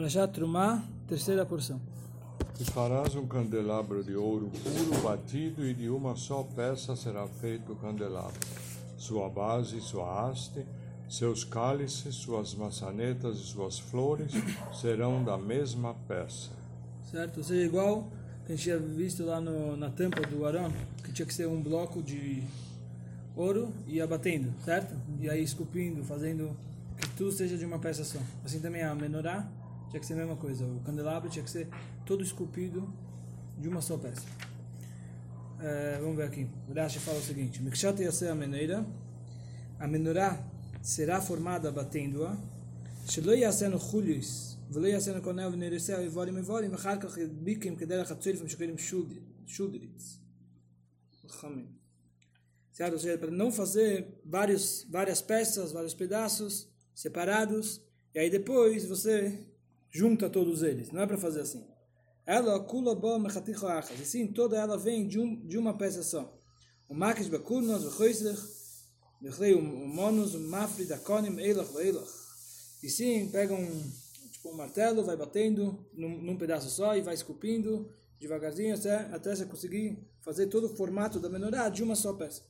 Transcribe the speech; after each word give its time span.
Parashat 0.00 0.32
Trumá, 0.32 0.82
terceira 1.06 1.44
porção. 1.44 1.78
E 2.58 2.64
farás 2.64 3.14
um 3.16 3.26
candelabro 3.26 4.02
de 4.02 4.16
ouro 4.16 4.50
puro 4.50 5.02
batido, 5.02 5.62
e 5.62 5.74
de 5.74 5.90
uma 5.90 6.16
só 6.16 6.42
peça 6.42 6.96
será 6.96 7.26
feito 7.26 7.74
o 7.74 7.76
candelabro. 7.76 8.40
Sua 8.96 9.28
base, 9.28 9.78
sua 9.82 10.26
haste, 10.26 10.64
seus 11.06 11.44
cálices, 11.44 12.14
suas 12.14 12.54
maçanetas 12.54 13.36
e 13.36 13.42
suas 13.42 13.78
flores 13.78 14.32
serão 14.72 15.22
da 15.22 15.36
mesma 15.36 15.94
peça. 16.08 16.48
Certo? 17.10 17.36
Ou 17.36 17.44
seja, 17.44 17.66
igual 17.66 18.08
a 18.46 18.52
gente 18.52 18.62
tinha 18.62 18.78
visto 18.78 19.22
lá 19.22 19.38
no, 19.38 19.76
na 19.76 19.90
tampa 19.90 20.22
do 20.22 20.46
Arão, 20.46 20.72
que 21.04 21.12
tinha 21.12 21.26
que 21.26 21.34
ser 21.34 21.46
um 21.46 21.60
bloco 21.60 22.02
de 22.02 22.42
ouro 23.36 23.70
e 23.86 23.96
ia 23.96 24.06
batendo, 24.06 24.50
certo? 24.64 24.94
E 25.20 25.28
aí 25.28 25.42
esculpindo, 25.42 26.02
fazendo 26.04 26.56
que 26.96 27.06
tudo 27.10 27.30
seja 27.32 27.58
de 27.58 27.66
uma 27.66 27.78
peça 27.78 28.02
só. 28.02 28.18
Assim 28.42 28.60
também 28.60 28.82
a 28.82 28.94
menorá 28.94 29.46
tinha 29.90 30.00
que 30.00 30.06
ser 30.06 30.14
a 30.14 30.16
mesma 30.16 30.36
coisa. 30.36 30.64
O 30.64 30.80
candelabro 30.80 31.28
tinha 31.28 31.44
que 31.44 31.50
ser 31.50 31.68
todo 32.06 32.22
esculpido 32.22 32.92
de 33.58 33.68
uma 33.68 33.82
só 33.82 33.98
peça. 33.98 34.26
É, 35.60 35.98
vamos 36.00 36.16
ver 36.16 36.24
aqui. 36.24 36.48
O 36.68 36.72
Rashi 36.72 36.98
fala 37.00 37.18
o 37.18 37.22
seguinte: 37.22 37.62
Mikshat 37.62 38.00
Yaseh 38.00 38.28
a 38.28 38.34
menorá, 38.34 38.86
a 39.78 39.86
menorá 39.86 40.42
será 40.80 41.20
formada 41.20 41.70
batendo-a, 41.70 42.36
Shelo 43.06 43.34
Yaseh 43.34 43.68
no 43.68 43.78
Chulis, 43.78 44.56
Velo 44.70 44.86
Yaseh 44.86 45.12
no 45.12 45.20
Konel, 45.20 45.50
Venereseh, 45.50 46.04
Evorim, 46.04 46.38
Evorim, 46.38 46.72
Acharkach, 46.72 47.26
Bikim, 47.26 47.76
Kederach, 47.76 48.12
Atzurim, 48.12 48.48
Shukrim, 48.48 48.76
Shudritz. 49.46 50.20
Chamim. 51.40 51.68
Certo? 52.72 52.94
Ou 52.94 52.98
seja, 52.98 53.18
para 53.18 53.30
não 53.30 53.52
fazer 53.52 54.20
vários, 54.24 54.86
várias 54.88 55.20
peças, 55.20 55.72
vários 55.72 55.94
pedaços 55.94 56.68
separados, 56.94 57.80
e 58.14 58.18
aí 58.18 58.30
depois 58.30 58.86
você 58.86 59.46
junta 59.90 60.30
todos 60.30 60.62
eles. 60.62 60.90
Não 60.90 61.02
é 61.02 61.06
para 61.06 61.18
fazer 61.18 61.40
assim. 61.40 61.66
Ela 62.26 62.60
kula 62.60 62.94
bo 62.94 63.18
mechaticho 63.18 63.66
achas. 63.66 63.98
E 63.98 64.04
sim, 64.04 64.26
toda 64.26 64.56
ela 64.56 64.78
vem 64.78 65.06
de, 65.06 65.18
um, 65.18 65.46
de 65.46 65.58
uma 65.58 65.76
peça 65.76 66.02
só. 66.02 66.38
O 66.88 66.94
makish 66.94 67.28
bakurnos, 67.28 67.84
o 67.84 67.90
choislich, 67.90 68.40
bechlei 69.20 69.54
o 69.54 69.62
monos, 69.62 70.34
o 70.34 70.40
mafri 70.40 70.84
da 70.84 70.98
konim, 70.98 71.38
eilach, 71.38 71.74
eilach. 71.76 72.10
E 72.82 72.88
sim, 72.88 73.28
pega 73.30 73.54
um, 73.54 73.90
tipo 74.30 74.48
um 74.48 74.56
martelo, 74.56 75.04
vai 75.04 75.16
batendo 75.16 75.86
num, 75.92 76.22
num 76.22 76.36
pedaço 76.36 76.70
só 76.70 76.96
e 76.96 77.02
vai 77.02 77.14
esculpindo 77.14 77.92
devagarzinho 78.18 78.74
até, 78.74 78.96
até 79.14 79.34
você 79.34 79.46
conseguir 79.46 79.98
fazer 80.20 80.46
todo 80.46 80.66
o 80.66 80.76
formato 80.76 81.18
da 81.18 81.28
menorá 81.28 81.68
de 81.68 81.82
uma 81.82 81.96
só 81.96 82.12
peça. 82.12 82.42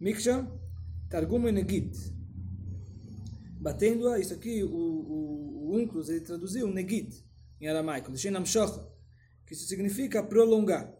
Miksha, 0.00 0.48
Targum 1.10 1.48
e 1.48 1.52
Negit. 1.52 2.14
Batendo-a, 3.60 4.18
isso 4.18 4.34
aqui, 4.34 4.62
o, 4.62 4.68
o, 4.68 5.53
Unclus, 5.76 6.08
ele 6.08 6.20
traduziu 6.20 6.68
Negit, 6.68 7.24
em 7.60 7.68
aramaico, 7.68 8.12
que 8.12 9.54
isso 9.54 9.66
significa 9.66 10.22
prolongar. 10.22 10.92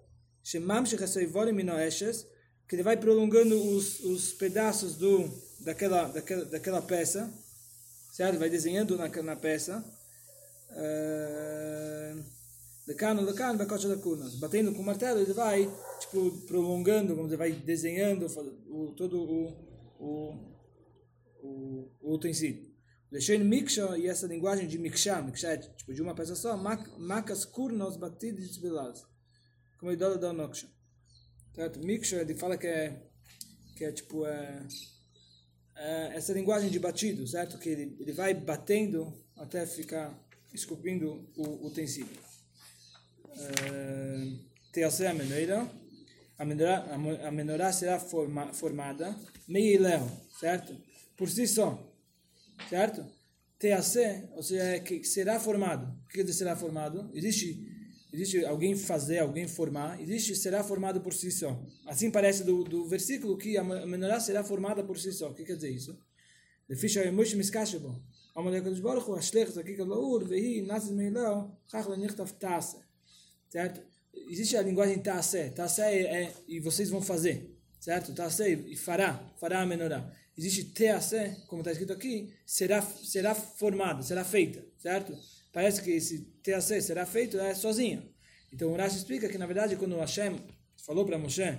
Que 2.66 2.76
ele 2.76 2.82
vai 2.82 2.96
prolongando 2.96 3.56
os, 3.56 4.00
os 4.00 4.32
pedaços 4.32 4.96
do, 4.96 5.30
daquela, 5.60 6.08
daquela, 6.08 6.44
daquela 6.46 6.82
peça, 6.82 7.32
certo? 8.12 8.38
Vai 8.38 8.50
desenhando 8.50 8.96
na, 8.96 9.08
na 9.08 9.36
peça. 9.36 9.84
Decano, 12.86 13.22
uh, 13.22 13.26
decano, 13.26 13.58
bacocha 13.58 13.88
da 13.88 13.96
cunas. 13.96 14.34
Batendo 14.36 14.72
com 14.72 14.80
o 14.80 14.84
martelo, 14.84 15.20
ele 15.20 15.32
vai, 15.32 15.70
tipo, 16.00 16.30
prolongando, 16.46 17.14
vamos 17.14 17.26
dizer, 17.26 17.36
vai 17.36 17.52
desenhando 17.52 18.26
o, 18.68 18.92
todo 18.96 19.18
o, 19.18 19.48
o 19.98 20.54
o, 21.44 21.90
o 22.00 22.14
utensílio. 22.14 22.73
Deixei 23.14 23.38
miksha, 23.38 23.96
e 23.96 24.08
essa 24.08 24.26
linguagem 24.26 24.66
de 24.66 24.76
miksha, 24.76 25.22
miksha 25.22 25.46
é 25.46 25.56
tipo 25.56 25.94
de 25.94 26.02
uma 26.02 26.16
peça 26.16 26.34
só, 26.34 26.56
macas 26.56 27.44
kurnos 27.44 27.96
batidos 27.96 28.48
desvelados. 28.48 29.06
Como 29.78 29.92
a 29.92 29.94
idola 29.94 30.18
da 30.18 30.32
noksha. 30.32 30.66
Certo? 31.54 31.78
Miksha, 31.78 32.16
ele 32.16 32.34
fala 32.34 32.58
que 32.58 32.66
é, 32.66 33.06
que 33.76 33.84
é 33.84 33.92
tipo, 33.92 34.26
é, 34.26 34.66
é, 35.76 36.16
essa 36.16 36.32
linguagem 36.32 36.68
de 36.68 36.80
batido, 36.80 37.24
certo? 37.24 37.56
Que 37.56 37.68
ele, 37.68 37.96
ele 38.00 38.12
vai 38.12 38.34
batendo 38.34 39.16
até 39.36 39.64
ficar 39.64 40.12
esculpindo 40.52 41.24
o 41.36 41.68
utensílio. 41.68 42.18
Teacé 44.72 45.06
a 45.06 45.14
menorá, 46.44 46.84
a 47.28 47.30
menorá, 47.30 47.72
será 47.72 48.00
forma, 48.00 48.52
formada 48.52 49.16
meio 49.46 49.80
certo? 50.40 50.76
por 51.16 51.28
si 51.28 51.46
só, 51.46 51.93
certo? 52.69 53.05
TAC, 53.59 54.29
ou 54.35 54.41
seja, 54.41 54.63
é 54.63 54.79
que 54.79 55.03
será 55.03 55.39
formado. 55.39 55.85
O 56.05 56.07
que 56.07 56.15
quer 56.15 56.23
dizer 56.23 56.39
será 56.39 56.55
formado? 56.55 57.11
Existe, 57.13 57.59
existe 58.13 58.45
alguém 58.45 58.75
fazer, 58.75 59.19
alguém 59.19 59.47
formar, 59.47 60.01
existe 60.01 60.33
será 60.35 60.63
formado 60.63 61.01
por 61.01 61.13
si 61.13 61.29
só. 61.29 61.61
Assim 61.85 62.09
parece 62.09 62.43
do, 62.43 62.63
do 62.63 62.87
versículo 62.87 63.37
que 63.37 63.57
a 63.57 63.63
menorá 63.63 64.19
será 64.19 64.43
formada 64.43 64.81
por 64.83 64.97
si 64.97 65.11
só. 65.11 65.29
O 65.29 65.33
que 65.33 65.43
quer 65.43 65.55
dizer 65.55 65.71
isso? 65.71 65.97
לפי 66.69 66.89
שהמימוש 66.89 67.35
מסקשה 67.35 67.79
בו. 67.79 67.91
אמר 68.37 68.51
לקדוש 68.51 68.79
ברוך 68.79 69.05
הוא, 69.05 69.17
השליח 69.17 69.49
זקיק 69.49 69.79
לאור, 69.79 70.19
והיא 70.29 70.63
נאסס 70.67 70.89
מאלוהו, 70.89 71.41
כך 71.73 71.87
לנכתב 71.87 72.27
תעשה. 72.37 72.77
Certo? 73.51 73.79
Existe 74.29 74.55
a 74.57 74.61
linguagem 74.61 74.99
tase. 74.99 75.51
Tase 75.55 75.81
é, 75.81 76.23
é, 76.23 76.33
e 76.47 76.59
vocês 76.59 76.89
vão 76.89 77.01
fazer. 77.01 77.37
Certo? 77.79 78.13
Tase 78.13 78.53
e 78.67 78.75
fará. 78.75 79.11
Fará 79.39 79.61
a 79.61 79.65
menorá 79.65 80.01
existe 80.36 80.64
TAC, 80.64 81.46
como 81.46 81.62
está 81.62 81.72
escrito 81.72 81.92
aqui, 81.92 82.34
será, 82.46 82.82
será 82.82 83.34
formado, 83.34 84.02
será 84.02 84.24
feita, 84.24 84.64
certo? 84.78 85.16
Parece 85.52 85.82
que 85.82 85.90
esse 85.90 86.20
TAC 86.42 86.80
será 86.82 87.06
feito 87.06 87.38
é 87.38 87.54
sozinho. 87.54 88.08
Então 88.52 88.72
o 88.72 88.76
Rashi 88.76 88.96
explica 88.96 89.28
que, 89.28 89.38
na 89.38 89.46
verdade, 89.46 89.76
quando 89.76 89.96
Hashem 89.96 90.40
falou 90.84 91.04
para 91.04 91.18
Moshe 91.18 91.58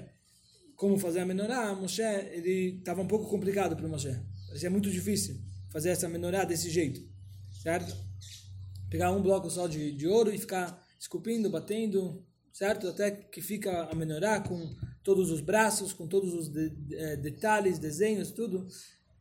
como 0.76 0.98
fazer 0.98 1.22
a 1.22 1.26
menorá, 1.26 1.74
Moshe, 1.74 2.02
ele 2.02 2.78
estava 2.78 3.02
um 3.02 3.08
pouco 3.08 3.30
complicado 3.30 3.76
para 3.76 3.88
Moshe. 3.88 4.16
Parecia 4.48 4.70
muito 4.70 4.90
difícil 4.90 5.38
fazer 5.70 5.90
essa 5.90 6.08
menorá 6.08 6.46
desse 6.46 6.70
jeito, 6.70 7.02
certo? 7.62 7.94
Pegar 8.90 9.12
um 9.12 9.22
bloco 9.22 9.50
só 9.50 9.68
de, 9.68 9.92
de 9.92 10.08
ouro 10.08 10.34
e 10.34 10.38
ficar 10.38 10.82
esculpindo, 10.98 11.50
batendo, 11.50 12.26
certo? 12.54 12.88
Até 12.88 13.12
que 13.12 13.42
fica 13.42 13.90
a 13.92 13.96
menorá 13.96 14.40
com 14.40 14.74
todos 15.06 15.30
os 15.30 15.40
braços, 15.40 15.94
com 15.94 16.08
todos 16.08 16.34
os 16.34 16.50
de, 16.50 16.68
de, 16.68 17.18
detalhes, 17.18 17.78
desenhos, 17.78 18.32
tudo. 18.32 18.68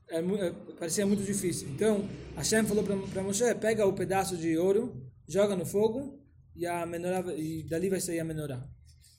É, 0.09 0.19
é, 0.19 0.50
parecia 0.78 1.06
muito 1.06 1.22
difícil. 1.22 1.69
Então, 1.69 2.09
Hashem 2.34 2.65
falou 2.65 2.83
para 2.83 3.22
Moshe, 3.22 3.55
pega 3.56 3.87
o 3.87 3.93
pedaço 3.93 4.37
de 4.37 4.56
ouro, 4.56 5.12
joga 5.28 5.55
no 5.55 5.67
fogo 5.67 6.19
e, 6.56 6.67
a 6.67 6.87
menorá, 6.87 7.22
e 7.37 7.62
dali 7.65 7.91
vai 7.91 8.00
sair 8.00 8.19
a 8.19 8.25
menorá. 8.25 8.67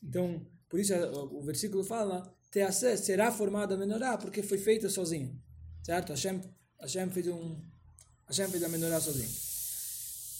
Então, 0.04 0.46
por 0.68 0.80
isso 0.80 0.94
o, 0.96 1.40
o 1.40 1.44
versículo 1.44 1.84
fala, 1.84 2.36
será 2.98 3.32
formada 3.32 3.76
a 3.76 3.78
menorá 3.78 4.18
porque 4.18 4.42
foi 4.42 4.58
feita 4.58 4.90
sozinho. 4.90 5.40
Certo? 5.84 6.10
Hashem, 6.10 6.42
Hashem, 6.82 7.10
fez, 7.12 7.28
um, 7.28 7.62
Hashem 8.28 8.48
fez 8.50 8.64
a 8.64 8.70
menorá 8.70 9.00
sozinho. 9.00 9.30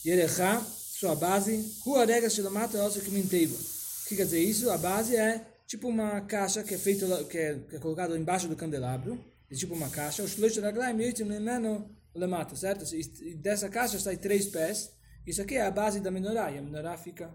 Yerechá, 0.04 0.60
sua 0.60 1.14
base, 1.14 1.64
Rua 1.84 2.04
Rega 2.04 2.28
Shilamata 2.28 2.82
Osso 2.84 3.00
Kiminteiva. 3.00 3.54
O 3.54 4.08
que 4.08 4.16
quer 4.16 4.24
dizer 4.24 4.40
isso? 4.40 4.70
A 4.70 4.78
base 4.78 5.16
é 5.16 5.55
tipo 5.67 5.87
uma 5.87 6.21
caixa 6.21 6.63
que 6.63 6.73
é 6.73 6.77
feita 6.77 7.23
que 7.25 7.37
é, 7.37 7.59
que 7.59 7.75
é 7.75 7.79
colocada 7.79 8.17
embaixo 8.17 8.47
do 8.47 8.55
candelabro, 8.55 9.23
é 9.49 9.55
tipo 9.55 9.73
uma 9.73 9.89
caixa. 9.89 10.23
O 10.23 10.27
Shlosh 10.27 10.57
Raglaim 10.57 10.99
Yitim 11.01 11.23
Lemeno 11.23 11.73
Lemata, 12.15 12.55
certo? 12.55 12.83
E 12.93 13.35
dessa 13.35 13.69
caixa 13.69 13.99
sai 13.99 14.17
três 14.17 14.47
pés. 14.47 14.91
Isso 15.25 15.41
aqui 15.41 15.55
é 15.55 15.65
a 15.65 15.71
base 15.71 15.99
da 15.99 16.11
menorá, 16.11 16.51
e 16.51 16.57
a 16.57 16.61
menorá 16.61 16.97
fica, 16.97 17.31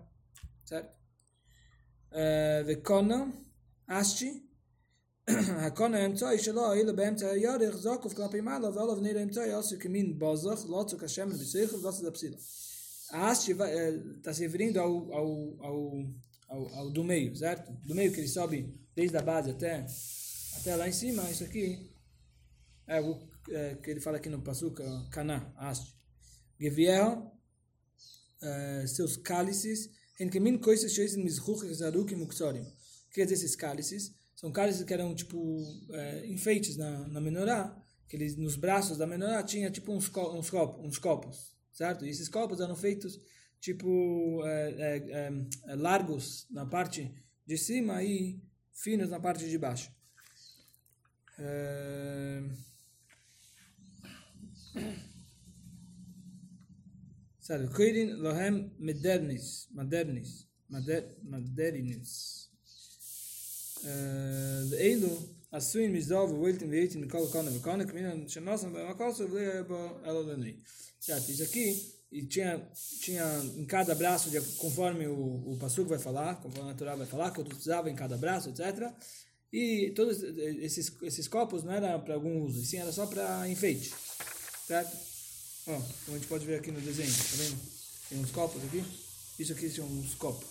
certo? 0.64 0.96
וקונה, 2.66 3.24
אשצ'י, 3.86 4.42
הקונה 5.66 5.98
האמצעי 5.98 6.38
שלו, 6.38 6.72
אילו 6.72 6.96
באמצע 6.96 7.30
הירך, 7.30 7.76
זוקוף 7.76 8.14
כלפי 8.14 8.40
מעלה, 8.40 8.68
ועליו 8.70 9.00
נראה 9.00 9.20
האמצעי 9.20 9.52
עשו 9.52 9.76
כמין 9.80 10.18
בוזח, 10.18 10.64
לא 10.68 10.84
צוק 10.88 11.02
השמן 11.02 11.32
בשכל, 11.32 11.76
ועשו 11.76 12.10
דפסילה. 12.10 12.36
A 13.12 13.30
haste 13.30 13.52
está 14.16 14.34
se 14.34 14.42
referindo 14.44 14.80
ao, 14.80 15.12
ao, 15.12 15.56
ao, 15.60 15.92
ao, 16.51 16.75
ao, 16.75 16.89
do 16.89 17.03
meio, 17.03 17.35
certo? 17.35 17.71
Do 17.85 17.95
meio 17.95 18.11
que 18.11 18.19
ele 18.19 18.27
sobe 18.27 18.77
desde 18.95 19.17
a 19.17 19.21
base 19.21 19.49
até, 19.49 19.85
até 20.57 20.75
lá 20.75 20.87
em 20.87 20.91
cima, 20.91 21.29
isso 21.29 21.43
aqui 21.43 21.89
é 22.87 22.99
o 23.01 23.17
é, 23.49 23.75
que 23.75 23.89
ele 23.89 23.99
fala 23.99 24.17
aqui 24.17 24.29
no 24.29 24.41
Passuca, 24.41 24.83
Caná, 25.11 25.51
haste. 25.55 25.95
Geviel, 26.59 27.31
é, 28.41 28.85
seus 28.87 29.17
cálices, 29.17 29.89
Henkemin 30.19 30.57
coisas 30.57 30.91
cheias 30.91 31.11
de 31.11 31.17
mizruch, 31.17 31.65
zaruk 31.73 32.13
e 32.13 32.15
muksorim. 32.15 32.61
O 32.61 33.13
que 33.13 33.23
dizer 33.23 33.33
esses 33.33 33.55
cálices? 33.55 34.13
São 34.35 34.51
cálices 34.51 34.83
que 34.83 34.93
eram 34.93 35.15
tipo 35.15 35.63
é, 35.91 36.27
enfeites 36.27 36.77
na, 36.77 37.07
na 37.07 37.19
menorá, 37.19 37.75
que 38.07 38.15
eles, 38.15 38.35
nos 38.35 38.55
braços 38.55 38.97
da 38.97 39.07
menorá 39.07 39.41
tinha 39.41 39.71
tipo 39.71 39.91
uns, 39.91 40.07
uns, 40.15 40.49
copos, 40.49 40.85
uns 40.85 40.97
copos 40.97 41.51
certo? 41.71 42.05
E 42.05 42.09
esses 42.09 42.29
copos 42.29 42.59
eram 42.59 42.75
feitos 42.75 43.19
tipo 43.61 44.41
é 44.43 44.71
é, 44.71 44.97
é, 44.97 45.31
é, 45.67 45.75
largos 45.75 46.47
na 46.49 46.65
parte 46.65 47.13
de 47.45 47.57
cima 47.57 48.03
e 48.03 48.41
finos 48.73 49.09
na 49.09 49.19
parte 49.19 49.47
de 49.47 49.57
baixo. 49.57 49.93
É, 51.39 52.43
sabe, 57.39 57.73
Kirin 57.73 58.13
Lohem 58.15 58.75
Medernis, 58.79 59.69
Madernis, 59.71 60.47
Maderinis. 61.23 62.41
Eilu, 64.77 65.09
o 65.51 65.89
Mizov, 65.89 66.31
Wilton 66.39 66.69
Vietin, 66.69 67.07
Kol 67.07 67.27
Kona, 67.31 67.51
Kona, 67.59 67.85
Kmina, 67.85 68.27
Shanosan, 68.29 68.71
Bamakosa, 68.71 69.25
o 69.25 69.37
Elodani. 70.05 70.63
Certo, 70.99 71.31
isso 71.31 71.43
aqui 71.43 72.00
e 72.11 72.25
tinha, 72.25 72.61
tinha 72.99 73.23
em 73.55 73.65
cada 73.65 73.95
braço, 73.95 74.29
de, 74.29 74.41
conforme 74.57 75.07
o, 75.07 75.53
o 75.53 75.57
Passuco 75.57 75.89
vai 75.89 75.99
falar, 75.99 76.35
conforme 76.41 76.71
a 76.71 76.73
Torá 76.73 76.95
vai 76.95 77.07
falar, 77.07 77.31
que 77.31 77.39
eu 77.39 77.45
precisava 77.45 77.89
em 77.89 77.95
cada 77.95 78.17
braço, 78.17 78.49
etc. 78.49 78.91
E 79.51 79.91
todos 79.95 80.21
esses, 80.21 80.91
esses 81.01 81.27
copos 81.27 81.63
não 81.63 81.71
eram 81.71 82.01
para 82.01 82.15
algum 82.15 82.41
uso, 82.43 82.61
e 82.61 82.65
sim 82.65 82.77
era 82.77 82.91
só 82.91 83.05
para 83.05 83.47
enfeite. 83.47 83.93
Certo? 84.67 84.97
Ó, 85.67 85.79
como 86.05 86.17
a 86.17 86.19
gente 86.19 86.27
pode 86.27 86.45
ver 86.45 86.55
aqui 86.59 86.71
no 86.71 86.81
desenho, 86.81 87.11
tá 87.11 87.35
vendo? 87.37 87.61
Tem 88.09 88.19
uns 88.19 88.31
copos 88.31 88.61
aqui. 88.65 88.83
Isso 89.39 89.53
aqui 89.53 89.69
são 89.69 89.85
uns 89.85 90.13
copos. 90.15 90.49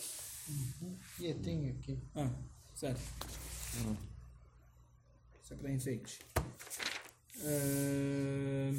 Uhum. 0.49 0.97
E 1.21 1.35
tem 1.35 1.69
aqui. 1.69 1.99
Ah, 2.15 2.31
certo. 2.75 3.01
Isso 5.45 5.53
é 5.53 5.57
para 5.57 5.71
enfeite. 5.71 6.21
Uh, 7.37 8.75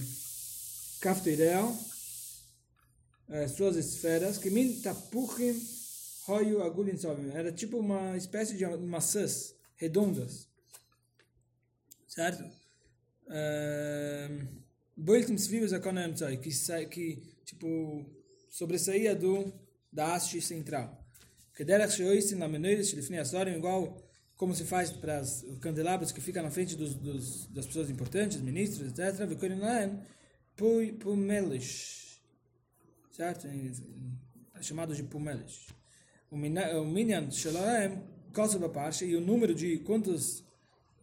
uh, 3.31 3.49
suas 3.49 3.75
esferas, 3.75 4.37
que 4.37 4.49
min 4.49 4.81
tapuchim 4.81 5.55
hoyu 6.27 6.61
agulin 6.61 6.97
sovim. 6.97 7.31
Era 7.31 7.51
tipo 7.51 7.77
uma 7.77 8.15
espécie 8.17 8.55
de 8.55 8.65
maçãs 8.77 9.55
redondas. 9.75 10.47
Certo? 12.07 12.43
Uh, 13.25 14.61
Boiltim 14.95 15.37
Svivos 15.37 15.73
Akonam 15.73 16.13
Tzai, 16.13 16.37
que, 16.37 16.51
que 16.87 17.23
tipo, 17.45 18.05
sobressaía 18.49 19.15
do, 19.15 19.51
da 19.91 20.13
haste 20.13 20.41
central. 20.41 21.01
Que 21.55 21.63
derech 21.65 21.93
sheoisim 21.93 22.35
na 22.35 22.47
menoides 22.47 22.89
shlifnei 22.89 23.19
asorim, 23.19 23.55
igual 23.55 23.97
como 24.35 24.55
se 24.55 24.63
faz 24.65 24.89
para 24.89 25.21
os 25.21 25.43
candelabros 25.59 26.11
que 26.11 26.21
ficam 26.21 26.43
na 26.43 26.51
frente 26.51 26.75
dos, 26.75 26.95
dos, 26.95 27.47
das 27.47 27.65
pessoas 27.65 27.89
importantes, 27.89 28.41
ministros, 28.41 28.87
etc. 28.87 29.25
Vikorinlaen 29.27 29.99
pumelish. 30.55 32.00
Certo? 33.11 33.47
É 33.47 34.61
chamado 34.63 34.95
de 34.95 35.03
pumelish. 35.03 35.67
O 36.29 36.37
minyan 36.37 37.29
shalaem, 37.29 38.01
kosoba 38.33 38.69
parche, 38.69 39.05
e 39.05 39.15
o 39.15 39.21
número 39.21 39.53
de 39.53 39.79
quantos... 39.79 40.43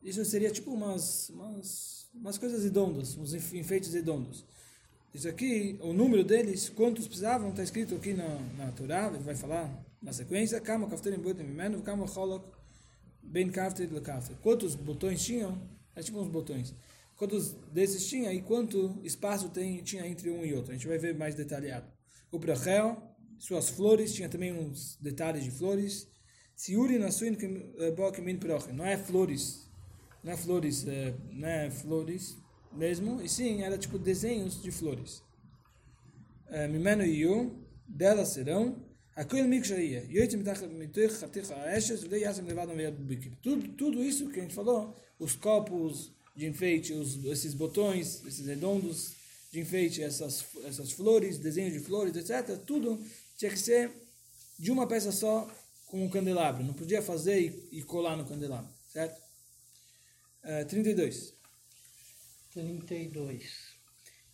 Isso 0.02 0.24
seria 0.24 0.50
tipo 0.50 0.72
umas... 0.72 1.28
umas 1.30 1.98
umas 2.14 2.38
coisas 2.38 2.64
redondas, 2.64 3.16
uns 3.16 3.34
enfeites 3.54 3.92
redondos. 3.94 4.44
Isso 5.14 5.28
aqui, 5.28 5.78
o 5.80 5.92
número 5.92 6.22
deles, 6.22 6.68
quantos 6.68 7.06
precisavam, 7.06 7.50
está 7.50 7.62
escrito 7.62 7.94
aqui 7.94 8.12
na, 8.12 8.28
na 8.56 8.72
Torá, 8.72 9.08
ele 9.08 9.22
vai 9.22 9.34
falar 9.34 9.70
na 10.02 10.12
sequência, 10.12 10.60
Kama 10.60 10.88
kafterim 10.88 11.18
botem 11.18 11.46
mimenu, 11.46 11.82
Kama 11.82 12.06
cholok 12.06 12.46
ben 13.22 13.50
kafter 13.50 13.92
le 13.92 14.00
kafter. 14.00 14.36
Quantos 14.42 14.74
botões 14.74 15.24
tinham? 15.24 15.60
É 15.94 16.02
tipo 16.02 16.18
uns 16.20 16.28
botões. 16.28 16.74
Quantos 17.16 17.52
desses 17.72 18.06
tinha 18.06 18.32
e 18.32 18.40
quanto 18.42 19.00
espaço 19.02 19.48
tem, 19.48 19.82
tinha 19.82 20.06
entre 20.06 20.30
um 20.30 20.44
e 20.44 20.54
outro. 20.54 20.70
A 20.70 20.74
gente 20.74 20.86
vai 20.86 20.98
ver 20.98 21.16
mais 21.16 21.34
detalhado. 21.34 21.86
O 22.30 22.38
brachel, 22.38 23.02
suas 23.38 23.70
flores, 23.70 24.14
tinha 24.14 24.28
também 24.28 24.52
uns 24.52 24.96
detalhes 25.00 25.44
de 25.44 25.50
flores. 25.50 26.08
Siuri 26.54 26.98
na 26.98 27.10
suin 27.10 27.36
bokemin 27.96 28.38
prochen. 28.38 28.74
Não 28.74 28.84
é 28.84 28.96
flores 28.96 29.68
não 30.22 30.32
é 30.32 30.36
flores, 30.36 30.86
é, 30.86 31.14
não 31.32 31.48
é 31.48 31.70
flores 31.70 32.36
mesmo, 32.72 33.22
e 33.22 33.28
sim, 33.28 33.62
era 33.62 33.78
tipo 33.78 33.98
desenhos 33.98 34.62
de 34.62 34.70
flores. 34.70 35.22
Mimeno 36.70 37.04
Yu, 37.04 37.66
delas 37.86 38.28
serão, 38.28 38.84
tudo, 43.42 43.68
tudo 43.68 44.04
isso 44.04 44.28
que 44.28 44.38
a 44.38 44.42
gente 44.42 44.54
falou, 44.54 44.94
os 45.18 45.34
copos 45.34 46.12
de 46.36 46.46
enfeite, 46.46 46.92
os, 46.92 47.24
esses 47.24 47.52
botões, 47.52 48.24
esses 48.24 48.46
redondos 48.46 49.14
de 49.50 49.60
enfeite, 49.60 50.02
essas, 50.02 50.44
essas 50.64 50.92
flores, 50.92 51.38
desenhos 51.38 51.72
de 51.72 51.80
flores, 51.80 52.14
etc., 52.16 52.58
tudo 52.66 53.02
tinha 53.36 53.50
que 53.50 53.58
ser 53.58 53.90
de 54.58 54.70
uma 54.70 54.86
peça 54.86 55.12
só 55.12 55.50
com 55.86 56.04
um 56.04 56.10
candelabro. 56.10 56.64
Não 56.64 56.74
podia 56.74 57.00
fazer 57.00 57.40
e, 57.40 57.78
e 57.78 57.82
colar 57.82 58.16
no 58.16 58.26
candelabro, 58.26 58.70
certo? 58.92 59.20
Uh, 60.44 60.66
32. 60.66 61.34
32. 62.52 63.78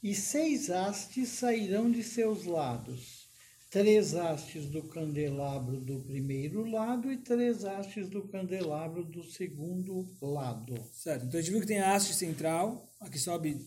E 0.03 0.15
seis 0.15 0.69
hastes 0.69 1.31
sairão 1.31 1.91
de 1.91 2.03
seus 2.03 2.45
lados, 2.45 3.27
três 3.71 4.15
hastes 4.15 4.67
do 4.67 4.83
candelabro 4.83 5.81
do 5.81 6.01
primeiro 6.01 6.71
lado 6.71 7.11
e 7.11 7.17
três 7.17 7.65
hastes 7.65 8.09
do 8.09 8.29
candelabro 8.29 9.03
do 9.03 9.25
segundo 9.25 10.07
lado. 10.21 10.75
Certo, 10.93 11.25
então 11.25 11.41
a 11.41 11.43
gente 11.43 11.53
viu 11.53 11.61
que 11.61 11.67
tem 11.67 11.81
a 11.81 11.95
haste 11.95 12.15
central, 12.15 12.87
a 13.01 13.09
que 13.09 13.19
sobe, 13.19 13.59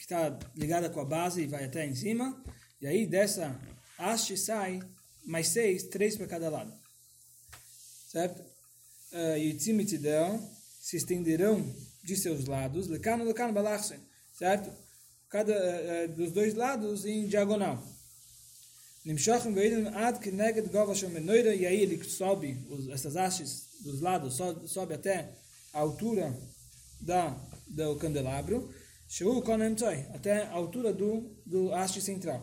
que 0.00 0.04
está 0.04 0.38
ligada 0.56 0.88
com 0.88 0.98
a 0.98 1.04
base 1.04 1.42
e 1.42 1.46
vai 1.46 1.62
até 1.62 1.84
em 1.84 1.94
cima, 1.94 2.42
e 2.80 2.86
aí 2.86 3.06
dessa 3.06 3.54
haste 3.98 4.34
sai 4.34 4.80
mais 5.26 5.48
seis, 5.48 5.82
três 5.82 6.16
para 6.16 6.26
cada 6.26 6.48
lado. 6.48 6.72
Certo? 8.08 8.40
Uh, 9.12 9.36
e 9.36 9.52
Tzimitidel 9.52 10.40
se 10.80 10.96
estenderão 10.96 11.62
de 12.02 12.16
seus 12.16 12.46
lados, 12.46 12.86
lekano 12.86 13.24
lekano 13.24 13.52
balachsen, 13.52 14.00
certo? 14.32 14.72
Cada 15.28 15.52
uh, 15.52 16.08
dos 16.14 16.32
dois 16.32 16.54
lados 16.54 17.04
em 17.04 17.26
diagonal. 17.26 17.86
Nimshachim 19.04 19.52
veidem 19.52 19.86
ad 19.88 20.18
keneged 20.18 20.66
gova 20.70 20.94
shomenoida, 20.94 21.54
e 21.54 21.66
aí 21.66 21.78
ele 21.78 22.02
sobe, 22.02 22.56
os, 22.70 22.88
essas 22.88 23.16
hastes 23.16 23.66
dos 23.80 24.00
lados, 24.00 24.34
sobe, 24.34 24.66
sobe 24.66 24.94
até 24.94 25.28
a 25.74 25.80
altura 25.80 26.34
da, 26.98 27.36
do 27.68 27.96
candelabro, 27.96 28.74
Shehu 29.12 29.42
konem 29.42 29.74
tzoi, 29.74 29.98
até 30.14 30.44
a 30.44 30.52
altura 30.52 30.92
do, 30.92 31.10
do 31.44 31.74
haste 31.74 32.00
central, 32.00 32.40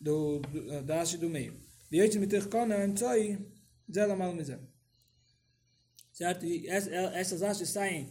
do, 0.00 0.40
do, 0.40 0.82
da 0.82 1.00
haste 1.00 1.16
do 1.16 1.30
meio. 1.30 1.54
Vietim 1.90 2.18
mitich 2.18 2.48
konem 2.48 2.92
tzoi, 2.94 3.38
zela 3.88 4.16
malmizem 4.16 4.74
certo? 6.14 6.46
E 6.46 6.66
essas 6.68 7.42
hastes 7.42 7.68
saem 7.70 8.08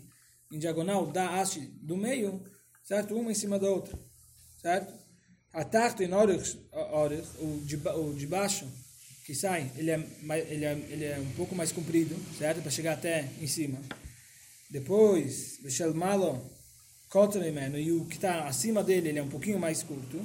em 0.52 0.60
diagonal 0.60 1.12
da 1.12 1.40
haste 1.40 1.62
do 1.82 1.98
meio, 1.98 2.44
certo? 2.84 3.16
Uma 3.16 3.32
em 3.32 3.36
cima 3.36 3.58
da 3.58 3.70
outra, 3.70 3.98
certo? 4.62 4.94
A 5.52 5.64
tarta 5.64 6.04
em 6.04 6.14
orich, 6.14 6.60
o 7.40 8.14
de, 8.16 8.28
baixo 8.28 8.68
que 9.26 9.34
sai, 9.34 9.72
ele 9.78 9.92
é, 9.92 9.96
ele, 10.50 10.66
é, 10.66 10.72
ele 10.90 11.06
é 11.06 11.18
um 11.18 11.32
pouco 11.34 11.56
mais 11.56 11.72
comprido, 11.72 12.16
certo? 12.38 12.62
Para 12.62 12.72
chegar 12.72 12.94
até 12.94 13.30
em 13.40 13.48
cima. 13.48 13.80
Depois, 14.70 15.60
o 15.64 15.94
Malo, 15.94 16.52
Kotzemimeno, 17.14 17.78
e 17.78 17.92
o 17.92 18.06
que 18.06 18.16
está 18.16 18.48
acima 18.48 18.84
dele 18.84 19.10
ele 19.10 19.20
é 19.20 19.22
um 19.22 19.30
pouquinho 19.30 19.60
mais 19.60 19.84
curto, 19.84 20.20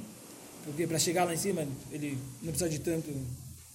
porque 0.65 0.87
para 0.87 0.97
chegar 0.97 1.23
lá 1.23 1.35
em 1.35 1.37
cima 1.37 1.61
ele 1.91 2.17
não 2.41 2.51
precisa 2.51 2.67
de 2.67 2.79
tanto, 2.79 3.07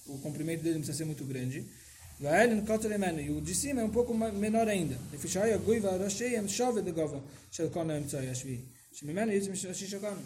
o 0.05 0.17
comprimento 0.17 0.61
dele 0.61 0.75
não 0.75 0.81
precisa 0.81 0.97
ser 0.97 1.05
muito 1.05 1.23
grande. 1.23 1.65
Vael 2.19 2.57
no 2.57 2.65
Kotzemimeno, 2.65 3.21
e 3.21 3.29
o 3.29 3.39
de 3.39 3.55
cima 3.55 3.79
é 3.79 3.85
um 3.85 3.89
pouco 3.89 4.13
menor 4.13 4.67
ainda. 4.67 4.97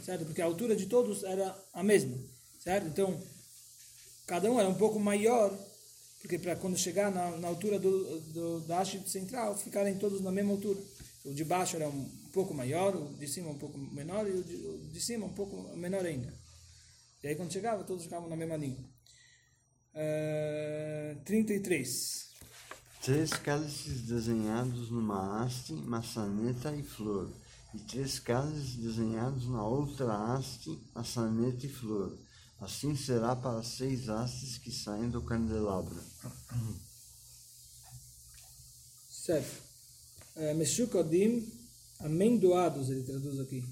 Certo? 0.04 0.26
Porque 0.26 0.42
a 0.42 0.46
altura 0.46 0.76
de 0.76 0.88
todos 0.88 1.24
era 1.24 1.56
a 1.72 1.84
mesma, 1.84 2.18
certo? 2.64 2.88
Então, 2.88 3.22
cada 4.26 4.50
um 4.52 4.60
era 4.60 4.68
um 4.68 4.74
pouco 4.74 5.00
maior 5.00 5.56
porque 6.22 6.40
para 6.40 6.56
quando 6.56 6.76
chegar 6.76 7.12
na, 7.12 7.38
na 7.38 7.48
altura 7.48 7.78
do, 7.78 8.20
do, 8.34 8.60
da 8.62 8.80
haste 8.80 9.00
central, 9.08 9.56
ficarem 9.56 9.96
todos 9.96 10.22
na 10.22 10.32
mesma 10.32 10.52
altura. 10.54 10.80
O 11.24 11.34
de 11.34 11.46
baixo 11.46 11.76
era 11.76 11.88
um 11.88 12.10
pouco 12.32 12.54
maior, 12.54 12.96
o 12.96 13.14
de 13.16 13.28
cima 13.28 13.50
um 13.50 13.58
pouco 13.58 13.78
menor 13.78 14.28
e 14.28 14.32
o 14.32 14.44
de, 14.44 14.56
o 14.56 14.90
de 14.92 15.02
cima 15.02 15.26
um 15.26 15.34
pouco 15.34 15.76
menor 15.76 16.06
ainda. 16.06 16.34
E 17.24 17.28
aí 17.28 17.36
quando 17.36 17.52
chegava, 17.52 17.84
todos 17.84 18.04
ficavam 18.04 18.30
na 18.30 18.36
mesma 18.36 18.56
língua. 18.56 18.84
33. 21.26 22.30
Três 23.02 23.32
cálices 23.32 24.02
desenhados 24.02 24.92
numa 24.92 25.44
haste, 25.44 25.74
maçaneta 25.74 26.76
e 26.76 26.84
flor, 26.84 27.32
e 27.74 27.80
três 27.80 28.20
cálices 28.20 28.76
desenhados 28.76 29.48
na 29.50 29.66
outra 29.66 30.14
haste, 30.14 30.78
maçaneta 30.94 31.66
e 31.66 31.70
flor. 31.70 32.18
Assim 32.60 32.96
será 32.96 33.36
para 33.36 33.64
seis 33.64 34.10
hastes 34.10 34.58
que 34.58 34.70
saem 34.70 35.10
do 35.10 35.22
candelabro. 35.22 35.98
Certo. 39.10 39.64
Uh, 40.36 40.56
Meshukodim, 40.56 41.59
amendoados, 42.01 42.91
ele 42.91 43.03
traduz 43.03 43.41
aqui. 43.41 43.65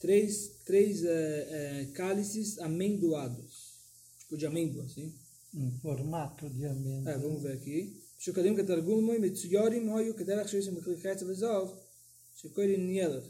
Três, 0.00 0.60
três 0.64 1.02
uh, 1.02 1.06
uh, 1.06 1.92
cálices 1.92 2.58
amendoados. 2.58 3.74
Tipo 4.18 4.36
de 4.36 4.46
amêndoa, 4.46 4.84
assim 4.84 5.14
em 5.56 5.70
formato 5.80 6.48
de 6.50 6.66
amêndoa. 6.66 7.12
É, 7.12 7.18
vamos 7.18 7.42
ver 7.42 7.52
aqui. 7.52 8.02
שוקדים 8.18 8.56
כתרגום 8.56 9.10
מצוירים 9.20 9.96
היו 9.96 10.16
כדרך 10.16 10.48
שיש 10.48 10.68
מכלי 10.68 10.96
חצי 10.96 11.24
וזהב 11.24 11.68
שקוראים 12.36 12.86
ניילר. 12.86 13.22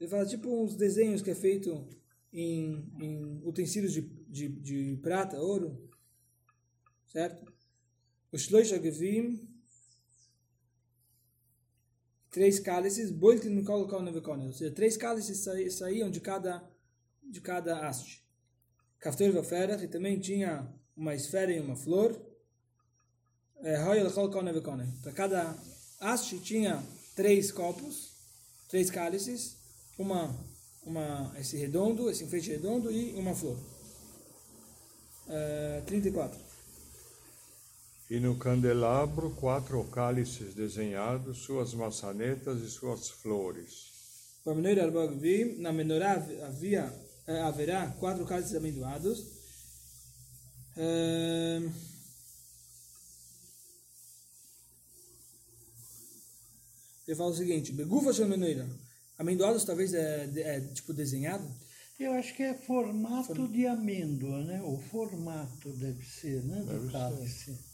Ele 0.00 0.08
fala 0.08 0.24
tipo 0.24 0.48
uns 0.48 0.76
desenhos 0.76 1.20
que 1.22 1.30
é 1.32 1.34
feito 1.34 1.70
em, 2.32 2.84
em 3.00 3.42
utensílios 3.44 3.92
de, 3.92 4.02
de, 4.36 4.48
de 4.48 4.96
prata, 5.02 5.40
ouro, 5.40 5.90
certo? 7.12 7.52
Os 8.30 8.42
shloisha 8.42 8.80
gevim, 8.80 9.24
três 12.33 12.59
cálices, 12.59 13.11
boilt 13.11 13.43
no 13.45 14.01
nevekone, 14.01 14.47
ou 14.47 14.53
seja, 14.53 14.71
três 14.71 14.97
cálices 14.97 15.37
sa- 15.37 15.69
saíam 15.69 16.09
de 16.09 16.19
cada 16.19 16.67
de 17.23 17.39
cada 17.39 17.87
haste. 17.87 18.21
Kaftor 18.99 19.31
Vaferach, 19.31 19.83
e 19.83 19.87
também 19.87 20.19
tinha 20.19 20.67
uma 20.97 21.13
esfera 21.13 21.51
e 21.51 21.59
uma 21.59 21.75
flor. 21.75 22.19
Nevekone. 24.43 24.91
Para 25.01 25.11
cada 25.13 25.55
haste 25.99 26.39
tinha 26.39 26.83
três 27.15 27.51
copos, 27.51 28.11
três 28.67 28.89
cálices, 28.89 29.55
uma, 29.97 30.35
uma, 30.83 31.33
esse 31.39 31.55
redondo, 31.55 32.09
esse 32.09 32.23
enfeite 32.23 32.49
redondo 32.49 32.91
e 32.91 33.13
uma 33.13 33.33
flor. 33.33 33.57
Eh, 35.29 35.83
34. 35.85 36.39
E 38.13 38.19
no 38.19 38.35
candelabro, 38.37 39.31
quatro 39.31 39.83
cálices 39.85 40.53
desenhados, 40.53 41.39
suas 41.39 41.73
maçanetas 41.73 42.61
e 42.61 42.69
suas 42.69 43.09
flores. 43.09 43.89
Para 44.43 44.53
na 45.57 45.73
menorá 45.73 46.23
havia, 46.45 46.93
eh, 47.25 47.39
haverá 47.39 47.87
quatro 47.99 48.23
cálices 48.23 48.53
amendoados. 48.53 49.25
Eh, 50.77 51.61
Ele 57.07 57.17
fala 57.17 57.31
o 57.31 57.35
seguinte, 57.35 57.71
begufa 57.71 58.13
shel 58.13 58.27
menorá. 58.27 58.67
Amendoados 59.17 59.65
talvez 59.65 59.91
é, 59.91 60.29
é 60.35 60.61
tipo 60.61 60.93
desenhado. 60.93 61.49
Eu 61.99 62.11
acho 62.11 62.35
que 62.35 62.43
é 62.43 62.53
formato 62.53 63.47
de 63.47 63.65
amêndoa, 63.65 64.43
né? 64.43 64.61
O 64.61 64.77
formato 64.77 65.71
deve 65.71 66.05
ser, 66.05 66.43
né? 66.43 66.63
Deve 66.63 66.89
Do 66.89 67.27
ser. 67.27 67.72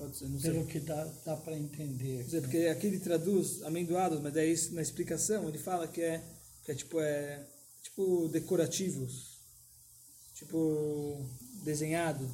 Pode 0.00 0.16
ser, 0.16 0.28
não 0.28 0.40
sei. 0.40 0.52
Pelo 0.52 0.66
que 0.66 0.80
dá, 0.80 1.04
dá 1.24 1.36
para 1.36 1.56
entender. 1.56 2.18
Quer 2.18 2.24
dizer, 2.24 2.40
porque 2.42 2.58
aqui 2.66 2.86
ele 2.86 3.00
traduz 3.00 3.62
amendoados, 3.62 4.20
mas 4.20 4.32
daí 4.32 4.52
isso, 4.52 4.74
na 4.74 4.82
explicação 4.82 5.48
ele 5.48 5.58
fala 5.58 5.88
que 5.88 6.00
é, 6.00 6.22
que 6.64 6.72
é 6.72 6.74
tipo 6.74 7.00
é 7.00 7.46
tipo 7.82 8.28
decorativos, 8.28 9.38
tipo 10.34 11.24
desenhado, 11.64 12.28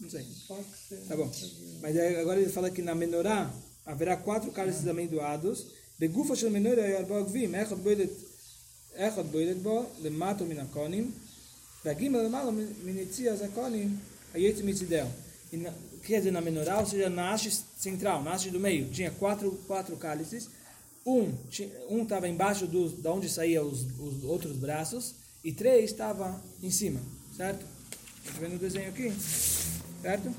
não 0.00 0.10
sei. 0.10 0.26
Pode 0.46 0.66
ser. 0.88 1.00
Tá 1.08 1.16
bom. 1.16 1.30
Mas 1.80 1.96
aí, 1.96 2.16
agora 2.16 2.40
ele 2.40 2.50
fala 2.50 2.70
que 2.70 2.82
na 2.82 2.94
menorá 2.94 3.52
haverá 3.84 4.16
quatro 4.16 4.52
cálices 4.52 4.86
amendoados. 4.86 5.66
Begufa 5.98 6.36
shel 6.36 6.50
menorá 6.50 6.82
yarbog 6.86 7.30
vim, 7.30 7.54
echad 7.54 7.78
boilet 7.78 8.12
echad 8.94 9.26
boilet 9.26 9.58
bo 9.58 9.86
lemato 10.02 10.44
min 10.44 10.60
akonim, 10.60 11.12
והגימל 11.84 12.22
למעלה 12.22 12.50
מנציע 12.84 13.32
הזקונים, 13.32 13.98
היצא 14.34 14.62
מצידהו. 14.64 15.08
Quer 16.03 16.17
dizer, 16.17 16.31
na 16.31 16.41
menorá, 16.41 16.79
ou 16.79 16.85
seja, 16.85 17.09
na 17.09 17.31
haste 17.31 17.51
central, 17.77 18.23
na 18.23 18.31
haste 18.33 18.49
do 18.49 18.59
meio, 18.59 18.89
tinha 18.89 19.11
quatro, 19.11 19.51
quatro 19.67 19.95
cálices. 19.97 20.49
Um 21.05 21.31
ti- 21.49 21.71
um 21.89 22.03
estava 22.03 22.27
embaixo 22.27 22.67
do, 22.67 22.89
da 22.89 23.11
onde 23.11 23.29
saíam 23.29 23.67
os, 23.67 23.81
os 23.99 24.23
outros 24.23 24.55
braços, 24.57 25.15
e 25.43 25.51
três 25.51 25.91
estava 25.91 26.39
em 26.61 26.69
cima, 26.69 26.99
certo? 27.35 27.65
Está 28.25 28.39
vendo 28.39 28.55
o 28.55 28.59
desenho 28.59 28.89
aqui? 28.89 29.11
Certo? 30.01 30.31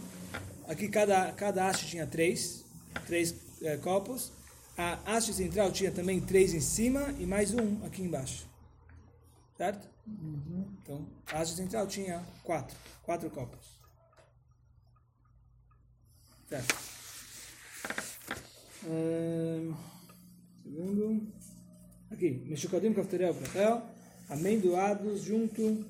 Aqui 0.68 0.88
cada, 0.88 1.32
cada 1.32 1.66
haste 1.66 1.86
tinha 1.86 2.06
três, 2.06 2.64
três 3.06 3.34
eh, 3.62 3.76
copos. 3.78 4.30
A 4.78 4.98
haste 5.16 5.34
central 5.34 5.72
tinha 5.72 5.90
também 5.90 6.20
três 6.20 6.54
em 6.54 6.60
cima 6.60 7.12
e 7.18 7.26
mais 7.26 7.52
um 7.52 7.84
aqui 7.84 8.02
embaixo. 8.02 8.46
Certo? 9.58 9.86
Então, 10.82 11.04
a 11.26 11.40
haste 11.40 11.56
central 11.56 11.86
tinha 11.88 12.24
quatro, 12.44 12.76
quatro 13.02 13.28
copos. 13.30 13.81
Certo. 16.52 16.74
Ahn, 18.84 19.74
segundo. 20.62 21.32
Aqui, 22.10 22.44
Meshukadim 22.46 22.92
Kafterel 22.92 23.34
Prachel, 23.34 23.80
amendoados 24.28 25.22
junto 25.22 25.86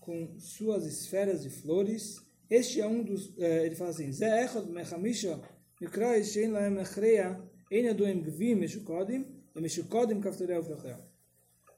com 0.00 0.36
suas 0.40 0.84
esferas 0.86 1.44
de 1.44 1.50
flores. 1.50 2.20
Este 2.50 2.80
é 2.80 2.86
um 2.88 3.04
dos, 3.04 3.32
eh, 3.38 3.66
ele 3.66 3.76
fala 3.76 3.90
assim, 3.90 4.10
Zé 4.10 4.44
echad 4.44 4.66
mechamisha 4.66 5.40
mikrais 5.80 6.32
shein 6.32 6.50
lahem 6.50 6.74
mechreia 6.74 7.40
ein 7.70 7.88
adoim 7.88 8.22
gvim 8.22 8.56
meshukadim 8.56 9.24
e 9.54 9.60
meshukadim 9.60 10.20
Kafterel 10.20 10.64
Prachel. 10.64 10.98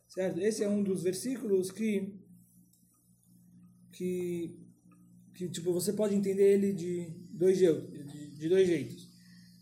Certo? 0.09 0.41
Esse 0.41 0.65
é 0.65 0.69
um 0.69 0.83
dos 0.83 1.03
versículos 1.03 1.71
que 1.71 2.19
que 3.93 4.67
que 5.35 5.51
tipo 5.51 5.75
você 5.75 5.93
pode 5.93 6.15
entender 6.15 6.55
ele 6.55 6.73
de 6.73 7.26
dois 7.37 7.59
jeitos, 7.59 7.91
de, 8.39 8.49
dois 8.49 8.67
jeitos. 8.67 9.09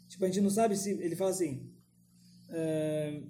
Tipo 0.09 0.25
a 0.25 0.29
gente 0.29 0.41
não 0.41 0.51
sabe 0.51 0.77
se 0.77 0.91
ele 0.91 1.17
fala 1.17 1.31
assim. 1.31 1.71
eh, 2.51 3.23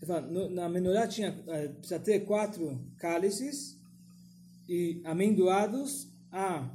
ele 0.00 0.06
fala, 0.06 0.20
no- 0.22 0.48
na 0.50 0.68
menorá 0.68 1.06
tinha 1.06 1.28
eh, 1.48 1.68
precisa 1.68 1.98
ter 2.00 2.20
quatro 2.20 2.80
cálices 2.98 3.78
e 4.68 5.00
amendoados 5.04 6.08
a 6.32 6.70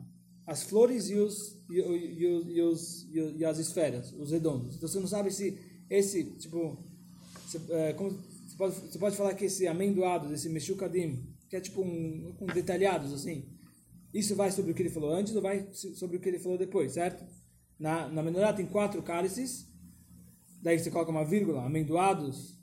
as 0.47 0.61
flores 0.63 1.09
e 1.09 1.15
os 1.15 1.55
e, 1.69 1.79
e, 1.79 2.23
e, 2.57 2.61
os, 2.61 3.07
e, 3.11 3.43
as 3.43 3.57
esferas, 3.57 4.13
os 4.13 4.29
redondos. 4.31 4.75
Então 4.75 4.87
você 4.87 4.99
não 4.99 5.07
sabe 5.07 5.31
se 5.31 5.57
esse 5.89 6.23
tipo 6.35 6.77
você, 7.47 7.59
é, 7.73 7.93
como, 7.93 8.11
você, 8.11 8.55
pode, 8.55 8.75
você 8.75 8.99
pode 8.99 9.15
falar 9.17 9.33
que 9.33 9.45
esse 9.45 9.67
amendoado, 9.67 10.31
esse 10.33 10.47
meshukadim, 10.49 11.23
que 11.49 11.55
é 11.55 11.61
tipo 11.61 11.81
um, 11.81 12.33
com 12.37 12.45
detalhados 12.45 13.11
assim, 13.13 13.45
isso 14.15 14.33
vai 14.33 14.49
sobre 14.49 14.71
o 14.71 14.73
que 14.73 14.81
ele 14.81 14.89
falou 14.89 15.11
antes 15.11 15.35
ou 15.35 15.41
vai 15.41 15.67
sobre 15.73 16.15
o 16.15 16.19
que 16.21 16.29
ele 16.29 16.39
falou 16.39 16.57
depois, 16.57 16.93
certo? 16.93 17.21
Na, 17.77 18.07
na 18.07 18.23
menorá 18.23 18.53
tem 18.53 18.65
quatro 18.65 19.03
cálices, 19.03 19.67
daí 20.61 20.79
você 20.79 20.89
coloca 20.89 21.11
uma 21.11 21.25
vírgula, 21.25 21.65
amendoados 21.65 22.57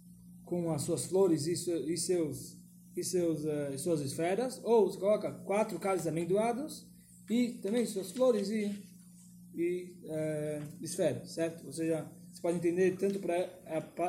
com 0.46 0.72
as 0.72 0.80
suas 0.80 1.04
flores 1.04 1.46
e, 1.46 1.52
e 1.92 1.98
seus 1.98 2.58
e 2.96 3.04
seus 3.04 3.44
eh, 3.44 3.76
suas 3.76 4.00
esferas, 4.00 4.60
ou 4.64 4.90
você 4.90 4.98
coloca 4.98 5.30
quatro 5.30 5.78
cálices 5.78 6.06
amendoados 6.06 6.86
e 7.28 7.58
também 7.62 7.84
suas 7.84 8.10
flores 8.10 8.48
e 8.48 8.70
e 9.54 9.94
eh, 10.06 10.62
esferas, 10.80 11.32
certo? 11.32 11.66
Ou 11.66 11.72
seja, 11.72 12.06
você 12.32 12.40
pode 12.40 12.56
entender 12.56 12.96
tanto 12.96 13.18
para 13.18 13.36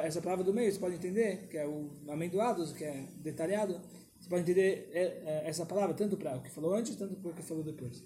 essa 0.03 0.21
palavra 0.21 0.45
do 0.45 0.53
meio, 0.53 0.71
você 0.71 0.79
pode 0.79 0.95
entender 0.95 1.47
que 1.49 1.57
é 1.57 1.67
o 1.67 1.91
amendoados, 2.07 2.71
que 2.71 2.85
é 2.85 3.05
detalhado, 3.17 3.81
você 4.23 4.29
pode 4.29 4.41
entender 4.43 4.89
eh, 4.93 5.21
eh, 5.25 5.43
essa 5.45 5.65
palavra 5.65 5.93
tanto 5.93 6.15
para 6.15 6.37
o 6.37 6.41
que 6.41 6.49
falou 6.49 6.73
antes, 6.73 6.95
tanto 6.95 7.13
para 7.15 7.29
o 7.29 7.33
que 7.33 7.43
falou 7.43 7.61
depois. 7.61 8.01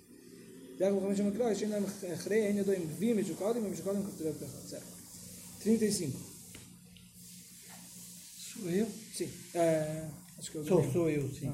Certo? 4.68 4.88
35. 5.62 6.20
Sou 8.36 8.70
eu? 8.70 8.88
Sim. 9.14 9.30
eh, 9.54 10.08
acho 10.40 10.52
que 10.52 10.58
eu 10.58 10.66
Sou, 10.66 10.92
sou 10.92 11.10
eu, 11.10 11.30
sim. 11.32 11.54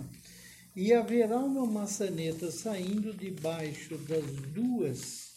E 0.74 0.94
haverá 0.94 1.40
uma 1.40 1.66
maçaneta 1.66 2.50
saindo 2.50 3.14
debaixo 3.14 3.98
das 3.98 4.26
duas 4.54 5.34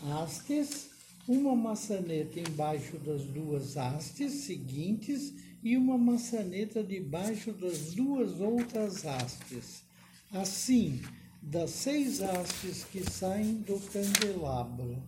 hastes, 0.00 0.86
uma 1.26 1.56
maçaneta 1.56 2.38
embaixo 2.38 2.96
das 2.98 3.22
duas 3.24 3.76
hastes 3.76 4.32
seguintes 4.44 5.32
e 5.64 5.78
uma 5.78 5.96
maçaneta 5.96 6.84
debaixo 6.84 7.50
das 7.52 7.94
duas 7.94 8.38
outras 8.38 9.02
hastes. 9.02 9.82
Assim, 10.30 11.00
das 11.40 11.70
seis 11.70 12.20
hastes 12.20 12.84
que 12.84 13.02
saem 13.10 13.62
do 13.62 13.80
candelabro. 13.80 15.02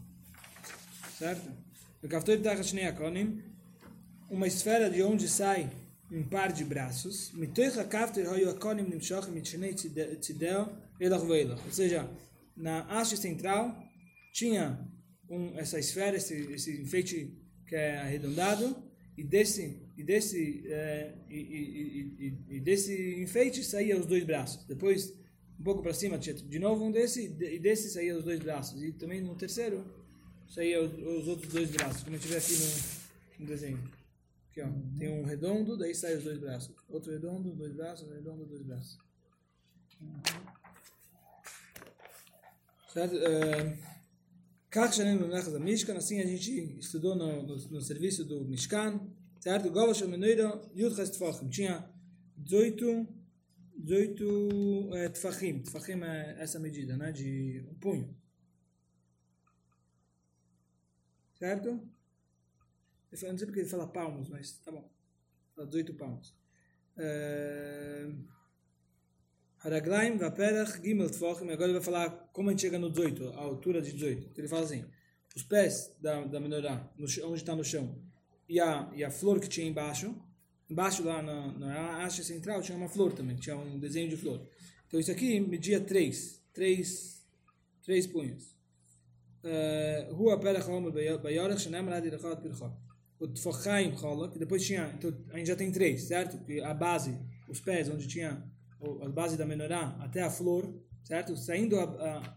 Certo? 1.18 1.50
O 2.02 2.08
Kaftor 2.08 2.40
Tachashnei 2.40 2.86
Akonim, 2.86 3.42
uma 4.30 4.46
esfera 4.46 4.88
de 4.88 5.02
onde 5.02 5.28
sai 5.28 5.70
um 6.10 6.22
par 6.22 6.52
de 6.52 6.64
braços. 6.64 7.32
Ou 11.66 11.72
seja, 11.72 12.08
na 12.56 12.80
haste 12.84 13.18
central 13.18 13.76
tinha 14.32 14.78
um, 15.28 15.58
essa 15.58 15.78
esfera, 15.78 16.16
esse, 16.16 16.34
esse 16.52 16.80
enfeite 16.80 17.36
que 17.66 17.74
é 17.74 17.98
arredondado, 17.98 18.74
e 19.18 19.24
desse 19.24 19.85
e 19.96 20.04
desse, 20.04 20.62
é, 20.66 21.14
e, 21.28 21.36
e, 21.38 22.38
e, 22.56 22.60
desse 22.60 23.22
enfeite 23.22 23.64
saía 23.64 23.98
os 23.98 24.04
dois 24.04 24.24
braços. 24.24 24.64
Depois, 24.66 25.14
um 25.58 25.62
pouco 25.64 25.82
para 25.82 25.94
cima, 25.94 26.18
de 26.18 26.58
novo 26.58 26.84
um 26.84 26.92
desse, 26.92 27.26
e 27.26 27.58
desse 27.58 27.88
saía 27.90 28.16
os 28.16 28.24
dois 28.24 28.38
braços. 28.38 28.82
E 28.82 28.92
também 28.92 29.22
no 29.22 29.34
terceiro 29.34 29.84
saía 30.46 30.82
os, 30.82 30.92
os 30.92 31.28
outros 31.28 31.50
dois 31.50 31.70
braços, 31.70 32.02
como 32.02 32.16
eu 32.16 32.20
tive 32.20 32.36
aqui 32.36 32.52
no, 32.52 33.40
no 33.40 33.46
desenho. 33.46 33.82
Aqui, 34.50 34.60
ó. 34.60 34.68
Tem 34.98 35.08
um 35.08 35.24
redondo, 35.24 35.78
daí 35.78 35.94
sai 35.94 36.16
os 36.16 36.24
dois 36.24 36.38
braços. 36.38 36.74
Outro 36.88 37.10
redondo, 37.10 37.54
dois 37.54 37.72
braços, 37.72 38.06
redondo, 38.12 38.44
dois 38.44 38.62
braços. 38.62 38.98
Uhum. 40.00 40.20
Certo? 42.92 43.14
Uh, 43.14 43.96
Assim 45.96 46.20
a 46.20 46.26
gente 46.26 46.78
estudou 46.78 47.16
no, 47.16 47.42
no, 47.44 47.56
no 47.56 47.80
serviço 47.80 48.26
do 48.26 48.44
Mishkan, 48.44 49.00
certo? 49.46 49.70
Gova 49.70 49.94
shel 49.94 50.08
menoira, 50.08 50.60
yud 50.74 50.96
ches 50.96 51.10
tfachim. 51.10 51.48
Tinha 51.48 51.88
18, 52.36 53.06
18 53.78 54.90
é, 54.94 55.08
tfachim. 55.08 55.62
Tfachim 55.62 56.02
é 56.02 56.36
essa 56.40 56.58
medida, 56.58 56.96
né? 56.96 57.12
De 57.12 57.64
um 57.70 57.74
punho. 57.74 58.12
Certo? 61.38 61.68
Eu 61.68 63.30
não 63.30 63.38
sei 63.38 63.46
porque 63.46 63.60
ele 63.60 63.68
fala 63.68 63.86
palmos, 63.86 64.28
mas 64.28 64.58
tá 64.58 64.72
bom. 64.72 64.90
Fala 65.54 65.68
18 65.68 65.94
palmos. 65.94 66.34
É... 66.98 68.10
Haraglaim, 69.60 70.16
Vaperach, 70.16 70.82
Gimel, 70.82 71.08
Tfochim. 71.08 71.50
Agora 71.50 71.66
ele 71.70 71.78
vai 71.78 71.82
falar 71.82 72.10
como 72.32 72.48
a 72.48 72.52
gente 72.52 72.62
chega 72.62 72.80
no 72.80 72.90
18, 72.90 73.28
a 73.28 73.42
altura 73.42 73.80
de 73.80 73.92
18. 73.92 74.26
Então 74.26 74.38
ele 74.38 74.48
fala 74.48 74.64
assim: 74.64 74.84
os 75.36 75.44
pés 75.44 75.96
da, 76.00 76.24
da 76.24 76.40
menorá, 76.40 76.92
onde 76.98 77.36
está 77.36 77.54
no 77.54 77.62
chão, 77.62 78.04
e 78.48 78.60
a, 78.60 78.90
e 78.94 79.04
a 79.04 79.10
flor 79.10 79.40
que 79.40 79.48
tinha 79.48 79.66
embaixo. 79.66 80.14
Embaixo 80.68 81.04
lá 81.04 81.22
na, 81.22 81.52
na 81.58 82.04
haste 82.04 82.24
central 82.24 82.60
tinha 82.60 82.76
uma 82.76 82.88
flor 82.88 83.12
também, 83.12 83.36
tinha 83.36 83.56
um 83.56 83.78
desenho 83.78 84.08
de 84.08 84.16
flor. 84.16 84.46
Então 84.86 84.98
isso 84.98 85.10
aqui 85.12 85.38
media 85.38 85.80
3, 85.80 86.42
3, 86.52 87.24
3 87.84 88.06
punhos. 88.08 88.56
Eh, 89.44 90.08
Rua 90.12 90.38
Perach 90.40 90.68
Homer 90.68 90.92
Bayorach, 91.20 91.60
Shenem 91.60 91.84
Radi 91.84 92.08
Rechot 92.08 92.40
Pirchot. 92.42 92.74
O 93.18 93.28
Tfochaim 93.28 93.96
Cholok, 93.96 94.38
depois 94.38 94.64
tinha, 94.66 94.92
então 94.98 95.10
a 95.32 95.38
gente 95.38 95.46
já 95.46 95.56
tem 95.56 95.70
três, 95.72 96.02
certo? 96.02 96.36
Porque 96.36 96.60
a 96.60 96.74
base, 96.74 97.16
os 97.48 97.60
pés, 97.60 97.88
onde 97.88 98.06
tinha 98.06 98.42
a 99.02 99.08
base 99.08 99.36
da 99.38 99.46
menorá 99.46 99.96
até 100.00 100.20
a 100.22 100.28
flor, 100.30 100.74
certo? 101.02 101.34
Saindo 101.36 101.78
a, 101.78 101.84
a- 101.84 102.36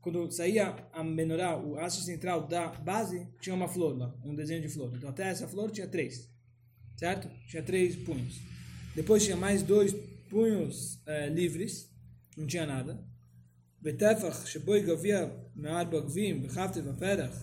quando 0.00 0.30
saía 0.30 0.88
a 0.92 1.02
menorá, 1.02 1.58
o 1.58 1.78
aço 1.78 2.02
central 2.02 2.46
da 2.46 2.68
base, 2.68 3.28
tinha 3.40 3.54
uma 3.54 3.68
flor 3.68 3.96
lá, 3.96 4.14
um 4.24 4.34
desenho 4.34 4.62
de 4.62 4.68
flor. 4.68 4.92
Então 4.94 5.08
até 5.08 5.28
essa 5.28 5.48
flor 5.48 5.70
tinha 5.70 5.86
três, 5.86 6.30
certo? 6.96 7.28
Tinha 7.48 7.62
três 7.62 7.96
punhos. 7.96 8.40
Depois 8.94 9.24
tinha 9.24 9.36
mais 9.36 9.62
dois 9.62 9.92
punhos 10.28 11.00
é, 11.06 11.28
livres, 11.28 11.90
não 12.36 12.46
tinha 12.46 12.66
nada. 12.66 13.04
Betefach, 13.80 14.48
Sheboi 14.48 14.82
Gavia, 14.82 15.32
Me'ar 15.54 15.88
Bagvim, 15.88 16.40
Bechafte 16.40 16.80
Vaperach. 16.80 17.36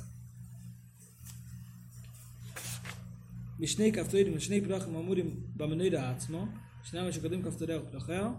Mishnei 3.58 3.90
Kaftorim, 3.90 4.32
Mishnei 4.32 4.60
Brachim 4.60 4.96
Amurim, 4.96 5.50
Bameneira 5.56 6.10
Atzmo. 6.10 6.52
Shnei 6.84 7.04
Mashukadim 7.04 7.42
Kaftoreu, 7.42 7.86
Rachel. 7.92 8.36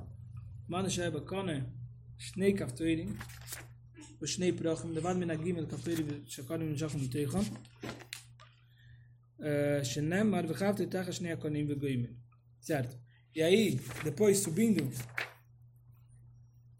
Mano 0.68 0.90
Sheba 0.90 1.22
Kone, 1.22 1.64
Shnei 2.18 2.52
Kaftorim. 2.52 3.16
ושני 4.21 4.51
פרחים 4.57 4.91
לבד 4.91 5.13
מן 5.13 5.29
הגימל 5.29 5.65
כפתורים 5.65 6.07
שקודם 6.27 6.69
נמשכו 6.69 6.97
מתיכון 6.97 7.45
שנאמר 9.83 10.41
וחפתי 10.49 10.85
תחת 10.85 11.13
שני 11.13 11.31
הקונים 11.31 11.65
וגוימים 11.69 12.21
certo 12.69 12.95
e 13.35 13.41
aí 13.41 13.79
depois 14.03 14.37
subindo 14.45 14.83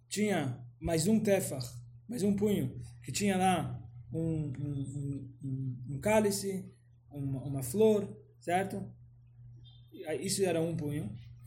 tinha 0.10 0.40
mais 0.80 1.08
um 1.08 1.20
tefach, 1.20 1.66
mais 2.10 2.24
um 2.24 2.36
punho, 2.36 2.66
que 3.04 3.12
tinha 3.12 3.38
lá 3.38 3.56
um, 4.12 4.52
um, 4.60 4.74
um, 5.00 5.38
um- 5.44 5.84
um 5.92 6.00
cálice, 6.00 6.66
uma, 7.10 7.42
uma 7.44 7.64
flor, 7.64 8.02
certo? 8.40 8.84
E 9.94 10.06
aí 10.06 10.26
Isso 10.26 10.44
era 10.44 10.60
um 10.62 10.76
punho. 10.76 11.06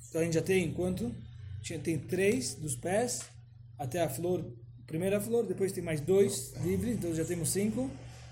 Então 0.09 0.21
a 0.21 0.25
gente 0.25 0.35
já 0.35 0.43
tem 0.43 0.73
quanto? 0.73 1.15
Tinha, 1.63 1.79
tem 1.79 1.99
três 1.99 2.55
dos 2.55 2.77
pés 2.77 3.13
até 3.79 4.03
a 4.03 4.09
flor, 4.09 4.41
primeira 4.90 5.22
flor, 5.22 5.46
depois 5.46 5.72
tem 5.72 5.84
mais 5.84 6.02
dois 6.02 6.52
livres, 6.64 6.96
então 6.96 7.14
já 7.14 7.24
temos 7.24 7.50
cinco. 7.52 7.90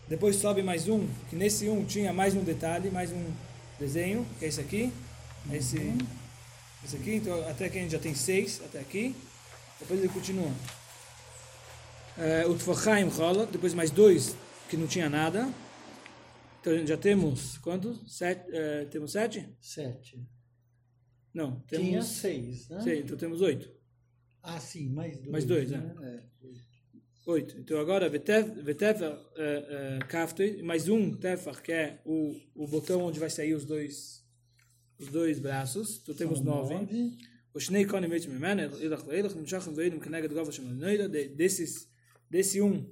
Depois 0.10 0.38
sobe 0.38 0.64
mais 0.64 0.88
um, 0.90 1.08
que 1.30 1.36
nesse 1.36 1.70
um 1.70 1.86
tinha 1.86 2.12
mais 2.12 2.34
um 2.34 2.44
detalhe, 2.44 2.90
mais 2.90 3.12
um 3.12 3.26
desenho, 3.80 4.26
que 4.40 4.46
é 4.46 4.48
esse 4.48 4.60
aqui. 4.60 4.92
Esse, 5.54 5.78
esse 6.84 6.96
aqui, 6.96 7.16
então 7.16 7.48
até 7.48 7.70
que 7.70 7.78
a 7.78 7.82
gente 7.82 7.92
já 7.92 8.00
tem 8.00 8.16
seis, 8.16 8.60
até 8.66 8.80
aqui. 8.80 9.16
Depois 9.80 10.00
ele 10.00 10.10
continua. 10.10 10.52
O 12.50 12.56
Tfochaim 12.56 13.08
rola, 13.08 13.46
depois 13.46 13.76
mais 13.76 13.92
dois 13.92 14.36
que 14.68 14.76
não 14.76 14.88
tinha 14.88 15.08
nada. 15.10 15.48
Então 16.60 16.88
já 16.88 16.98
temos 16.98 17.60
quantos? 17.60 18.00
Sete, 18.08 18.50
eh, 18.52 18.88
temos 18.90 19.12
sete? 19.12 19.48
Sete. 19.62 20.20
Não, 21.32 21.62
Tinha 21.68 21.82
temos 21.82 22.08
seis, 22.08 22.68
né? 22.68 22.82
seis, 22.82 23.06
então 23.06 23.16
temos 23.16 23.42
oito. 23.42 23.77
Ah, 24.50 24.62
sim, 24.62 24.88
mais 24.88 25.18
dois. 25.18 25.30
Mais 25.30 25.44
dois, 25.46 25.70
né? 25.70 25.94
É. 26.02 26.24
Oito. 27.26 27.58
Então 27.60 27.78
agora 27.82 28.08
Vetefer 28.10 29.12
uh, 29.12 30.06
Kaftoi, 30.08 30.64
mais 30.64 30.88
um 30.88 31.14
Tefach, 31.14 31.62
que 31.62 31.74
é 31.74 32.02
o, 32.06 32.34
o 32.56 32.66
botão 32.66 33.02
onde 33.02 33.20
vai 33.20 33.30
sair 33.30 33.54
os 33.54 33.66
dois 33.66 34.26
os 34.98 35.10
dois 35.10 35.38
braços. 35.38 36.00
Então 36.02 36.16
temos 36.16 36.40
nove. 36.40 36.74
nove. 36.74 37.18
O 37.54 37.60
Shnei 37.60 37.86
Mimena, 38.30 38.72
Ilach 38.80 39.06
Leilach, 39.06 39.36
Nimshachim 39.36 39.74
Veidim, 39.74 40.00
Keneged 40.00 40.34
Gova 40.34 40.50
Shem 40.50 40.64
Noida, 40.64 41.10
de- 41.10 41.28
desses, 41.28 41.92
desse 42.30 42.62
um, 42.62 42.90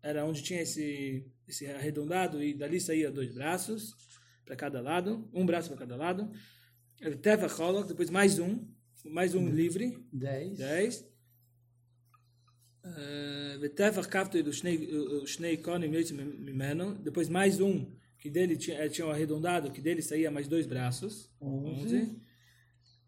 era 0.00 0.24
onde 0.24 0.40
tinha 0.40 0.62
esse, 0.62 1.26
esse 1.48 1.66
arredondado, 1.66 2.40
e 2.40 2.54
dali 2.54 2.80
saía 2.80 3.10
dois 3.10 3.34
braços 3.34 3.92
para 4.44 4.54
cada 4.54 4.80
lado, 4.80 5.28
um 5.34 5.44
braço 5.44 5.68
para 5.68 5.78
cada 5.78 5.96
lado. 5.96 6.30
Teva 7.20 7.48
Cholok, 7.48 7.88
depois 7.88 8.08
mais 8.08 8.38
um, 8.38 8.75
mais 9.10 9.34
um 9.34 9.48
livre, 9.48 10.04
Dez. 10.12 10.58
10. 10.58 11.16
Eh, 12.84 13.58
Vetevach 13.60 14.08
Kaftoi 14.08 14.42
do 14.42 14.52
Shnei 14.52 15.56
Konim 15.56 15.90
depois 17.02 17.28
mais 17.28 17.60
um, 17.60 17.92
que 18.18 18.30
dele 18.30 18.56
tinha, 18.56 18.78
eh, 18.78 18.88
tinha 18.88 19.06
um 19.06 19.10
arredondado, 19.10 19.72
que 19.72 19.80
dele 19.80 20.02
saía 20.02 20.30
mais 20.30 20.46
dois 20.46 20.66
braços. 20.66 21.32
Onze. 21.40 21.96
11. 21.96 22.20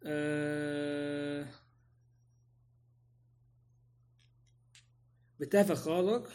Eh, 0.05 1.47
Betefach 5.39 5.87
Holok. 5.87 6.29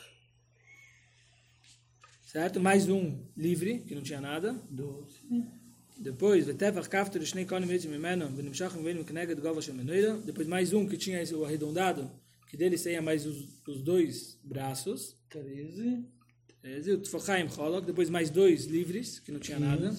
Certo? 2.22 2.60
Mais 2.60 2.90
um 2.90 3.30
livre, 3.36 3.80
que 3.80 3.94
não 3.94 4.02
tinha 4.02 4.22
nada. 4.22 4.54
Doze. 4.70 5.22
Depois, 6.04 6.46
Depois, 10.26 10.48
mais 10.48 10.74
um 10.74 10.86
que 10.86 10.98
tinha 10.98 11.24
o 11.34 11.46
arredondado, 11.46 12.12
que 12.50 12.58
dele 12.58 12.78
saía 12.78 13.02
mais 13.02 13.26
os, 13.26 13.48
os 13.66 13.82
dois 13.82 14.38
braços. 14.44 15.16
13. 15.30 16.06
13. 16.62 16.92
O 16.92 16.98
Tfochaim 17.00 17.48
Cholok. 17.48 17.88
Depois, 17.88 18.10
mais 18.10 18.30
dois 18.30 18.66
livres, 18.66 19.20
que 19.20 19.32
não 19.32 19.40
tinha 19.40 19.58
15. 19.58 19.70
nada. 19.70 19.96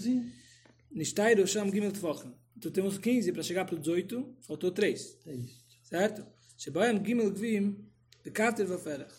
Nishtai 0.90 1.34
Rosham 1.36 1.72
Gimel 1.72 1.90
Tfochim. 1.90 2.34
Então, 2.54 2.70
temos 2.70 2.98
15 2.98 3.32
para 3.32 3.42
chegar 3.42 3.64
para 3.64 3.74
o 3.74 3.78
18, 3.78 4.36
faltou 4.42 4.70
3. 4.70 5.18
É 5.26 5.34
isso. 5.34 5.64
Certo? 5.84 6.26
Shebaim 6.58 7.02
Gimel 7.02 7.30
Gvim, 7.30 7.78
Bekafter 8.22 8.66
Vaferach. 8.66 9.14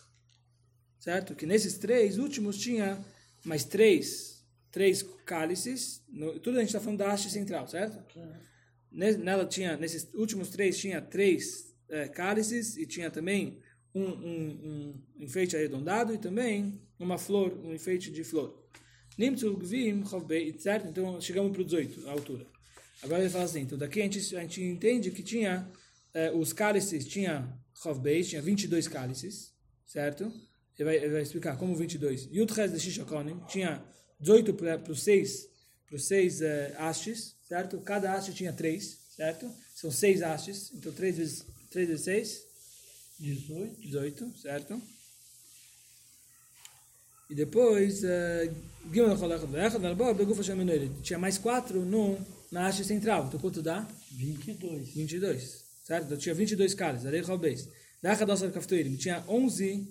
Certo? 0.99 1.33
Que 1.33 1.47
nesses 1.47 1.79
três 1.79 2.19
últimos 2.19 2.57
tinha 2.57 3.03
mais 3.43 3.63
três 3.63 4.34
três 4.75 5.01
cálices, 5.25 6.03
no, 6.09 6.37
tudo 6.37 6.57
a 6.57 6.59
gente 6.59 6.67
está 6.67 6.81
falando 6.81 6.99
da 6.99 7.09
haste 7.09 7.29
central, 7.29 7.65
certo? 7.65 7.97
Ne- 8.91 9.15
Nela 9.17 9.45
tinha, 9.45 9.77
nesses 9.77 10.03
últimos 10.13 10.49
três 10.49 10.77
tinha 10.77 11.01
três 11.01 11.73
eh, 11.87 12.09
cálices 12.09 12.75
e 12.75 12.85
tinha 12.85 13.09
também 13.09 13.57
um, 13.93 14.03
um, 14.03 14.93
um 15.15 15.23
enfeite 15.23 15.55
arredondado 15.55 16.13
e 16.13 16.17
também 16.17 16.81
uma 16.99 17.17
flor, 17.17 17.57
um 17.63 17.73
enfeite 17.73 18.11
de 18.11 18.21
flor. 18.25 18.49
Certo? 20.59 20.87
Então 20.89 21.21
chegamos 21.21 21.53
para 21.53 21.61
o 21.61 21.65
18, 21.65 22.09
a 22.09 22.11
altura. 22.11 22.45
Agora 23.01 23.21
ele 23.21 23.29
fala 23.29 23.45
assim, 23.45 23.61
então 23.61 23.77
daqui 23.77 24.01
a 24.01 24.03
gente, 24.03 24.35
a 24.35 24.41
gente 24.41 24.61
entende 24.61 25.09
que 25.09 25.23
tinha 25.23 25.71
eh, 26.13 26.31
os 26.33 26.51
cálices, 26.51 27.07
tinha 27.07 27.47
Chovbei, 27.81 28.23
tinha 28.23 28.41
22 28.41 28.89
cálices, 28.89 29.53
certo? 29.85 30.23
Ele 30.77 30.83
vai, 30.83 30.95
ele 30.97 31.09
vai 31.13 31.21
explicar 31.21 31.57
como 31.57 31.73
22. 31.73 32.27
Yud 32.29 32.53
Ches 32.53 32.73
de 32.73 32.79
Shishakonim, 32.81 33.39
tinha 33.47 33.81
18 34.19 34.53
para 34.53 34.91
os 34.91 35.03
seis, 35.03 35.47
para 35.87 35.95
os 35.95 36.05
seis 36.05 36.41
eh, 36.41 36.75
hastes, 36.77 37.35
certo? 37.47 37.79
Cada 37.79 38.13
haste 38.13 38.33
tinha 38.33 38.53
três, 38.53 38.97
certo? 39.15 39.51
São 39.75 39.91
seis 39.91 40.21
hastes, 40.21 40.71
então 40.73 40.91
3 40.91 41.17
vezes, 41.17 41.45
3 41.69 41.87
vezes 41.87 42.05
6, 42.05 42.45
Dezoito. 43.19 43.81
18, 43.81 44.37
certo? 44.41 44.81
E 47.29 47.35
depois, 47.35 48.03
Menoire. 50.55 50.91
Tinha 51.01 51.17
mais 51.17 51.37
quatro 51.37 51.83
no, 51.83 52.17
na 52.51 52.67
haste 52.67 52.83
central. 52.83 53.27
Então 53.27 53.39
quanto 53.39 53.61
dá? 53.61 53.87
Vinte 54.11 54.51
e 54.51 54.53
dois. 54.53 54.89
22, 54.89 55.63
certo? 55.83 56.05
Então 56.05 56.17
tinha 56.17 56.35
22 56.35 56.73
cálices, 56.73 57.07
Arei 57.07 57.21
Robês. 57.21 57.67
Da 58.01 58.11
Hadosar 58.13 58.51
Kaftoirim, 58.51 58.95
tinha 58.95 59.23
11 59.27 59.87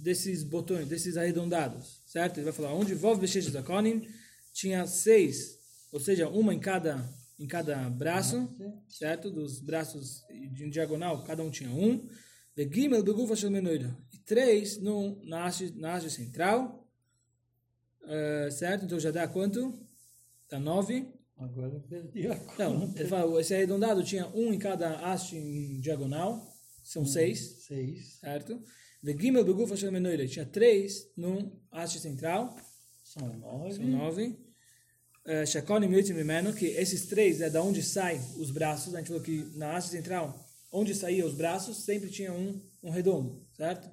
desses 0.00 0.42
botões, 0.42 0.88
desses 0.88 1.16
arredondados, 1.16 1.97
certo? 2.08 2.38
Ele 2.38 2.44
vai 2.44 2.52
falar, 2.52 2.72
onde 2.74 2.94
Vov 2.94 3.20
Beshesh 3.20 3.50
Zakonim, 3.50 4.08
tinha 4.52 4.86
seis, 4.86 5.58
ou 5.92 6.00
seja, 6.00 6.28
uma 6.28 6.52
em 6.52 6.58
cada, 6.58 7.08
em 7.38 7.46
cada 7.46 7.88
braço, 7.90 8.48
certo? 8.88 9.30
Dos 9.30 9.60
braços 9.60 10.24
em 10.30 10.68
diagonal, 10.70 11.22
cada 11.22 11.42
um 11.44 11.50
tinha 11.50 11.70
um. 11.70 12.08
De 12.56 12.68
Gimel 12.68 13.04
Begufa 13.04 13.36
Shel 13.36 13.50
Menoira. 13.52 13.96
E 14.12 14.18
três 14.18 14.78
no, 14.78 15.22
na, 15.24 15.44
haste, 15.44 15.70
na 15.76 15.94
haste 15.94 16.10
central, 16.10 16.84
eh, 18.02 18.48
certo? 18.50 18.84
Então 18.84 18.98
já 18.98 19.12
dá 19.12 19.28
quanto? 19.28 19.78
Dá 20.50 20.58
nove. 20.58 21.06
Agora 21.36 21.72
eu 21.72 21.80
perdi 21.82 22.26
a 22.26 22.36
conta. 22.36 22.68
Não, 22.68 22.92
ele 22.96 23.06
fala, 23.06 23.40
esse 23.40 23.54
arredondado 23.54 24.02
tinha 24.02 24.26
um 24.34 24.52
em 24.52 24.58
cada 24.58 24.96
haste 25.08 25.36
em 25.36 25.78
diagonal, 25.80 26.44
são 26.82 27.04
seis, 27.06 27.64
Seis. 27.64 28.18
certo? 28.18 28.60
De 29.02 29.12
Gimel 29.16 29.44
Begufa 29.44 29.74
Menoira, 29.90 30.26
tinha 30.26 30.44
três 30.44 31.08
no 31.16 31.52
haste 31.70 32.00
central, 32.00 32.56
São 33.04 33.28
nove. 33.36 33.74
são 33.74 33.84
nove. 33.86 34.36
Eh, 35.24 35.46
Shakonim 35.46 35.92
Yotzim 35.92 36.14
Mimeno, 36.14 36.52
que 36.52 36.66
esses 36.66 37.06
três 37.06 37.40
é 37.40 37.48
da 37.50 37.62
onde 37.62 37.82
saem 37.82 38.20
os 38.38 38.50
braços, 38.50 38.94
a 38.94 38.98
gente 38.98 39.08
falou 39.08 39.22
que 39.22 39.44
na 39.56 39.76
haste 39.76 39.90
central, 39.90 40.34
onde 40.72 40.94
saíam 40.94 41.28
os 41.28 41.34
braços, 41.34 41.84
sempre 41.84 42.10
tinha 42.10 42.32
um, 42.32 42.60
um 42.82 42.90
redondo, 42.90 43.46
certo? 43.52 43.88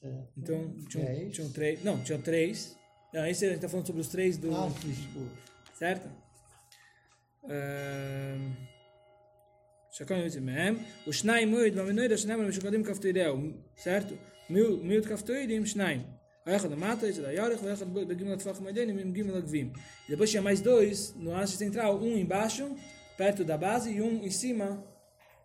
Certo. 0.00 0.28
Então, 0.36 0.76
tinham, 0.88 1.06
Dez. 1.06 1.34
tinham 1.34 1.50
três, 1.50 1.82
não, 1.82 2.02
tinham 2.04 2.20
três. 2.20 2.76
Não, 3.12 3.26
esse 3.26 3.44
a 3.44 3.48
gente 3.48 3.56
está 3.56 3.68
falando 3.68 3.86
sobre 3.86 4.02
os 4.02 4.08
três 4.08 4.36
do... 4.36 4.54
Ah, 4.54 4.68
desculpa. 4.84 5.32
certo? 5.78 6.08
Ehm, 7.48 8.52
Shakon 9.98 10.22
Yotzim 10.22 10.42
Mem, 10.42 10.78
o 11.06 11.12
Shnai 11.12 11.44
Muid, 11.44 11.74
Vaminoid, 11.74 12.16
Shnai 12.16 12.36
Muid, 12.36 12.54
Shukadim 12.54 12.84
Kaftoideu, 12.84 13.52
certo? 13.74 14.16
Miud 14.48 15.08
Kaftoidim, 15.08 15.66
Shnai. 15.66 16.06
Echad 16.46 16.70
mata, 16.76 17.08
Echad 17.08 17.24
Ayarech, 17.26 17.60
Echad 17.64 17.88
Begimel 18.06 18.34
Atfach 18.34 18.62
Maiden, 18.62 18.92
Mim 18.94 19.12
Gimel 19.12 19.36
Agvim. 19.36 19.72
Depois 20.08 20.30
tinha 20.30 20.40
mais 20.40 20.60
dois 20.60 21.12
no 21.16 21.34
haste 21.34 21.56
central, 21.56 21.98
um 22.00 22.16
embaixo, 22.16 22.76
perto 23.16 23.44
da 23.44 23.58
base, 23.58 23.90
e 23.90 24.00
um 24.00 24.22
em 24.22 24.30
cima, 24.30 24.86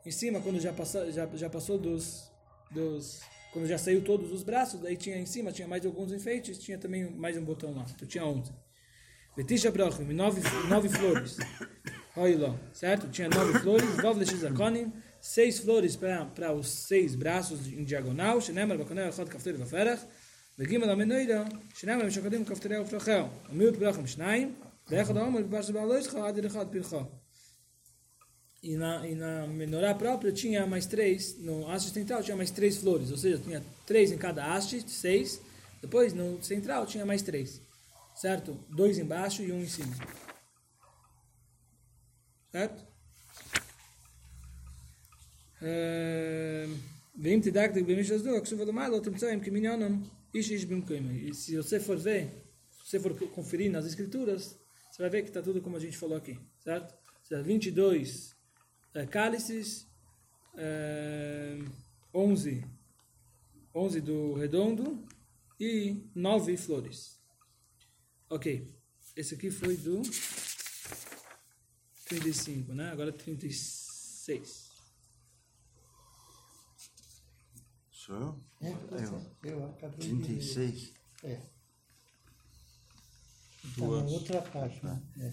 em 0.06 0.12
cima, 0.12 0.40
quando 0.40 0.60
já 0.60 0.72
passou, 0.72 1.12
já, 1.12 1.28
já 1.34 1.50
passou 1.50 1.80
dos, 1.80 2.32
dos, 2.70 3.22
quando 3.52 3.66
já 3.66 3.80
saiu 3.80 4.04
todos 4.04 4.32
os 4.32 4.44
braços, 4.44 4.80
daí 4.80 4.96
tinha 4.96 5.18
em 5.18 5.26
cima, 5.26 5.52
tinha 5.52 5.68
mais 5.68 5.84
alguns 5.84 6.12
enfeites, 6.12 6.60
tinha 6.60 6.78
também 6.78 7.10
mais 7.10 7.36
um 7.38 7.44
botão 7.44 7.74
lá, 7.74 7.86
então 7.96 8.08
tinha 8.08 8.24
11. 8.24 8.52
Betisha 9.36 9.72
Brachim, 9.72 10.04
nove, 10.14 10.42
nove 10.70 10.90
flores. 10.90 11.38
Certo? 12.74 13.10
Tinha 13.10 13.30
nove 13.30 13.58
flores. 13.62 13.96
Vov 14.02 14.20
Leshizakonim, 14.20 14.92
seis 15.20 15.60
flores 15.60 15.96
para 15.96 16.54
os 16.54 16.70
seis 16.70 17.16
braços 17.16 17.68
em 17.68 17.84
diagonal. 17.84 18.40
Shenemar 18.40 18.78
Bakonel 18.78 19.10
Echad 19.10 19.30
Kafter 19.30 19.58
Vaferach. 19.58 20.04
Omer 25.24 25.44
Bash 25.46 25.72
Baloischa 25.72 26.24
Ad 26.24 26.40
Echad 26.40 26.70
Pircha. 26.70 27.08
E 28.62 28.78
na, 28.78 29.06
e 29.08 29.16
na 29.16 29.46
menorá 29.48 29.94
própria 29.94 30.32
tinha 30.32 30.66
mais 30.66 30.86
três, 30.86 31.38
no 31.38 31.70
haste 31.70 31.92
central 31.92 32.24
tinha 32.24 32.38
mais 32.38 32.50
três 32.50 32.78
flores, 32.78 33.12
ou 33.12 33.18
seja, 33.18 33.38
tinha 33.38 33.62
três 33.86 34.10
em 34.10 34.18
cada 34.18 34.54
haste, 34.54 34.90
seis. 34.90 35.42
Depois 35.82 36.14
no 36.14 36.42
central 36.42 36.86
tinha 36.86 37.06
mais 37.06 37.22
três, 37.22 37.62
certo? 38.16 38.58
Dois 38.70 38.98
embaixo 38.98 39.44
e 39.44 39.52
um 39.52 39.62
em 39.62 39.68
cima. 39.68 39.94
Certo? 42.53 42.83
ואם 47.23 47.41
תדאג 47.43 47.79
במישהו 47.87 48.15
הזו, 48.15 48.31
כתוב 48.45 48.61
על 48.61 48.69
המעלה, 48.69 49.01
תמצא 49.01 49.27
עם 49.27 49.41
כמניונם 49.41 50.03
איש 50.35 50.51
איש 50.51 50.65
במקומו. 50.65 51.11
E 51.11 51.35
se 51.35 51.57
você 51.57 51.81
for 51.81 51.97
ver, 51.97 52.29
se 52.85 52.99
você 52.99 53.01
for 53.01 53.13
conferir 53.35 53.71
nas 53.71 53.87
escrituras, 53.87 54.59
você 54.91 55.03
vai 55.03 55.11
ver 55.11 55.23
que 55.23 55.29
está 55.29 55.43
tudo 55.43 55.61
como 55.61 55.77
a 55.77 55.81
gente 55.81 55.97
falou 55.97 56.17
aqui, 56.17 56.39
certo? 56.59 56.93
Ou 56.93 57.25
seja, 57.25 57.43
22 57.43 58.37
eh, 58.95 59.07
cálices, 59.07 59.87
eh, 60.57 61.59
11, 62.15 62.65
11 63.75 64.01
do 64.01 64.35
redondo 64.35 65.05
e 65.61 66.03
9 66.15 66.57
flores. 66.57 67.21
Ok, 68.31 68.47
esse 69.17 69.35
aqui 69.35 69.51
foi 69.51 69.77
do 69.77 70.03
35, 72.06 72.74
né? 72.74 72.92
Agora 72.92 73.12
36. 73.12 74.72
Sou 77.92 78.16
eu? 78.16 78.44
É, 78.62 78.72
tá 78.74 78.98
Eu. 78.98 79.22
Eu 79.44 79.66
acabei 79.70 80.00
de 80.00 80.14
ler. 80.14 80.26
36. 80.26 80.94
É. 81.24 81.42
Está 83.64 83.82
na 83.82 83.88
outra 83.88 84.42
página. 84.42 85.04
É. 85.20 85.32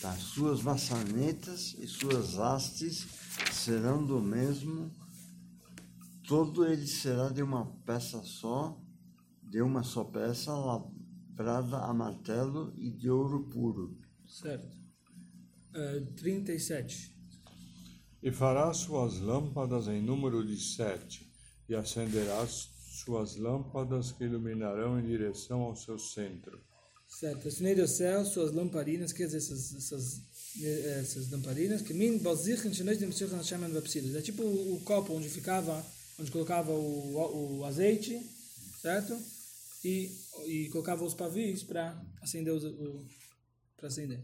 Tá. 0.00 0.16
Suas 0.16 0.62
maçanetas 0.62 1.74
e 1.78 1.86
suas 1.86 2.36
hastes 2.36 3.06
serão 3.52 4.04
do 4.04 4.20
mesmo. 4.20 4.90
Todo 6.26 6.66
ele 6.66 6.86
será 6.86 7.28
de 7.28 7.42
uma 7.42 7.66
peça 7.84 8.22
só, 8.22 8.80
de 9.42 9.62
uma 9.62 9.82
só 9.82 10.02
peça, 10.02 10.52
lavrada 11.32 11.78
a 11.78 11.94
martelo 11.94 12.72
e 12.76 12.90
de 12.90 13.10
ouro 13.10 13.48
puro. 13.48 13.98
Certo. 14.26 14.76
Eh, 15.74 16.00
37. 16.16 17.12
E 18.22 18.30
farás 18.30 18.78
suas 18.78 19.18
lâmpadas 19.18 19.88
em 19.88 20.00
número 20.00 20.46
de 20.46 20.56
sete, 20.56 21.28
e 21.68 21.74
acenderás 21.74 22.70
suas 23.04 23.36
lâmpadas 23.36 24.12
que 24.12 24.24
iluminarão 24.24 25.00
em 25.00 25.06
direção 25.06 25.62
ao 25.62 25.74
seu 25.74 25.98
centro. 25.98 26.60
Certo. 27.08 27.48
Assinei 27.48 27.74
do 27.74 27.86
céu 27.88 28.24
suas 28.24 28.52
lamparinas, 28.52 29.12
quer 29.12 29.26
dizer, 29.26 29.38
essas, 29.38 29.74
essas, 29.74 30.22
eh, 30.62 31.00
essas 31.00 31.30
lamparinas, 31.30 31.82
que 31.82 31.92
min 31.92 32.18
bazichen 32.18 32.72
shenois 32.72 32.98
de 32.98 33.06
Meshach 33.06 33.32
Hashem 33.32 33.58
vapsilas. 33.72 34.14
É 34.14 34.22
tipo 34.22 34.42
o, 34.42 34.76
o 34.76 34.80
copo 34.80 35.14
onde 35.14 35.28
ficava, 35.28 35.84
onde 36.18 36.30
colocava 36.30 36.70
o, 36.72 37.58
o 37.58 37.64
azeite, 37.64 38.20
certo? 38.80 39.18
E, 39.84 40.10
e 40.46 40.68
colocava 40.68 41.04
os 41.04 41.14
pavis 41.14 41.62
para 41.62 42.00
acender 42.20 42.52
os, 42.52 42.64
o, 42.64 43.04
para 43.76 43.88
acender. 43.88 44.20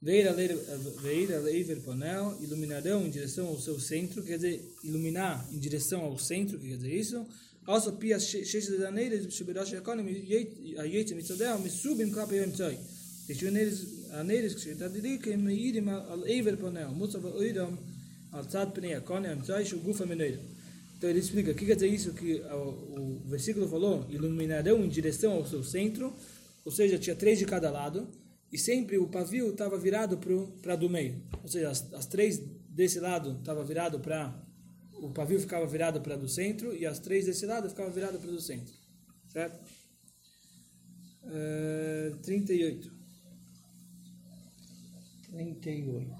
Veira 0.00 0.32
leiver 0.32 1.80
panel, 1.80 2.36
iluminarão 2.42 3.06
em 3.06 3.10
direção 3.10 3.46
ao 3.46 3.58
seu 3.58 3.80
centro, 3.80 4.22
quer 4.22 4.36
dizer, 4.36 4.62
iluminar 4.82 5.48
em 5.50 5.58
direção 5.58 6.02
ao 6.02 6.18
centro, 6.18 6.58
que 6.58 6.68
quer 6.68 6.76
dizer 6.76 6.94
isso. 6.94 7.26
Also 7.66 7.92
pia 7.94 8.20
sheish 8.20 8.66
de 8.66 8.84
aneiras, 8.84 9.32
shibirash 9.32 9.72
yakonim, 9.72 10.06
ayet 10.78 11.14
mitzodea, 11.14 11.56
misubim 11.56 12.10
klapa 12.10 12.36
yom 12.36 12.50
tzoi. 12.50 12.78
Deixou 13.26 13.50
neles 13.50 14.10
aneiras 14.12 14.54
que 14.54 14.68
está 14.68 14.90
que 14.90 15.36
me 15.36 15.54
irim 15.54 15.88
al 15.88 16.26
eiver 16.26 16.58
panel, 16.58 16.90
mutzav 16.92 17.24
oidam 17.24 17.78
al 18.32 18.44
tzad 18.44 18.74
pnei 18.74 18.90
yakonim, 18.90 19.30
yom 19.30 19.42
tzoi, 19.42 19.64
shu 19.64 19.78
gufa 19.78 20.04
menoida. 20.04 20.53
Então 21.04 21.10
ele 21.10 21.20
explica, 21.20 21.50
o 21.50 21.54
que 21.54 21.66
quer 21.66 21.74
dizer 21.74 21.88
isso 21.88 22.14
que 22.14 22.40
o, 22.40 23.20
o 23.20 23.22
versículo 23.26 23.68
falou? 23.68 24.06
Iluminarão 24.08 24.82
em 24.82 24.88
direção 24.88 25.34
ao 25.34 25.44
seu 25.44 25.62
centro, 25.62 26.14
ou 26.64 26.72
seja, 26.72 26.98
tinha 26.98 27.14
três 27.14 27.38
de 27.38 27.44
cada 27.44 27.70
lado, 27.70 28.08
e 28.50 28.56
sempre 28.56 28.96
o 28.96 29.06
pavio 29.06 29.50
estava 29.50 29.76
virado 29.76 30.18
para 30.62 30.76
do 30.76 30.88
meio. 30.88 31.22
Ou 31.42 31.48
seja, 31.48 31.68
as, 31.68 31.92
as 31.92 32.06
três 32.06 32.38
desse 32.70 33.00
lado 33.00 33.36
estava 33.38 33.62
virado 33.62 34.00
para 34.00 34.34
o 34.94 35.10
pavio 35.10 35.38
ficava 35.38 35.66
virado 35.66 36.00
para 36.00 36.16
do 36.16 36.26
centro 36.26 36.74
e 36.74 36.86
as 36.86 36.98
três 36.98 37.26
desse 37.26 37.44
lado 37.44 37.68
ficavam 37.68 37.92
viradas 37.92 38.18
para 38.18 38.30
do 38.30 38.40
centro. 38.40 38.72
Certo? 39.28 39.62
Uh, 41.22 42.16
38. 42.22 42.90
38. 45.30 46.10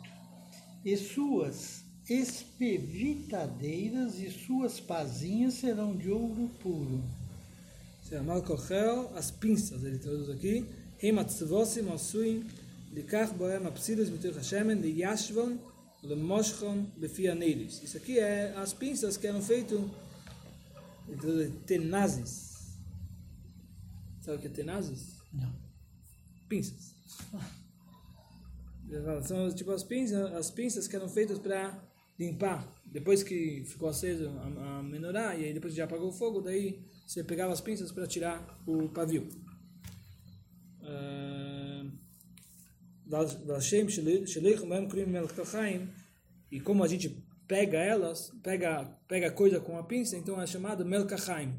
E 0.85 0.95
suas 0.99 1.84
espevitadeiras 2.09 4.19
e 4.19 4.31
suas 4.31 4.81
pazinhas 4.81 5.55
serão 5.55 5.97
de 5.97 6.11
ouro 6.11 6.51
puro. 6.61 7.03
Sermal 8.03 8.43
Kochel, 8.43 9.11
as 9.17 9.31
pinças, 9.31 9.83
ele 9.83 9.97
traduz 9.99 10.29
aqui. 10.29 10.67
Hematzvosi 11.03 11.81
Mosuim, 11.83 12.47
Likach 12.93 13.33
Boem 13.35 13.67
Apsilis 13.67 14.11
Mitur 14.11 14.35
Hashemen, 14.35 14.81
Liyashvon, 14.81 15.59
Lemoshchon, 16.03 16.85
Befianeiris. 16.97 17.83
Isso 17.83 17.97
aqui 17.97 18.19
é 18.19 18.55
as 18.57 18.75
pinças 18.75 19.17
que 19.17 19.27
eram 19.27 19.41
feitas, 19.41 19.81
ele 21.09 21.17
traduz 21.17 21.51
tenazes. 21.67 22.53
Sabe 24.21 24.37
o 24.39 24.41
que 24.41 24.47
é 24.47 24.51
tenazes? 24.51 25.17
Não. 25.33 25.53
Pinças. 26.49 26.95
São 29.27 29.51
tipo 29.53 29.73
as 29.73 29.83
pinças, 29.83 30.33
as 30.35 30.51
pinças 30.51 30.87
que 30.87 30.95
eram 30.95 31.09
feitas 31.09 31.39
para 31.39 31.75
limpar. 32.19 32.73
Depois 32.85 33.23
que 33.23 33.65
ficou 33.67 33.89
aceso 33.89 34.29
a, 34.29 34.79
a 34.79 34.83
menorá, 34.83 35.35
e 35.37 35.47
aí 35.47 35.55
depois 35.55 35.75
já 35.75 35.85
apagou 35.85 36.09
o 36.09 36.13
fogo, 36.13 36.41
daí 36.41 36.85
você 37.07 37.25
pegava 37.25 37.53
as 37.53 37.61
pinças 37.61 37.91
para 37.93 38.07
tirar 38.07 38.63
o 38.67 38.89
pavio. 38.89 39.29
Vashem 43.07 43.89
Sheleich 43.89 44.67
Mem 44.67 44.89
Krim 44.89 45.07
Melkachaim 45.07 45.89
e 46.51 46.61
como 46.61 46.83
a 46.83 46.89
gente 46.89 47.25
pega 47.47 47.79
elas, 47.79 48.33
pega 48.43 48.85
pega 49.07 49.31
coisa 49.31 49.61
com 49.61 49.77
a 49.79 49.83
pinça, 49.83 50.17
então 50.17 50.41
é 50.41 50.47
chamado 50.47 50.85
Melkachaim. 50.85 51.55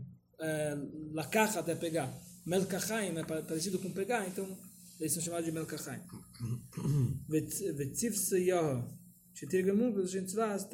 Lakach 1.11 1.57
até 1.57 1.75
pegar. 1.75 2.11
Melkachaim 2.45 3.17
é 3.17 3.23
parecido 3.23 3.79
com 3.79 3.91
pegar, 3.91 4.27
então 4.27 4.57
eles 4.99 5.13
são 5.13 5.21
chamados 5.21 5.45
de 5.45 5.51
Melkachaim. 5.51 5.99
Shetirgam 9.35 9.75
Unclus, 9.75 10.11
Shintzvaz, 10.11 10.65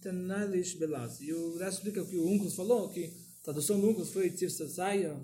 Tanalish 0.00 0.78
Belaz. 0.78 1.20
E 1.20 1.30
o 1.30 1.58
Rashi 1.58 1.76
explica 1.76 2.02
que 2.06 2.16
o 2.16 2.26
Unclus 2.26 2.54
falou, 2.54 2.88
que 2.88 3.04
a 3.04 3.44
tradução 3.44 3.78
do 3.78 3.90
Unclus 3.90 4.10
foi 4.10 4.30
Tiv 4.30 4.48
Satsaya, 4.48 5.20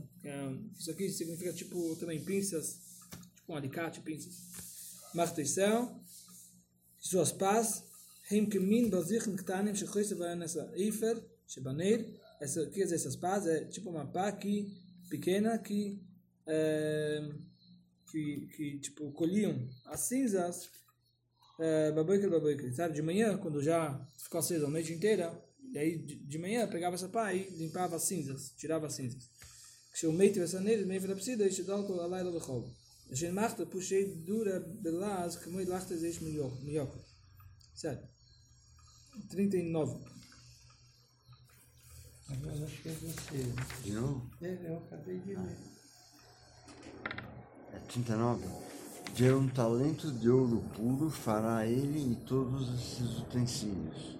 isso 0.78 0.90
aqui 0.90 1.08
significa 1.08 1.50
tipo 1.54 1.96
também 1.96 2.22
pinças, 2.22 2.78
tipo 3.36 3.52
um 3.52 3.56
alicate, 3.56 4.02
pinças. 4.02 4.34
Marteicel, 5.14 5.98
suas 6.98 7.32
pás, 7.32 7.82
Hemkemin 8.30 8.90
Bazichen 8.90 9.34
Ktanim, 9.34 9.74
Shechoise 9.74 10.14
Varanessa 10.14 10.70
Eifer, 10.74 11.24
Shebaneir, 11.46 12.20
essa, 12.38 12.64
aqui 12.64 12.82
é 12.82 12.84
essas 12.84 13.16
pás? 13.16 13.46
É 13.46 13.64
tipo 13.64 13.88
uma 13.88 14.06
pá 14.06 14.30
que, 14.30 14.70
pequena 15.08 15.56
que, 15.58 15.98
é, 16.46 17.30
que, 18.10 18.46
que 18.54 18.78
tipo 18.80 19.10
colhiam 19.12 19.66
as 19.86 20.00
cinzas 20.00 20.68
é, 21.59 21.91
baboica, 21.91 22.29
baboica, 22.29 22.71
sabe? 22.73 22.95
De 22.95 23.01
manhã, 23.01 23.37
quando 23.37 23.61
já 23.61 23.99
ficou 24.17 24.39
acesa 24.39 24.67
a 24.67 24.69
noite 24.69 24.93
inteira, 24.93 25.33
e 25.71 25.77
aí 25.77 25.97
de, 25.97 26.15
de 26.15 26.37
manhã 26.37 26.67
pegava 26.67 26.95
essa 26.95 27.09
pá 27.09 27.33
e 27.33 27.49
limpava 27.57 27.95
as 27.95 28.03
cinzas, 28.03 28.53
tirava 28.57 28.87
as 28.87 28.93
cinzas. 28.93 29.29
כשהוא 29.93 30.17
tivesse 30.31 30.59
nele, 30.59 30.85
meio 30.85 31.07
da 31.07 31.15
psida, 31.15 31.45
este 31.45 31.63
dá 31.63 31.77
o 31.77 32.01
alaila 32.01 32.31
do 32.31 32.39
rolo. 32.39 32.73
A 33.11 33.15
gente 33.15 33.33
marca, 33.33 33.65
puxei 33.65 34.05
dura 34.23 34.59
belaz, 34.59 35.35
que 35.35 35.49
muito 35.49 35.69
lachta 35.69 35.97
zeis 35.97 36.19
milhoca. 36.19 36.99
Certo? 37.75 38.07
39. 39.29 39.99
Agora 42.29 42.63
acho 42.63 42.81
que 42.81 42.89
é 42.89 42.91
você. 42.93 43.83
De 43.83 43.91
novo? 43.91 44.29
É, 44.41 44.69
eu 44.69 44.77
acabei 44.77 45.19
de 45.19 45.35
ler. 45.35 45.57
É 47.73 47.79
39. 47.87 48.45
Ter 49.16 49.32
um 49.32 49.46
talento 49.46 50.10
de 50.10 50.28
ouro 50.28 50.64
puro 50.76 51.08
fará 51.08 51.64
ele 51.64 52.12
e 52.12 52.16
todos 52.26 52.68
esses 52.74 53.18
utensílios. 53.18 54.18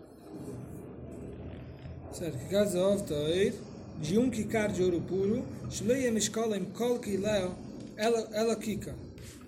Certo, 2.13 2.39
que 2.39 2.49
caso 2.49 2.79
ouvir, 2.79 3.55
de 4.01 4.17
um 4.17 4.31
quicar 4.31 4.71
de 4.71 4.85
ouro 4.85 5.01
puro, 5.01 5.45
Shleia 5.69 6.13
Mishkolem 6.13 6.65
Kol 6.67 7.01
Kileo 7.01 7.57
Ela 7.97 8.55
Kika. 8.55 8.95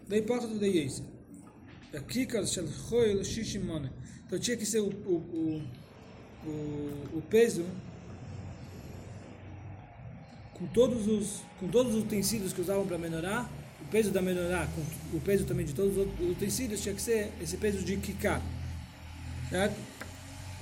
Daí 0.08 0.20
porta 0.20 0.48
do 0.48 0.58
Deise. 0.58 1.04
A 1.94 2.00
Kika 2.00 2.44
Shel 2.44 2.66
Choil 2.66 3.24
Shishimone. 3.24 3.90
Então 4.26 4.40
tinha 4.40 4.56
que 4.56 4.66
ser 4.66 4.80
o, 4.80 4.88
o, 4.88 5.14
o, 5.14 5.62
o, 6.44 7.18
o 7.18 7.22
peso 7.30 7.64
com 10.54 10.66
todos 10.66 11.06
os 11.06 11.40
com 11.60 11.68
todos 11.68 11.94
os 11.94 12.02
utensílios 12.02 12.52
que 12.52 12.60
usavam 12.60 12.86
para 12.86 12.98
menorar 12.98 13.50
o 13.86 13.88
peso 13.88 14.10
da 14.10 14.20
menorá, 14.20 14.66
com 14.66 15.16
o 15.16 15.20
peso 15.20 15.44
também 15.44 15.64
de 15.64 15.72
todos 15.72 15.96
os 15.96 16.30
utensílios, 16.30 16.80
tinha 16.80 16.94
que 16.94 17.00
ser 17.00 17.32
esse 17.40 17.56
peso 17.56 17.84
de 17.84 17.96
kiká. 17.96 18.42
Certo? 19.48 19.76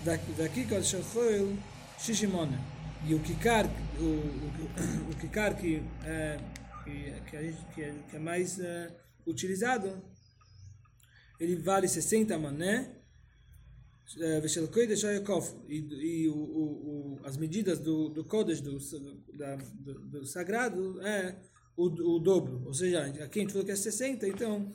Daqui 0.04 0.66
que 0.66 0.74
o 0.74 1.56
shishimona. 1.98 2.60
E 3.06 3.14
o 3.14 3.20
kikar, 3.20 3.66
o, 3.98 4.04
o, 4.04 5.10
o 5.10 5.16
kikar 5.16 5.56
que, 5.56 5.82
é, 6.04 6.38
que, 6.84 7.37
gente, 7.42 7.64
que, 7.74 7.82
é, 7.82 7.94
que, 8.10 8.16
é, 8.16 8.18
mais 8.18 8.58
é, 8.60 8.94
utilizado, 9.26 10.02
ele 11.40 11.56
vale 11.56 11.88
60 11.88 12.38
mané. 12.38 12.80
Né? 12.80 12.94
É, 14.20 14.40
e, 15.66 15.78
e 15.78 16.28
o, 16.28 16.34
o, 16.34 17.20
as 17.24 17.38
medidas 17.38 17.78
do, 17.78 18.10
do 18.10 18.22
Kodesh, 18.22 18.60
do, 18.60 18.78
do, 18.78 20.08
do 20.10 20.26
sagrado, 20.26 21.00
é 21.00 21.34
o, 21.76 21.84
o 21.87 22.18
dobro, 22.18 22.62
ou 22.66 22.74
seja, 22.74 23.04
aqui 23.04 23.40
a 23.40 23.42
gente 23.42 23.52
falou 23.52 23.64
que 23.64 23.72
é 23.72 23.76
60, 23.76 24.26
então 24.28 24.72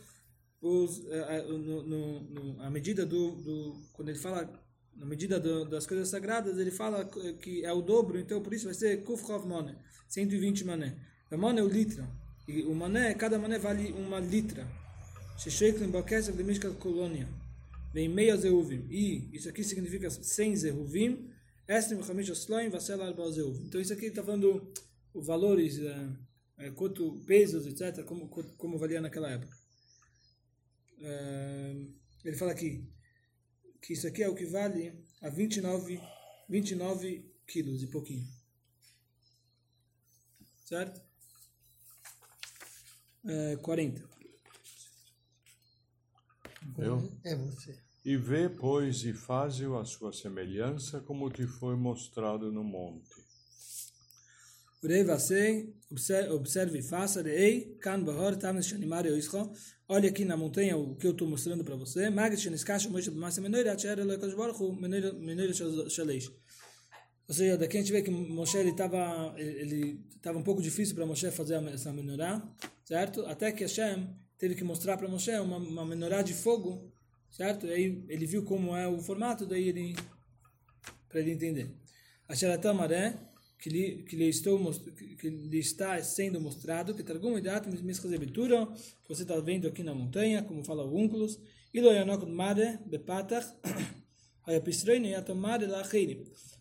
os, 0.61 1.05
a, 1.11 1.37
a, 1.37 1.43
no, 1.43 1.83
no, 1.83 2.61
a 2.61 2.69
medida 2.69 3.05
do, 3.05 3.31
do, 3.31 3.81
quando 3.93 4.09
ele 4.09 4.17
fala 4.17 4.49
na 4.95 5.05
medida 5.05 5.39
do, 5.39 5.65
das 5.65 5.87
coisas 5.87 6.09
sagradas, 6.09 6.57
ele 6.57 6.71
fala 6.71 7.05
que 7.41 7.63
é 7.63 7.71
o 7.71 7.81
dobro, 7.81 8.19
então 8.19 8.41
por 8.41 8.53
isso 8.53 8.65
vai 8.65 8.73
ser 8.73 9.03
Kufchov 9.03 9.47
Mané, 9.47 9.75
120 10.07 10.65
mané. 10.65 10.97
O 11.31 11.37
mané 11.37 11.61
é 11.61 11.63
o 11.63 11.67
litra, 11.67 12.09
e 12.47 12.63
o 12.63 12.75
mané, 12.75 13.13
cada 13.13 13.39
mané 13.39 13.57
vale 13.57 13.93
uma 13.93 14.19
litra. 14.19 14.67
Shesheklim 15.37 15.89
Bakesef 15.89 16.35
de 16.35 16.43
Mishkat 16.43 16.75
Colônia, 16.75 17.29
vem 17.93 18.09
meia 18.09 18.35
zeuvim, 18.35 18.85
e 18.89 19.29
isso 19.31 19.47
aqui 19.47 19.63
significa 19.63 20.09
100 20.09 20.55
zeuvim, 20.57 21.29
Estim 21.65 22.01
Chamish 22.03 22.31
Osloim 22.31 22.69
Vassel 22.69 23.01
Arba 23.01 23.31
zeuvim. 23.31 23.67
Então 23.67 23.79
isso 23.79 23.93
aqui 23.93 24.07
está 24.07 24.23
falando 24.23 24.67
os 25.13 25.25
valores, 25.25 25.79
é, 25.79 25.85
é, 25.85 26.07
quanto 26.71 27.23
pesos, 27.25 27.65
etc., 27.65 28.03
como, 28.05 28.27
como 28.27 28.77
valia 28.77 28.99
naquela 28.99 29.31
época. 29.31 29.57
É, 31.01 31.75
ele 32.25 32.35
fala 32.35 32.51
aqui, 32.51 32.85
que 33.81 33.93
isso 33.93 34.07
aqui 34.07 34.21
é 34.21 34.27
o 34.29 34.35
que 34.35 34.45
vale 34.45 34.93
a 35.21 35.29
29, 35.29 36.01
29 36.49 37.33
quilos 37.47 37.81
e 37.81 37.87
pouquinho. 37.87 38.27
Certo? 40.65 41.01
É, 43.25 43.55
40. 43.57 44.09
Eu? 46.77 47.19
É 47.23 47.35
você. 47.35 47.79
E 48.05 48.15
vê, 48.15 48.49
pois, 48.49 49.03
e 49.03 49.13
faze-o 49.13 49.77
a 49.77 49.85
sua 49.85 50.13
semelhança, 50.13 51.01
como 51.01 51.29
te 51.29 51.45
foi 51.45 51.75
mostrado 51.75 52.51
no 52.51 52.63
monte. 52.63 53.28
Urei 54.81 55.03
vasei, 55.03 55.73
observe 56.31 56.79
e 56.79 56.81
faça, 56.81 57.21
rei, 57.21 57.75
kan 57.81 58.01
bahor, 58.01 58.37
tanes 58.37 58.65
shanimare 58.65 59.11
oischo, 59.11 59.51
olha 59.89 60.09
aqui 60.09 60.23
na 60.23 60.37
montanha 60.37 60.77
o 60.77 60.95
que 60.95 61.05
eu 61.05 61.11
estou 61.11 61.27
mostrando 61.27 61.65
para 61.65 61.75
você, 61.75 62.09
magit 62.09 62.41
sheniskash 62.43 62.87
moishe 62.87 63.11
b'masa 63.11 63.41
menoira, 63.41 63.75
tchera 63.75 64.05
loikash 64.05 64.33
baruchu, 64.33 64.71
menoira 64.71 65.53
shalish. 65.89 66.31
Ou 67.27 67.35
seja, 67.35 67.57
daqui 67.57 67.77
a 67.77 67.81
gente 67.81 67.91
vê 67.91 68.01
que 68.01 68.09
Moshe 68.09 68.57
estava 68.57 69.35
ele 69.37 70.03
estava 70.15 70.37
um 70.39 70.43
pouco 70.43 70.61
difícil 70.61 70.95
para 70.95 71.05
Moshe 71.05 71.29
fazer 71.29 71.55
essa 71.73 71.91
menorá, 71.91 72.41
certo? 72.85 73.25
Até 73.25 73.51
que 73.51 73.63
Hashem 73.63 74.15
teve 74.37 74.55
que 74.55 74.63
mostrar 74.63 74.95
para 74.95 75.09
Moshe 75.09 75.31
uma, 75.39 75.57
uma 75.57 75.85
menorá 75.85 76.21
de 76.21 76.33
fogo, 76.33 76.89
certo? 77.29 77.67
E 77.67 77.73
aí 77.73 78.05
ele 78.07 78.25
viu 78.25 78.43
como 78.45 78.75
é 78.77 78.87
o 78.87 78.99
formato, 79.01 79.45
daí 79.45 79.67
ele 79.67 79.93
para 81.09 81.19
ele 81.19 81.31
entender. 81.31 81.69
Asheratam 82.29 82.73
maré 82.73 83.28
que 83.59 83.69
lhe, 83.69 84.03
que 84.03 84.15
lhe, 84.15 84.29
estou, 84.29 84.71
que 85.19 85.29
lhe 85.29 85.59
está 85.59 86.01
sendo 86.01 86.39
mostrado, 86.39 86.95
que 86.95 87.03
Targum 87.03 87.39
Datum 87.41 87.71
Mischazebitura, 87.83 88.65
que 89.03 89.09
você 89.09 89.23
está 89.23 89.37
vendo 89.39 89.67
aqui 89.67 89.83
na 89.83 89.93
montanha, 89.93 90.41
como 90.41 90.63
fala 90.63 90.85
o 90.85 90.95
Únculos, 90.95 91.37
e 91.73 91.81
lo 91.81 91.91
yanok 91.91 92.25
made 92.25 92.79
bepatach. 92.85 93.45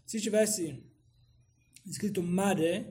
Se 0.05 0.21
tivesse 0.21 0.83
escrito 1.87 2.23
made, 2.23 2.87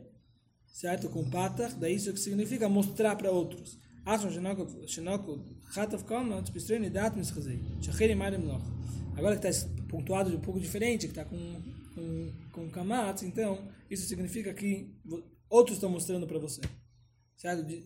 certo, 0.66 1.08
com 1.10 1.30
patach, 1.30 1.76
daí 1.76 1.96
isso 1.96 2.12
que 2.12 2.20
significa 2.20 2.68
mostrar 2.68 3.16
para 3.16 3.30
outros. 3.30 3.78
Made. 8.16 8.38
Agora 9.16 9.38
que 9.38 9.48
está 9.48 9.68
pontuado 9.88 10.32
de 10.32 10.38
um 10.38 10.40
pouco 10.40 10.60
diferente, 10.60 11.06
que 11.08 11.12
está 11.12 11.26
com 11.26 11.62
com, 11.98 12.32
com 12.52 12.70
kamatz, 12.70 13.24
então 13.24 13.68
isso 13.90 14.08
significa 14.08 14.54
que 14.54 14.94
outros 15.50 15.78
estão 15.78 15.90
mostrando 15.90 16.28
para 16.28 16.38
você. 16.38 16.62
De, 17.66 17.84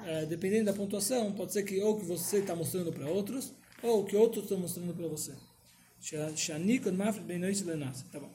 é, 0.00 0.26
dependendo 0.26 0.66
da 0.66 0.72
pontuação, 0.74 1.32
pode 1.32 1.52
ser 1.52 1.62
que 1.62 1.80
ou 1.80 1.98
que 1.98 2.04
você 2.04 2.38
está 2.38 2.54
mostrando 2.54 2.92
para 2.92 3.08
outros, 3.08 3.54
ou 3.82 4.04
que 4.04 4.16
outros 4.16 4.44
estão 4.44 4.58
mostrando 4.58 4.94
para 4.94 5.08
você. 5.08 5.34
Tá 8.12 8.20
bom. 8.20 8.30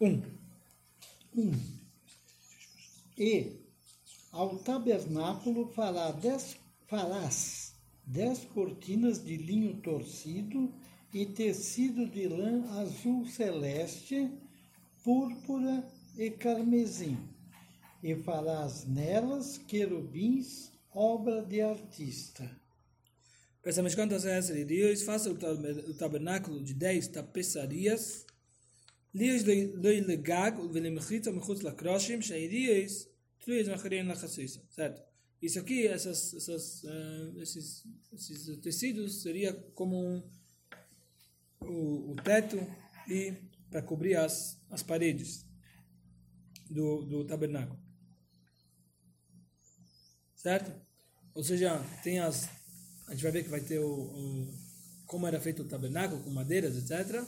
Um. 0.00 0.22
Um. 1.34 1.52
E 3.16 3.52
ao 4.30 4.58
tabernáculo 4.58 5.68
fará 5.68 6.10
dez, 6.10 6.56
farás 6.86 7.74
dez 8.06 8.44
cortinas 8.44 9.24
de 9.24 9.36
linho 9.36 9.76
torcido 9.78 10.72
e 11.12 11.26
tecido 11.26 12.06
de 12.06 12.28
lã 12.28 12.64
azul 12.80 13.26
celeste, 13.26 14.30
púrpura 15.03 15.87
e 16.17 16.29
carmesim, 16.31 17.17
e 18.03 18.15
farás 18.15 18.85
nelas 18.85 19.57
querubins, 19.57 20.71
obra 20.93 21.41
de 21.43 21.61
artista. 21.61 22.49
Pensamento 23.61 23.95
quantas 23.95 24.25
essas 24.25 24.55
de 24.55 24.63
Deus, 24.63 25.01
faça 25.01 25.29
o 25.31 25.93
tabernáculo 25.93 26.63
de 26.63 26.73
dez 26.73 27.07
tapeçarias, 27.07 28.25
ליש 29.15 29.43
לא 29.73 29.89
לגג 29.89 30.51
ולמחיצה 30.73 31.31
מחוץ 31.31 31.63
לקרושים 31.63 32.21
שהידיעס 32.21 33.07
תלויס 33.39 33.67
מאחוריהם 33.67 34.07
לחסיסה, 34.07 34.59
certo? 34.75 35.01
Isso 35.41 35.59
aqui, 35.59 35.85
essas, 35.85 36.33
essas, 36.33 36.83
uh, 36.83 37.41
esses, 37.41 37.83
esses 38.13 38.57
tecidos 38.57 39.21
seria 39.21 39.53
como 39.75 39.95
um, 40.01 40.23
o, 41.61 42.11
o 42.11 42.15
teto 42.23 42.57
e 43.07 43.33
para 43.69 43.81
cobrir 43.81 44.15
as, 44.15 44.57
as 44.70 44.82
paredes 44.82 45.44
do, 46.70 47.02
do 47.02 47.24
tabernáculo. 47.24 47.78
Certo? 50.36 50.72
Ou 51.34 51.44
seja, 51.44 51.78
tem 52.02 52.18
as. 52.18 52.48
A 53.06 53.12
gente 53.12 53.22
vai 53.22 53.32
ver 53.32 53.42
que 53.44 53.50
vai 53.50 53.60
ter 53.60 53.78
o, 53.78 53.90
o 53.90 54.54
como 55.06 55.26
era 55.26 55.40
feito 55.40 55.62
o 55.62 55.68
tabernáculo, 55.68 56.22
com 56.22 56.30
madeiras, 56.30 56.76
etc. 56.76 57.22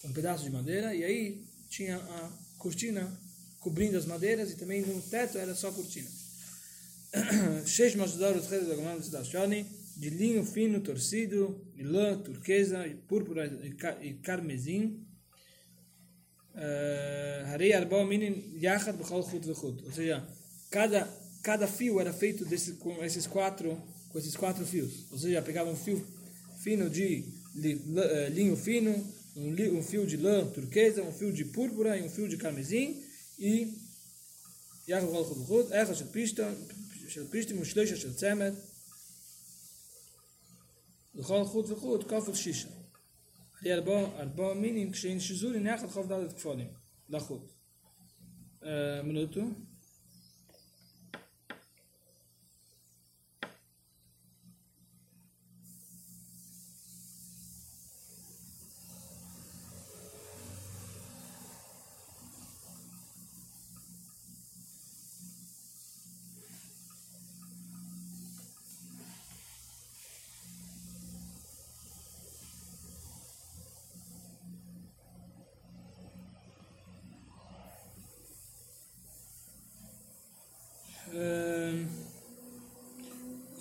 Com 0.00 0.08
um 0.08 0.12
pedaço 0.12 0.42
de 0.42 0.50
madeira. 0.50 0.94
E 0.94 1.04
aí 1.04 1.44
tinha 1.68 1.98
a 1.98 2.32
cortina 2.58 3.20
cobrindo 3.60 3.96
as 3.96 4.06
madeiras 4.06 4.50
e 4.50 4.56
também 4.56 4.82
no 4.82 5.00
teto 5.02 5.38
era 5.38 5.54
só 5.54 5.70
cortina. 5.70 6.08
Seis 7.66 7.94
masudar 7.94 8.34
os 8.36 8.46
de 9.96 10.10
linho 10.10 10.44
fino, 10.44 10.80
torcido, 10.80 11.66
e 11.74 11.82
lã, 11.82 12.18
turquesa, 12.18 12.84
púrpura 13.08 13.46
e 14.02 14.14
carmesim. 14.14 15.05
Harei 17.52 17.72
Arba 17.72 18.04
Minin 18.04 18.58
Yachad 18.60 18.96
b'chol 18.96 19.22
Chut 19.22 19.44
v'chut. 19.46 19.84
Ou 19.84 19.92
seja, 19.92 20.26
cada, 20.70 21.08
cada 21.42 21.66
fio 21.66 22.00
era 22.00 22.12
feito 22.12 22.44
desse, 22.44 22.72
com, 22.74 23.04
esses 23.04 23.26
quatro, 23.26 23.80
com 24.10 24.18
esses 24.18 24.36
quatro 24.36 24.64
fios. 24.64 25.06
Ou 25.10 25.18
seja, 25.18 25.42
pegava 25.42 25.70
um 25.70 25.76
fio 25.76 26.04
fino 26.62 26.88
de 26.88 27.24
li, 27.54 27.72
l, 27.72 28.00
eh, 28.00 28.28
linho 28.30 28.56
fino, 28.56 28.92
um, 29.36 29.52
li, 29.52 29.70
um 29.70 29.82
fio 29.82 30.06
de 30.06 30.16
lã 30.16 30.46
turquesa, 30.46 31.02
um 31.02 31.12
fio 31.12 31.32
de 31.32 31.44
púrpura 31.44 31.96
e 31.98 32.02
um 32.02 32.08
fio 32.08 32.28
de 32.28 32.36
carmesim. 32.36 33.02
E 33.38 33.72
Yachad 34.88 35.08
b'chol 35.08 35.24
Chut 35.24 35.38
v'chut. 35.38 35.72
Echa 35.72 35.94
Shel 35.94 36.06
Pishta, 36.08 36.56
Shel 37.08 37.26
Pishta, 37.26 37.54
Mushleisha 37.54 37.96
Shel 37.96 38.14
Tzemet. 38.14 38.56
Bechol 41.14 41.46
Chut 41.50 41.68
v'chut, 41.68 42.06
Kafur 42.06 42.34
Shisha. 42.34 42.75
Albo 43.64 44.54
meaning, 44.54 44.92
כשינשזו 44.92 45.50
לנחת 45.50 45.90
חוב 45.90 46.08
דלת 46.08 46.32
כפולים 46.32 46.68
לחוט. 47.08 47.52
מנוטו. 49.04 49.40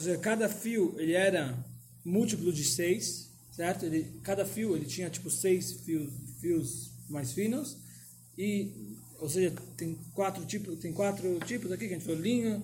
Seja, 0.06 0.18
cada 0.18 0.48
fio 0.48 0.96
ele 0.98 1.14
era 1.14 1.58
múltiplo 2.04 2.52
de 2.54 2.64
seis, 2.64 3.32
certo? 3.52 3.86
Ele, 3.86 4.20
cada 4.24 4.46
fio 4.46 4.76
ele 4.76 4.86
tinha 4.86 5.10
tipo 5.10 5.30
seis 5.30 5.74
fios, 5.82 6.14
fios 6.40 6.92
mais 7.10 7.34
finos 7.34 7.78
e, 8.38 8.98
ou 9.20 9.30
seja, 9.30 9.54
tem 9.78 9.96
quatro 10.14 10.46
tipos, 10.46 10.80
tem 10.80 10.94
quatro 10.94 11.40
tipos 11.40 11.72
aqui 11.72 11.88
que 11.88 11.94
a 11.94 11.98
gente 11.98 12.06
falou 12.06 12.22
linho, 12.22 12.64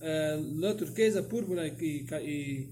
eh, 0.00 0.40
lã 0.54 0.74
turquesa, 0.74 1.22
púrpura 1.22 1.66
e, 1.66 2.06
e, 2.22 2.68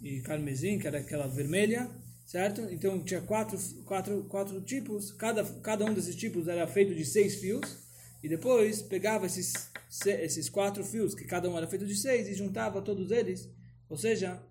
e 0.00 0.20
carmesim, 0.20 0.78
que 0.78 0.86
era 0.86 0.98
aquela 0.98 1.26
vermelha, 1.26 1.90
certo? 2.26 2.60
Então 2.70 3.02
tinha 3.02 3.20
quatro, 3.20 3.58
quatro, 3.84 4.24
quatro 4.24 4.60
tipos, 4.60 5.12
cada, 5.12 5.44
cada 5.60 5.84
um 5.84 5.94
desses 5.94 6.14
tipos 6.14 6.46
era 6.46 6.66
feito 6.66 6.94
de 6.94 7.04
seis 7.04 7.36
fios 7.36 7.87
e 8.22 8.28
depois 8.28 8.82
pegava 8.82 9.26
esses, 9.26 9.70
se- 9.88 10.20
esses 10.22 10.48
quatro 10.48 10.84
fios, 10.84 11.14
que 11.14 11.24
cada 11.24 11.48
um 11.48 11.56
era 11.56 11.66
feito 11.66 11.86
de 11.86 11.94
seis, 11.94 12.28
e 12.28 12.34
juntava 12.34 12.82
todos 12.82 13.10
eles, 13.10 13.48
ou 13.88 13.96
seja, 13.96 14.42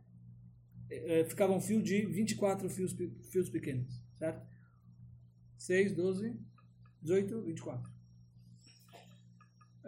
eh, 0.89 1.19
eh, 1.21 1.25
ficava 1.25 1.53
um 1.53 1.60
fio 1.62 1.82
de 1.82 2.06
24 2.06 2.69
fios, 2.69 2.95
fios 3.32 3.49
pequenos, 3.49 4.01
certo? 4.17 4.45
6, 5.58 5.93
12, 5.93 6.36
18, 7.01 7.41
24. 7.41 7.97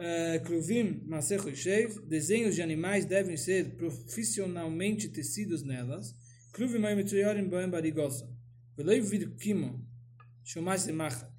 Eh, 0.01 0.39
Kruvim, 0.45 1.03
Masecho 1.05 1.49
e 1.49 1.55
Sheiv, 1.55 1.99
desenhos 2.07 2.55
de 2.55 2.61
animais 2.61 3.05
devem 3.05 3.35
ser 3.35 3.75
profissionalmente 3.75 5.09
tecidos 5.09 5.61
nelas. 5.61 6.15
Kruvim 6.53 6.85
Aimetuyorim 6.85 7.49
Boem 7.49 7.69
Barigosa. 7.69 8.29
Velei 8.77 9.01
vir 9.01 9.29
Kimo, 9.35 9.85
Shumai 10.43 10.79
Semacha. 10.79 11.29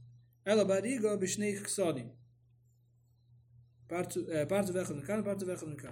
Ela 0.45 0.63
Barigo 0.65 1.17
Bishnei 1.17 1.55
Ksodim. 1.55 2.11
פרטו 3.90 4.74
ואחד 4.74 4.96
מכאן, 4.96 5.24
פרטו 5.24 5.48
ואחד 5.48 5.68
מכאן. 5.70 5.92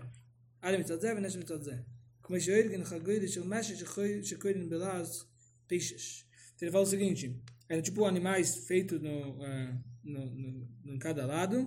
א' 0.62 0.78
מצד 0.80 1.00
זה 1.02 1.14
ונש 1.18 1.36
מצד 1.36 1.62
זה. 1.64 1.76
כמו 2.24 2.40
שאורגן 2.40 2.84
חגוידה 2.84 3.28
של 3.28 3.44
משהו 3.46 3.76
שקוראים 4.24 4.70
בלעז 4.70 5.26
peixes. 5.70 6.26
Então 6.56 6.68
ele 6.68 6.72
fala 6.72 6.84
o 6.84 6.88
seguinte, 6.88 7.26
era 7.70 7.82
tipo 7.82 8.06
animais 8.06 8.56
feitos 8.68 9.02
no, 9.02 9.18
eh, 9.44 9.74
no, 10.04 10.22
no, 10.42 10.50
em 10.94 10.98
cada 11.00 11.26
lado. 11.26 11.58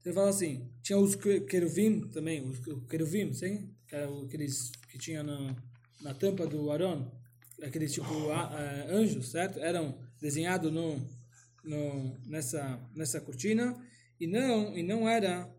Então 0.00 0.10
ele 0.10 0.14
fala 0.14 0.30
assim, 0.30 0.70
tinha 0.82 0.98
os 0.98 1.14
que- 1.14 1.40
queruvim 1.40 1.92
também, 2.16 2.38
os 2.48 2.58
que- 2.60 2.72
o 2.72 2.80
queruvim, 2.86 3.32
sim? 3.32 3.54
Que 3.86 3.94
eram 3.96 4.22
aqueles 4.22 4.70
que 4.88 4.98
tinha 4.98 5.22
na, 5.22 5.38
na 6.00 6.14
tampa 6.14 6.46
do 6.46 6.70
Aron, 6.70 7.00
aqueles 7.62 7.92
tipo 7.92 8.14
a- 8.30 8.50
eh, 8.60 8.94
anjos, 8.98 9.30
certo? 9.30 9.58
Eram 9.58 9.86
desenhados 10.20 10.72
no, 10.72 10.88
no, 11.64 12.18
nessa, 12.32 12.62
nessa 12.94 13.20
cortina 13.20 13.66
e 14.19 14.27
não, 14.27 14.75
e 14.77 14.83
não 14.83 15.07
era? 15.09 15.49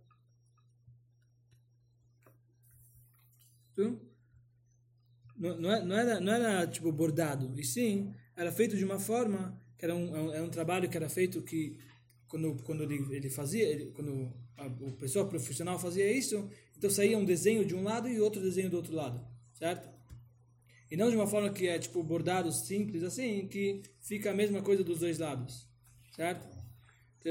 Não, 5.37 5.71
é- 5.73 5.85
não 5.85 5.97
era, 5.97 6.21
não 6.21 6.33
era 6.33 6.67
tipo 6.67 6.91
bordado, 6.91 7.53
e 7.59 7.65
sim 7.65 8.13
era 8.37 8.51
feito 8.51 8.77
de 8.77 8.85
uma 8.85 8.99
forma 8.99 9.57
que 9.79 9.85
era 9.85 9.95
um, 9.95 10.17
é 10.17 10.21
um- 10.21 10.33
era 10.33 10.45
um 10.45 10.49
trabalho 10.51 10.89
que 10.91 10.97
era 10.97 11.09
feito 11.09 11.41
que 11.43 11.77
quando 12.27 12.57
quando 12.65 12.83
ele, 12.83 12.97
ele 13.15 13.31
fazia, 13.31 13.65
ele, 13.69 13.87
quando 13.93 14.33
a, 14.57 14.67
o 14.67 14.93
pessoa 14.97 15.29
profissional 15.29 15.79
fazia 15.79 16.11
isso, 16.11 16.51
então 16.77 16.91
saía 16.91 17.17
um 17.17 17.25
desenho 17.25 17.65
de 17.65 17.75
um 17.75 17.83
lado 17.85 18.09
e 18.09 18.21
outro 18.21 18.41
desenho 18.43 18.69
do 18.71 18.77
outro 18.77 18.95
lado, 18.95 19.25
certo? 19.55 19.89
E 20.91 20.97
não 20.97 21.11
de 21.11 21.17
uma 21.17 21.27
forma 21.27 21.51
que 21.53 21.69
é 21.69 21.79
tipo 21.79 22.03
bordado 22.03 22.51
simples 22.53 23.03
assim, 23.03 23.47
que 23.49 23.83
fica 24.01 24.31
a 24.31 24.35
mesma 24.35 24.63
coisa 24.63 24.83
dos 24.85 25.01
dois 25.01 25.19
lados, 25.19 25.69
certo? 26.17 26.58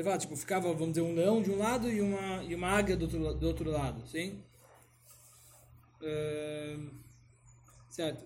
Fala, 0.03 0.17
tipo, 0.17 0.35
ficava, 0.35 0.71
vamos 0.73 0.89
dizer, 0.89 1.01
um 1.01 1.15
leão 1.15 1.41
de 1.41 1.49
um 1.49 1.57
lado 1.57 1.89
e 1.89 2.01
uma, 2.01 2.43
e 2.43 2.53
uma 2.53 2.67
águia 2.67 2.95
do 2.95 3.03
outro, 3.03 3.33
do 3.33 3.47
outro 3.47 3.71
lado, 3.71 4.07
sim? 4.07 4.43
Ahn, 6.01 6.89
certo? 7.89 8.23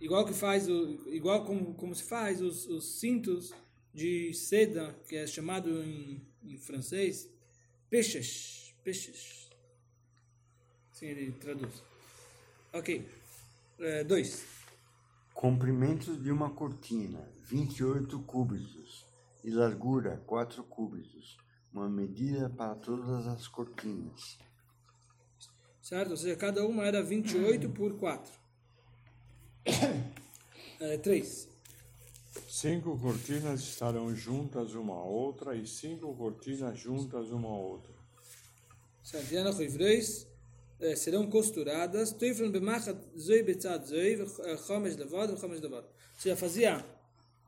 Igual 0.00 0.26
que 0.26 0.34
faz, 0.34 0.68
o, 0.68 1.08
igual 1.08 1.44
como, 1.44 1.74
como 1.74 1.94
se 1.94 2.02
faz 2.02 2.42
os, 2.42 2.66
os 2.66 2.98
cintos 3.00 3.54
de 3.94 4.34
seda, 4.34 4.94
que 5.08 5.16
é 5.16 5.26
chamado 5.26 5.82
em, 5.82 6.20
em 6.44 6.58
francês, 6.58 7.30
peixes, 7.88 8.74
peixes. 8.84 9.48
Assim 10.92 11.06
ele 11.06 11.32
traduz. 11.32 11.82
Ok. 12.74 13.08
Eh, 13.78 14.04
dois. 14.04 14.44
Comprimento 15.32 16.14
de 16.16 16.30
uma 16.30 16.50
cortina, 16.50 17.26
28 17.44 18.18
cúbitos, 18.20 19.05
e 19.46 19.50
largura, 19.50 20.20
4 20.26 20.64
cúbitos, 20.64 21.38
uma 21.72 21.88
medida 21.88 22.50
para 22.50 22.74
todas 22.74 23.28
as 23.28 23.46
cortinas. 23.46 24.36
certo? 25.80 26.10
Ou 26.10 26.16
seja, 26.16 26.34
cada 26.34 26.66
uma 26.66 26.84
era 26.84 27.00
28 27.00 27.70
por 27.70 27.94
4. 27.96 28.32
É, 30.78 30.98
3. 30.98 31.48
Cinco 32.50 32.98
cortinas 32.98 33.60
estarão 33.60 34.14
juntas 34.14 34.74
uma 34.74 34.92
à 34.92 35.02
outra 35.02 35.56
e 35.56 35.66
cinco 35.66 36.14
cortinas 36.14 36.78
juntas 36.78 37.30
uma 37.30 37.48
à 37.48 37.56
outra. 37.56 37.94
certo? 39.02 39.32
E 39.32 39.38
Anach 39.38 39.58
Ivreis 39.62 40.26
eh, 40.78 40.94
serão 40.96 41.30
costuradas. 41.30 42.12
Teufel 42.12 42.50
bemachat 42.50 42.98
zoi 43.18 43.42
betzad 43.42 43.86
zoi, 43.86 44.20
eh. 44.20 44.22
Ou 44.22 45.88
seja, 46.18 46.36
fazia 46.36 46.84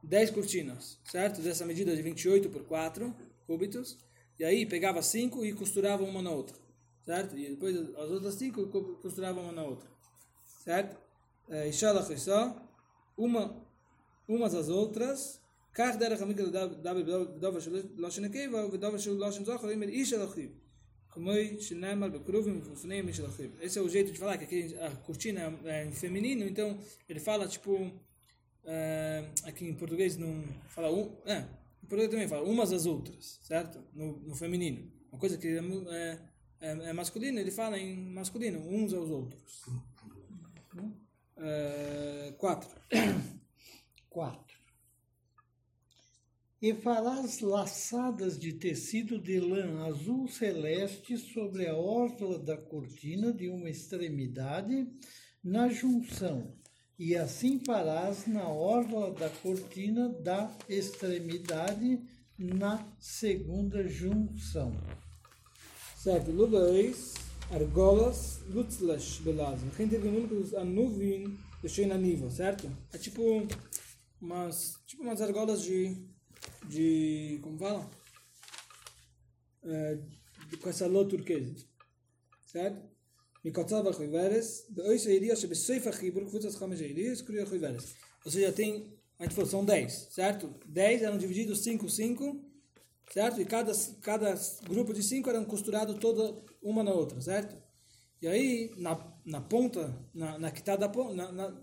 10 0.04 0.32
cortinas, 0.32 1.00
certo? 1.06 1.42
Dessa 1.42 1.66
medida 1.66 1.96
de 1.96 2.02
28 2.02 2.50
por 2.50 2.64
4 2.64 3.16
cúbitos. 3.48 3.98
E 4.40 4.44
aí 4.44 4.66
pegava 4.66 5.02
5 5.02 5.46
e 5.46 5.54
costurava 5.54 6.04
uma 6.04 6.22
na 6.22 6.32
outra, 6.32 6.58
certo? 7.06 7.38
E 7.38 7.50
depois 7.50 7.76
as 7.78 8.10
outras 8.12 8.36
5 8.36 8.68
costurava 9.02 9.40
uma 9.40 9.52
na 9.52 9.64
outra, 9.64 9.88
certo? 10.64 10.98
Eh, 11.50 11.70
Ishalach 11.70 12.18
só 12.20 12.56
uma 13.18 13.64
umas 14.28 14.54
às 14.56 14.70
outras. 14.70 15.40
כך 15.76 15.96
דרך 16.00 16.22
המקל 16.22 16.50
בדבר 16.84 17.60
של 17.60 17.84
לשון 17.98 18.24
הקבע 18.24 18.66
ובדבר 18.66 18.98
של 18.98 19.28
לשון 19.28 19.46
זכר, 19.46 19.74
אם 19.74 19.84
איש 19.84 20.10
של 20.10 20.24
אחיו. 20.24 20.50
כמו 21.10 21.32
שנאמר 21.60 22.08
בקרובים 22.08 22.62
ובפניהם 22.64 23.14
של 23.14 23.26
אחיו. 23.26 23.50
Esse 23.62 23.80
é 23.80 23.82
o 23.82 23.90
jeito 23.90 24.12
de 24.12 24.20
falar, 24.20 24.38
que 24.38 24.46
aqui 24.46 24.76
a 24.80 24.90
cortina 25.06 25.60
é 25.66 25.86
em 25.86 25.92
feminino, 25.92 26.44
então 26.46 26.78
ele 27.10 27.20
fala 27.20 27.48
tipo, 27.48 27.92
eh, 28.71 29.25
aqui 29.45 29.65
em 29.65 29.75
português 29.75 30.19
não 30.19 30.45
fala 30.69 30.93
um, 30.93 31.17
é, 31.25 31.39
em 31.83 31.87
português 31.87 32.11
também 32.11 32.29
fala 32.29 32.47
umas 32.47 32.71
às 32.71 32.85
outras, 32.85 33.41
certo? 33.43 33.83
No, 33.95 34.19
no 34.21 34.35
feminino. 34.35 34.93
Uma 35.11 35.19
coisa 35.19 35.39
que 35.39 35.49
é, 35.49 35.59
é, 35.59 36.19
é, 36.61 36.71
é 36.91 36.93
masculino, 36.93 37.39
ele 37.39 37.51
fala 37.51 37.79
em 37.79 37.97
masculino, 38.13 38.61
uns 38.61 38.93
aos 38.93 39.09
outros. 39.09 39.63
Eh, 41.39 42.35
quatro. 42.37 42.69
Quatro. 44.11 44.59
E 46.61 46.75
farás 46.75 47.41
laçadas 47.41 48.37
de 48.37 48.53
tecido 48.53 49.19
de 49.19 49.39
lã 49.39 49.87
azul 49.87 50.27
celeste 50.27 51.17
sobre 51.17 51.69
a 51.69 51.77
orla 51.77 52.39
da 52.39 52.57
cortina 52.57 53.33
de 53.33 53.49
uma 53.49 53.71
extremidade 53.71 54.89
na 55.43 55.69
junção, 55.69 56.58
e 56.99 57.15
assim 57.15 57.61
farás 57.61 58.27
na 58.27 58.49
orla 58.49 59.13
da 59.13 59.31
cortina 59.31 60.09
da 60.09 60.53
extremidade 60.69 62.03
na 62.37 62.85
segunda 62.99 63.87
junção. 63.89 64.73
Certo, 65.97 66.33
Ludois, 66.33 67.15
argolas, 67.51 68.41
lutzlas, 68.49 69.19
belaz. 69.19 69.61
Quem 69.77 69.89
teve 69.89 70.09
únicos 70.09 70.55
a 70.55 70.65
nuvem 70.65 71.39
deixou 71.63 71.87
na 71.87 71.97
nível, 71.97 72.31
certo? 72.31 72.71
É 72.93 72.99
tipo 72.99 73.23
umas, 74.21 74.81
tipo 74.85 75.03
umas 75.03 75.21
argolas 75.21 75.63
de, 75.63 75.97
de, 76.69 77.39
como 77.43 77.59
fala? 77.59 77.89
É, 79.63 79.99
com 80.61 80.69
essa 80.69 80.87
lã 80.87 81.07
turquesa, 81.07 81.55
certo? 82.47 82.98
Mikotzav 83.49 83.89
Achiveres, 83.89 84.67
de 84.69 84.83
Oiso 84.83 85.09
Elias, 85.09 85.43
Besoifa 85.45 85.91
Chibur, 85.91 86.25
Kvutas 86.27 86.57
Chamesh 86.57 86.83
Elias, 86.83 87.23
Kuria 87.23 87.45
Achiveres. 87.45 87.97
Ou 88.25 88.31
seja, 88.31 88.53
tem 88.53 88.99
a 89.19 89.25
gente 89.25 89.35
falou, 89.35 89.51
são 89.51 89.65
10, 89.65 90.09
certo? 90.11 90.55
10 90.67 91.03
eram 91.03 91.19
divididos 91.19 91.61
5, 91.65 91.89
5, 91.89 92.41
certo? 93.13 93.41
E 93.41 93.45
cada, 93.45 93.73
cada 94.01 94.35
grupo 94.69 94.93
de 94.93 95.03
5 95.03 95.29
eram 95.29 95.45
costurados 95.45 95.99
toda 95.99 96.41
uma 96.63 96.85
na 96.85 96.93
outra, 96.93 97.21
certo? 97.21 97.57
E 98.23 98.29
aí, 98.29 98.71
na, 98.77 98.97
na 99.25 99.41
ponta, 99.41 99.93
na, 100.15 100.39
na 100.39 100.51
que 100.51 100.61
está 100.61 100.77
da 100.77 100.89
na, 100.89 101.33
na, 101.33 101.55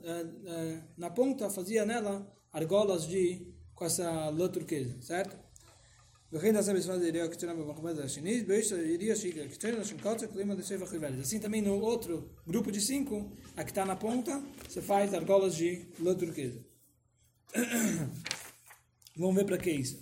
na, 0.97 1.09
ponta, 1.09 1.49
fazia 1.49 1.85
nela 1.85 2.29
argolas 2.51 3.07
de, 3.07 3.53
com 3.73 3.85
essa 3.85 4.29
lã 4.29 4.49
turquesa, 4.49 5.01
certo? 5.01 5.37
וכן 6.34 6.52
תעשה 6.52 6.74
בצפת 6.74 7.00
הידיעה 7.00 7.26
הקטנה 7.26 7.54
במחמד 7.54 7.98
השני, 7.98 8.42
באיש 8.42 8.72
הידיעה 8.72 9.16
שהיא 9.16 9.42
הקטנה 9.42 9.78
לשם 9.78 9.98
קוצר, 10.00 10.26
clima 10.26 10.54
de 10.54 10.62
seva 10.62 10.86
riveles. 10.86 11.20
Assim 11.20 11.40
também 11.40 11.60
no 11.60 11.74
outro 11.80 12.30
grupo 12.46 12.70
de 12.70 12.80
cinco, 12.80 13.36
a 13.56 13.64
que 13.64 13.70
está 13.70 13.84
na 13.84 13.96
ponta, 13.96 14.40
você 14.68 14.80
faz 14.80 15.12
argolas 15.12 15.56
de 15.56 15.86
lã 15.98 16.14
turquesa. 16.14 16.60
Vamos 19.16 19.34
ver 19.34 19.44
para 19.44 19.58
que 19.58 19.70
isso. 19.70 19.96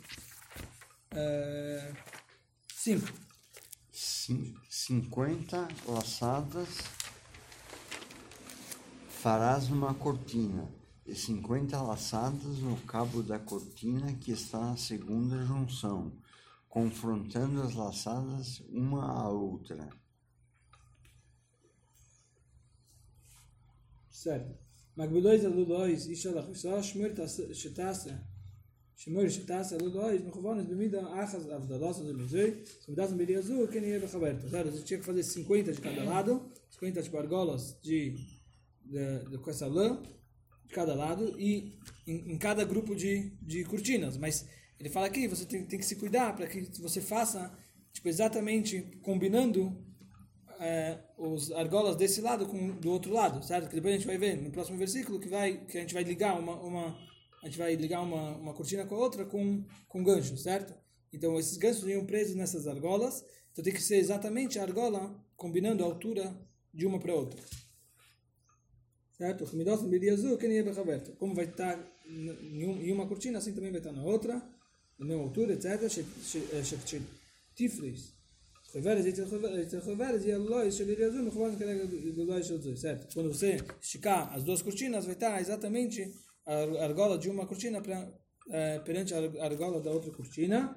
Uh, 1.14 1.96
cinco. 2.74 3.08
Cin- 3.90 4.54
50 4.68 5.66
laçadas 5.86 6.68
farás 9.22 9.68
uma 9.70 9.94
cortina 9.94 10.68
e 11.06 11.14
50 11.14 11.80
laçadas 11.82 12.58
no 12.58 12.76
cabo 12.82 13.22
da 13.22 13.38
cortina 13.38 14.12
que 14.14 14.30
está 14.32 14.60
na 14.60 14.76
segunda 14.76 15.44
junção, 15.46 16.12
confrontando 16.72 17.62
as 17.62 17.74
laçadas 17.74 18.60
uma 18.68 19.04
à 19.10 19.28
outra. 19.28 19.88
certo. 24.18 24.68
מקבילויז 24.96 25.44
עלו 25.44 25.64
דויז, 25.64 26.08
איש 26.08 26.26
על 26.26 26.38
החיסה, 26.38 26.82
שמיר 26.82 27.12
שתעשה, 27.52 28.10
שמיר 28.96 29.28
שתעשה 29.28 29.76
עלו 29.76 29.90
דויז, 29.90 30.22
מכוונס 30.22 30.66
במידה 30.66 31.24
אחת 31.24 31.38
הבדלת 31.50 31.94
זה 31.94 32.12
מזה, 32.14 32.50
סמידת 32.84 33.10
במידה 33.10 33.38
הזו, 33.38 33.66
כן 33.72 33.84
יהיה 33.84 34.00
בחברתו. 34.00 34.48
Certo? 34.48 34.70
Você 34.70 34.82
tinha 34.84 35.00
que 35.00 35.06
fazer 35.06 35.22
50 35.22 35.72
de 35.72 35.80
cada 35.80 36.04
lado, 36.04 36.52
50 36.70 37.02
tipo 37.02 37.16
argolas 37.16 37.78
de, 37.80 38.16
de, 38.84 39.30
de 39.30 39.38
com 39.38 39.50
essa 39.50 39.66
lã, 39.66 40.02
de 40.66 40.74
cada 40.74 40.94
lado, 40.94 41.38
e 41.38 41.78
em, 42.06 42.32
em 42.32 42.38
cada 42.38 42.64
grupo 42.64 42.96
de, 42.96 43.36
de 43.40 43.64
cortinas. 43.64 44.16
Mas 44.16 44.46
ele 44.83 44.89
fala 44.89 45.07
aqui, 45.07 45.29
você 45.29 45.45
tem, 45.45 45.63
tem 45.63 45.79
que 45.79 45.85
se 45.85 45.95
cuidar 45.95 46.35
para 46.35 46.45
que 46.45 46.59
você 46.81 46.99
faça 46.99 47.57
tipo, 47.93 48.09
exatamente 48.09 48.81
combinando 49.01 49.81
é, 50.59 50.99
os 51.17 51.53
argolas 51.53 51.95
desse 51.95 52.19
lado 52.19 52.45
com 52.47 52.71
do 52.81 52.91
outro 52.91 53.13
lado, 53.13 53.41
certo? 53.45 53.69
Que 53.69 53.75
depois 53.75 53.93
a 53.93 53.97
gente 53.97 54.05
vai 54.05 54.17
ver 54.17 54.35
no 54.35 54.51
próximo 54.51 54.77
versículo 54.77 55.21
que 55.21 55.29
vai 55.29 55.65
que 55.65 55.77
a 55.77 55.81
gente 55.81 55.93
vai 55.93 56.03
ligar 56.03 56.37
uma, 56.37 56.59
uma 56.61 56.99
a 57.41 57.45
gente 57.45 57.57
vai 57.57 57.73
ligar 57.75 58.01
uma, 58.01 58.35
uma 58.35 58.53
cortina 58.53 58.85
com 58.85 58.95
a 58.95 58.97
outra 58.97 59.25
com 59.25 59.63
com 59.87 60.03
gancho, 60.03 60.35
certo? 60.35 60.73
Então 61.13 61.39
esses 61.39 61.55
ganchos 61.55 61.87
iam 61.87 62.05
presos 62.05 62.35
nessas 62.35 62.67
argolas, 62.67 63.23
então 63.53 63.63
tem 63.63 63.73
que 63.73 63.81
ser 63.81 63.95
exatamente 63.95 64.59
a 64.59 64.63
argola 64.63 65.17
combinando 65.37 65.81
a 65.81 65.87
altura 65.87 66.37
de 66.73 66.85
uma 66.85 66.99
para 66.99 67.15
outra. 67.15 67.41
Certo? 69.13 69.49
Nem 69.55 69.65
é. 70.57 70.99
Como 71.17 71.33
vai 71.33 71.45
estar 71.45 71.79
em 72.05 72.91
uma 72.91 73.07
cortina, 73.07 73.37
assim 73.37 73.53
também 73.53 73.71
vai 73.71 73.79
estar 73.79 73.93
na 73.93 74.03
outra, 74.03 74.41
na 74.99 75.05
mesma 75.05 75.23
altura, 75.23 75.53
etc. 75.53 75.79
Tiflis. 77.55 78.13
Reveres 78.73 79.05
e 79.05 79.11
reveres 79.85 80.25
e 80.25 80.31
Allah 80.31 80.71
Shalilazum, 80.71 81.29
Ruan 81.29 81.55
certo? 82.75 83.13
Quando 83.13 83.31
você 83.31 83.57
esticar 83.79 84.33
as 84.33 84.43
duas 84.43 84.63
cortinas, 84.63 85.05
vai 85.05 85.13
estar 85.13 85.39
exatamente 85.39 86.11
a 86.45 86.83
argola 86.83 87.17
de 87.19 87.29
uma 87.29 87.45
cortina 87.45 87.81
pra, 87.81 88.11
é, 88.49 88.79
perante 88.79 89.13
a 89.13 89.17
argola 89.43 89.79
da 89.79 89.91
outra 89.91 90.11
cortina. 90.11 90.75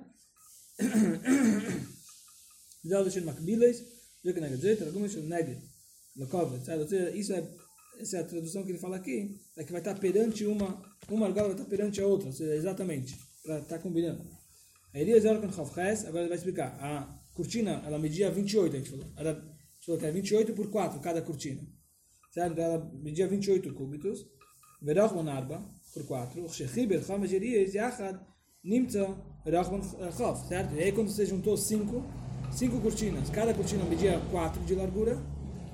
Zelo 2.87 3.11
Shil 3.11 3.25
Makbiles, 3.25 3.83
Zekanegad 4.25 4.61
Zet, 4.61 4.83
Argument 4.83 5.09
Shil 5.09 5.23
na 5.23 5.39
Lakov, 6.19 6.55
etc. 6.55 7.15
Isso 7.15 7.33
é 7.33 7.43
essa 7.99 8.19
é 8.19 8.21
a 8.21 8.25
tradução 8.25 8.63
que 8.63 8.71
ele 8.71 8.79
fala 8.79 8.97
aqui, 8.97 9.41
é 9.57 9.65
que 9.65 9.73
vai 9.73 9.81
estar 9.81 9.99
perante 9.99 10.45
uma, 10.45 10.83
uma 11.09 11.27
argola 11.27 11.49
vai 11.49 11.57
estar 11.57 11.69
perante 11.69 12.01
a 12.01 12.07
outra, 12.07 12.29
ou 12.29 12.33
seja, 12.33 12.55
exatamente 12.55 13.19
para 13.47 13.59
estar 13.61 13.77
tá 13.77 13.83
combinando. 13.83 14.27
Elias 14.93 15.25
Yorkan 15.25 15.53
Chavches, 15.53 16.05
agora 16.05 16.21
ele 16.21 16.29
vai 16.29 16.39
explicar. 16.39 16.77
A 16.81 17.07
cortina, 17.33 17.83
ela 17.87 17.99
media 17.99 18.31
28, 18.31 18.75
a 18.75 18.79
gente 18.79 18.91
falou. 18.91 19.07
Ela, 19.17 19.57
falou 19.85 20.01
que 20.01 20.07
é 20.07 20.11
28 20.11 20.53
por 20.53 20.71
4 20.71 21.01
cada 21.01 21.23
cortina. 21.23 21.63
Certo? 22.33 22.53
Então 22.53 22.65
ela 22.65 22.91
media 22.95 23.29
28 23.29 23.73
cúbitos. 23.75 24.27
Verachman 24.83 25.31
Arba, 25.31 25.63
por 25.95 26.05
4. 26.05 26.45
O 26.45 26.49
Shechiber 26.49 27.03
Chamesh 27.03 27.33
Elias 27.33 27.75
Yachad 27.75 28.19
Nimtza 28.65 29.07
Verachman 29.45 29.83
Chav. 30.17 30.49
Certo? 30.49 30.75
E 30.75 30.83
aí 30.83 30.93
quando 30.93 31.11
você 31.11 31.25
juntou 31.25 31.57
5, 31.57 32.05
5 32.53 32.81
cortinas. 32.81 33.31
Cada 33.31 33.55
cortina 33.55 33.85
media 33.85 34.19
4 34.31 34.65
de 34.65 34.75
largura. 34.75 35.19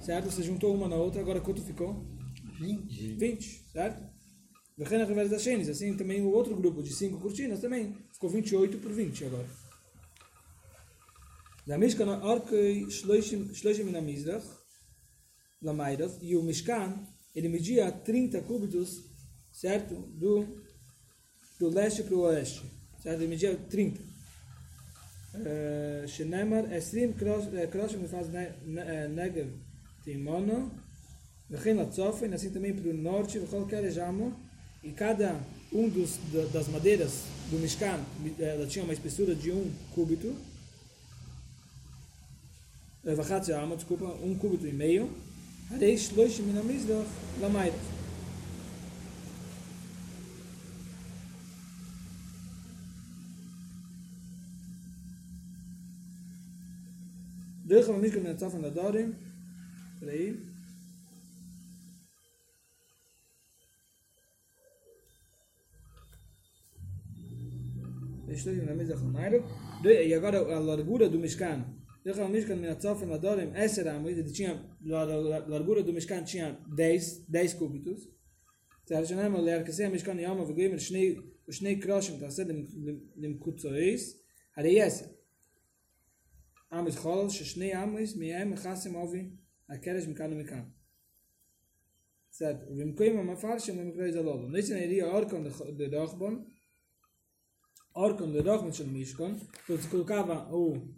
Certo? 0.00 0.30
Você 0.30 0.42
juntou 0.42 0.74
uma 0.74 0.88
na 0.88 0.96
outra, 0.96 1.20
agora 1.20 1.40
quanto 1.40 1.62
ficou? 1.62 2.04
20. 2.58 3.14
20, 3.14 3.70
certo? 3.72 4.11
Assim 5.68 5.96
também 5.96 6.22
o 6.22 6.30
outro 6.30 6.56
grupo 6.56 6.82
de 6.82 6.92
cinco 6.92 7.18
cortinas 7.18 7.60
também 7.60 7.96
ficou 8.12 8.30
28 8.30 8.78
por 8.78 8.92
20 8.92 9.24
agora. 9.24 9.46
Na 11.66 11.78
Mishkan 11.78 12.20
Orkei 12.24 12.90
Shloshim 12.90 13.84
Minamizrach 13.84 14.46
Lamairach 15.62 16.18
e 16.20 16.36
o 16.36 16.42
Mishkan 16.42 17.06
ele 17.34 17.48
media 17.48 17.90
30 17.90 18.42
cúbitos, 18.42 19.04
certo? 19.52 19.94
Do, 19.94 20.60
do 21.58 21.68
leste 21.68 22.02
para 22.02 22.14
o 22.14 22.20
oeste, 22.20 22.62
certo? 23.00 23.20
Ele 23.20 23.28
media 23.28 23.56
30. 23.56 24.02
Eh, 25.34 26.04
Shenemar 26.08 26.70
Esrim 26.72 27.14
eh, 27.54 27.66
Kroshim 27.66 28.06
faz 28.06 28.28
eh, 28.34 29.08
Negev 29.08 29.50
Timona 30.04 30.70
Vechin 31.48 31.82
Tzofen, 31.86 32.34
assim 32.34 32.50
também 32.50 32.74
para 32.74 32.90
o 32.90 32.94
norte, 32.94 33.38
qualquer 33.40 33.90
Jamo 33.90 34.41
e 34.84 34.90
cada 34.92 35.40
um 35.72 35.88
dos, 35.88 36.18
da- 36.32 36.46
das 36.46 36.68
madeiras 36.68 37.12
do 37.50 37.58
Mishkan, 37.58 38.00
ela 38.38 38.66
tinha 38.66 38.84
uma 38.84 38.92
espessura 38.92 39.34
de 39.34 39.50
um 39.52 39.70
cúbito, 39.94 40.34
eh, 43.04 43.14
וחצי 43.16 43.52
amo, 43.52 43.76
desculpa, 43.76 44.04
um 44.22 44.34
cúbito 44.36 44.66
e 44.66 44.72
meio, 44.72 45.08
שלושים 45.98 46.48
מן 46.48 46.56
המזרח 46.58 47.06
למערב. 47.42 47.74
דרך 57.66 57.88
המשכן 57.88 58.20
מן 58.22 58.30
הצופן 58.30 58.60
לדורים, 58.60 59.12
ראי, 60.02 60.30
יש 68.32 68.46
לו 68.46 68.54
ימנה 68.54 68.74
מזה 68.74 68.96
חנאי 68.96 69.36
רב 69.36 69.42
דו 69.82 69.88
יגד 69.88 70.34
אללה 70.34 70.74
רגורה 70.74 71.08
דו 71.08 71.18
משכן. 71.18 71.60
דו 72.04 72.14
חנאי 72.14 72.38
משכן 72.38 72.58
מן 72.58 72.68
הצופר 72.68 73.06
מדורים 73.06 73.50
עשר 73.54 73.88
עמוד 73.90 74.14
זה 74.14 74.34
צ'ינה 74.34 74.62
לרגורה 75.46 75.82
דו 75.82 75.92
משכן 75.92 76.24
צ'ינה 76.24 76.54
דייס 76.76 77.26
דייס 77.28 77.54
קוביטוס. 77.54 78.08
זה 78.86 78.96
הרי 78.96 79.06
שנאמר 79.06 79.40
להרכסי 79.40 79.84
המשכן 79.84 80.18
יום 80.18 80.40
וגויים 80.40 80.74
לשני 81.48 81.80
קרושים 81.80 82.18
תעשה 82.20 82.42
למקוצו 83.16 83.68
הרי 84.56 84.70
יסר 84.70 85.06
עמוד 86.72 86.92
חול 86.92 87.28
ששני 87.28 87.74
עמוד 87.74 88.00
מיהם 88.16 88.50
מחסם 88.50 88.94
עובי 88.94 89.30
הקרש 89.68 90.06
מכאן 90.06 90.32
ומכאן. 90.32 90.62
זאת 92.30 92.56
ומקוים 92.76 93.18
המפרשם 93.18 93.78
למקרה 93.78 94.12
זה 94.12 94.22
לא. 94.22 94.42
לא 94.42 94.58
נשנה 94.58 94.78
יריע 94.78 95.04
אורקון 95.04 95.44
דרוכבון 95.90 96.44
órgão 97.94 98.30
do 98.30 98.42
Rochman 98.42 98.72
Shel 98.72 98.86
Mishkan, 98.86 99.36
então 99.64 99.78
se 99.78 99.88
colocava 99.88 100.48
o, 100.54 100.88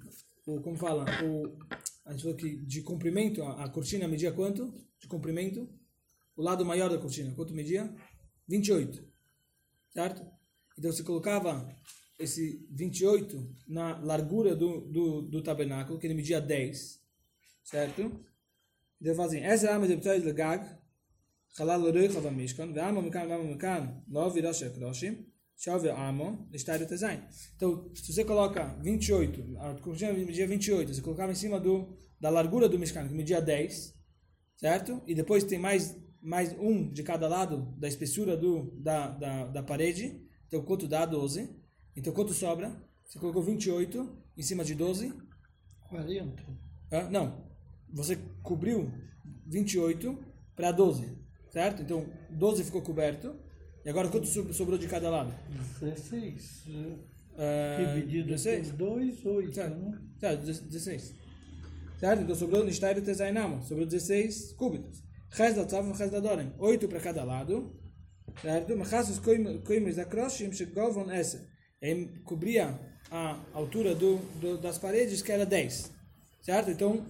o, 0.46 0.60
como 0.60 0.76
fala, 0.76 1.04
o, 1.24 1.56
a 2.04 2.12
gente 2.12 2.22
falou 2.22 2.36
que 2.36 2.56
de 2.56 2.82
comprimento, 2.82 3.42
a, 3.42 3.64
a 3.64 3.68
cortina 3.68 4.06
media 4.08 4.32
quanto? 4.32 4.72
De 4.98 5.08
comprimento? 5.08 5.68
O 6.36 6.42
lado 6.42 6.64
maior 6.64 6.90
da 6.90 6.98
cortina, 6.98 7.34
quanto 7.34 7.54
media? 7.54 7.94
28, 8.48 9.04
certo? 9.90 10.26
Então 10.78 10.92
se 10.92 11.02
colocava 11.02 11.68
esse 12.18 12.66
28 12.70 13.56
na 13.66 13.98
largura 13.98 14.54
do, 14.54 14.80
do, 14.82 15.22
do 15.22 15.42
tabernáculo, 15.42 15.98
que 15.98 16.06
ele 16.06 16.14
media 16.14 16.40
10, 16.40 17.00
certo? 17.62 18.24
Então 19.00 19.14
fazem, 19.14 19.44
essa 19.44 19.68
é 19.68 19.72
a 19.72 19.78
mediptória 19.78 20.20
de 20.20 20.32
Gag, 20.32 20.64
Halal 21.58 21.80
Rui 21.80 22.10
Chava 22.10 22.30
Mishkan, 22.30 22.72
Ve'ama 22.72 23.00
Mekan, 23.00 23.28
Ve'ama 24.08 24.66
Ekroshim, 24.66 25.33
chove 25.56 25.88
amo, 25.88 26.48
estádio 26.52 26.86
design. 26.86 27.22
Então, 27.56 27.90
se 27.94 28.12
você 28.12 28.24
coloca 28.24 28.76
28, 28.82 29.56
a 29.58 30.12
media 30.12 30.46
28, 30.46 30.94
você 30.94 31.02
colocava 31.02 31.32
em 31.32 31.36
cima 31.36 31.58
do, 31.58 31.96
da 32.20 32.30
largura 32.30 32.68
do 32.68 32.78
Mishkan, 32.78 33.08
que 33.08 33.14
media 33.14 33.40
10, 33.40 33.94
certo? 34.56 35.02
E 35.06 35.14
depois 35.14 35.44
tem 35.44 35.58
mais, 35.58 35.96
mais 36.20 36.52
um 36.58 36.90
de 36.90 37.02
cada 37.02 37.28
lado 37.28 37.74
da 37.78 37.88
espessura 37.88 38.36
do, 38.36 38.70
da, 38.80 39.08
da, 39.08 39.46
da 39.46 39.62
parede, 39.62 40.20
então 40.46 40.62
quanto 40.62 40.86
dá? 40.86 41.04
12. 41.06 41.48
Então, 41.96 42.12
quanto 42.12 42.32
sobra? 42.32 42.74
Você 43.04 43.18
colocou 43.18 43.42
28 43.42 44.24
em 44.36 44.42
cima 44.42 44.64
de 44.64 44.74
12? 44.74 45.12
40. 45.88 46.42
Ah, 46.90 47.08
não, 47.08 47.48
você 47.92 48.16
cobriu 48.42 48.92
28 49.46 50.18
para 50.56 50.72
12, 50.72 51.16
certo? 51.50 51.82
Então, 51.82 52.06
12 52.30 52.64
ficou 52.64 52.82
coberto. 52.82 53.36
E 53.84 53.90
agora 53.90 54.08
quanto 54.08 54.26
so- 54.26 54.52
sobrou 54.52 54.78
de 54.78 54.86
cada 54.88 55.10
lado? 55.10 55.34
16. 55.80 56.64
Ah, 57.36 57.94
Dividido 57.94 58.28
16? 58.28 58.68
por 58.70 58.76
2, 58.76 59.24
8. 59.26 59.54
Certo, 59.54 59.76
Né? 59.76 59.98
certo, 60.18 60.42
16. 60.44 61.14
Certo? 61.98 62.22
Então 62.22 62.34
sobrou 62.34 62.64
Nishtayr 62.64 62.98
e 62.98 63.02
Tezainamo. 63.02 63.62
Sobrou 63.62 63.86
16 63.86 64.52
cúbitos. 64.52 65.02
Rez 65.30 65.54
da 65.56 65.64
Tzav 65.64 65.88
e 65.88 65.92
Rez 65.98 66.10
da 66.10 66.20
Dorem. 66.20 66.52
8 66.58 66.88
para 66.88 67.00
cada 67.00 67.24
lado. 67.24 67.74
Certo? 68.40 68.76
Machassos 68.76 69.18
coimes 69.18 69.96
da 69.96 70.04
Kroshim 70.04 70.50
Shegovon 70.52 71.10
essa. 71.10 71.46
Cobria 72.24 72.78
a 73.10 73.38
altura 73.52 73.94
do, 73.94 74.16
do, 74.40 74.56
das 74.58 74.78
paredes, 74.78 75.20
que 75.20 75.30
era 75.30 75.44
10. 75.44 75.92
Certo? 76.40 76.70
Então, 76.70 77.04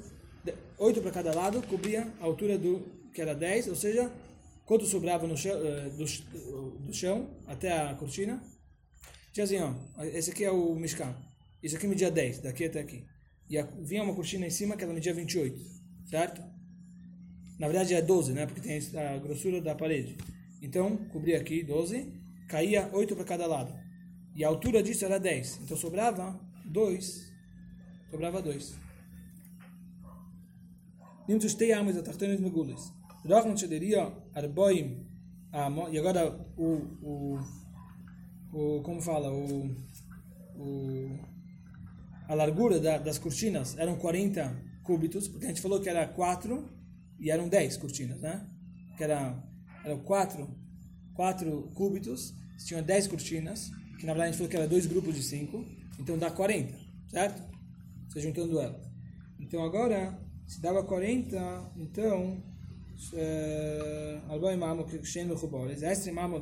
8 0.78 1.00
para 1.00 1.10
cada 1.12 1.32
lado 1.34 1.62
cobria 1.68 2.08
a 2.20 2.24
altura 2.24 2.58
do 2.58 2.80
que 3.12 3.20
era 3.22 3.34
10, 3.34 3.68
ou 3.68 3.76
seja, 3.76 4.10
quanto 4.64 4.86
sobrava 4.86 5.26
no 5.26 5.36
chão, 5.36 5.52
eh, 5.52 5.90
do, 5.90 6.04
do, 6.86 6.92
chão 6.92 7.30
até 7.46 7.72
a 7.72 7.94
cortina. 7.94 8.42
Tiazinho, 9.32 9.66
assim, 9.66 9.84
ó, 9.96 10.04
esse 10.04 10.30
aqui 10.30 10.44
é 10.44 10.50
o 10.50 10.74
Mishkan. 10.74 11.14
Isso 11.62 11.76
aqui 11.76 11.86
media 11.86 12.10
10, 12.10 12.40
daqui 12.40 12.64
até 12.64 12.80
aqui. 12.80 13.04
E 13.48 13.58
a, 13.58 13.62
vinha 13.62 14.02
uma 14.02 14.14
cortina 14.14 14.46
em 14.46 14.50
cima 14.50 14.76
que 14.76 14.84
ela 14.84 14.94
media 14.94 15.12
28, 15.12 15.60
certo? 16.06 16.42
Na 17.58 17.66
verdade 17.68 17.94
é 17.94 18.02
12, 18.02 18.32
né? 18.32 18.46
Porque 18.46 18.60
tem 18.60 18.78
a 18.98 19.18
grossura 19.18 19.60
da 19.60 19.74
parede. 19.74 20.16
Então, 20.60 20.96
cobria 21.08 21.38
aqui 21.38 21.62
12, 21.62 22.12
caía 22.48 22.88
8 22.92 23.14
para 23.14 23.24
cada 23.24 23.46
lado. 23.46 23.74
E 24.34 24.44
a 24.44 24.48
altura 24.48 24.82
disso 24.82 25.04
era 25.04 25.18
10. 25.18 25.60
Então 25.62 25.76
sobrava 25.76 26.40
2. 26.64 27.32
Sobrava 28.10 28.42
2. 28.42 28.74
Nimtus 31.28 31.54
tei 31.54 31.72
amas 31.72 31.96
atachtanis 31.96 32.40
megulis. 32.40 32.92
Rochman 33.24 33.54
ó. 33.96 34.23
Arboim 34.35 35.07
Amot. 35.53 35.89
Ah, 35.89 35.91
e 35.93 35.99
agora 35.99 36.37
o, 36.57 36.66
o, 37.03 37.39
o. 38.53 38.82
Como 38.82 39.01
fala? 39.01 39.32
O. 39.32 39.70
o 40.57 41.18
a 42.26 42.35
largura 42.35 42.80
da, 42.80 42.97
das 42.97 43.18
cortinas 43.18 43.76
eram 43.78 43.97
40 43.97 44.57
cúbitos, 44.82 45.28
porque 45.28 45.45
a 45.45 45.49
gente 45.49 45.61
falou 45.61 45.80
que 45.80 45.89
era 45.89 46.09
4 46.09 46.68
e 47.20 47.30
eram 47.30 47.49
10 47.49 47.76
cortinas, 47.76 48.18
né? 48.20 48.49
Que 48.97 49.05
era, 49.05 49.43
eram 49.85 49.99
4, 50.01 50.49
4 51.12 51.70
cúbitos, 51.74 52.35
tinham 52.66 52.82
10 52.82 53.09
cortinas, 53.09 53.70
que 53.99 54.07
na 54.07 54.14
verdade 54.14 54.22
a 54.22 54.26
gente 54.26 54.37
falou 54.39 54.51
que 54.51 54.57
era 54.57 54.66
dois 54.66 54.87
grupos 54.87 55.14
de 55.14 55.22
5, 55.22 55.64
então 56.01 56.16
dá 56.16 56.30
40, 56.30 56.74
certo? 57.09 57.43
Você 58.09 58.20
juntando 58.20 58.59
ela. 58.59 58.80
Então 59.39 59.62
agora, 59.62 60.18
se 60.47 60.61
dava 60.61 60.82
40, 60.82 61.72
então 61.76 62.43
Arba 64.28 64.53
Imamo, 64.53 64.86
Shem 65.05 65.24
Mechuboris, 65.26 65.82
Estre 65.82 66.11
Imamo 66.11 66.38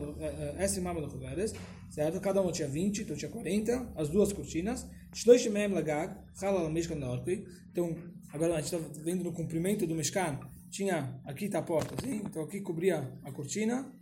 Mechuboris, 1.01 1.53
certo? 1.91 2.21
Cada 2.21 2.41
um 2.41 2.51
tinha 2.53 2.69
20, 2.69 3.03
então 3.03 3.17
tinha 3.17 3.31
40, 3.31 3.93
as 3.97 4.09
duas 4.09 4.33
cortinas. 4.33 4.87
Shloish 5.15 5.49
Mem 5.49 5.69
Lagag, 5.69 6.17
Halal 6.41 6.71
Mishkan 6.71 6.97
Norkui. 6.97 7.45
Então, 7.71 7.95
agora 8.33 8.55
a 8.55 8.61
gente 8.61 8.75
está 8.75 9.01
vendo 9.03 9.25
no 9.25 9.33
comprimento 9.33 9.87
do 9.87 9.95
Mishkan, 9.95 10.41
tinha, 10.71 11.21
aqui 11.27 11.45
está 11.47 11.59
a 11.59 11.63
porta, 11.63 11.95
assim, 11.95 12.23
então 12.25 12.43
aqui 12.43 12.61
cobria 12.61 13.13
a 13.23 13.31
cortina, 13.31 13.93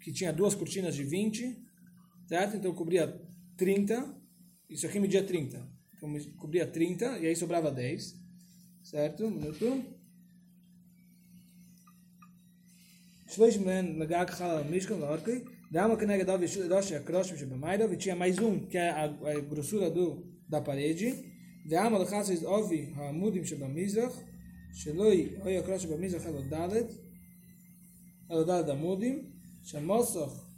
que 0.00 0.12
tinha 0.12 0.32
duas 0.32 0.54
cortinas 0.54 0.94
de 0.94 1.04
20, 1.04 1.56
certo? 2.26 2.56
Então 2.56 2.74
cobria 2.74 3.20
30, 3.56 4.16
isso 4.68 4.86
aqui 4.86 4.98
media 4.98 5.22
30. 5.22 5.64
Então 5.96 6.12
cobria 6.36 6.66
30, 6.66 7.18
e 7.18 7.26
aí 7.26 7.36
sobrava 7.36 7.70
10, 7.70 8.14
certo? 8.82 9.26
Um 9.26 9.30
minuto. 9.30 9.97
Shloish 13.28 13.58
men 13.58 13.98
nagak 13.98 14.30
o 14.40 14.64
mishkan 14.64 15.02
é 15.02 15.42
Dama 15.70 15.96
keneged 15.96 16.28
ov 16.28 16.40
rosh 16.70 16.92
akroshim 16.92 17.36
shebemayda. 17.36 17.84
E 17.92 17.96
tinha 17.96 18.16
mais 18.16 18.38
um, 18.38 18.66
que 18.66 18.78
é 18.78 18.90
a, 18.90 19.04
a 19.04 19.40
grossura 19.40 19.90
do, 19.90 20.24
da 20.48 20.60
parede. 20.60 21.14
Dama 21.66 21.98
é 21.98 22.00
o 22.00 22.06
que 22.06 22.14
é 22.14 24.10
Sheloi 24.72 25.38
oi 25.44 25.56
akrosh 25.56 25.82
shebamizrach 25.82 26.26
elo 26.26 26.42
dalet. 26.48 26.88
o 28.30 28.44
dalet 28.44 28.70
amudim. 28.70 29.34
Shemosoch 29.62 30.48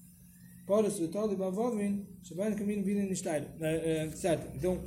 Poros, 0.71 1.01
Vitoli, 1.01 1.35
Bavovin, 1.35 2.07
Shabbat, 2.23 2.55
Kamin, 2.57 2.83
Vina, 2.85 3.03
Nishtail. 3.03 3.45
Eh, 3.61 4.09
certo. 4.15 4.57
Então, 4.57 4.81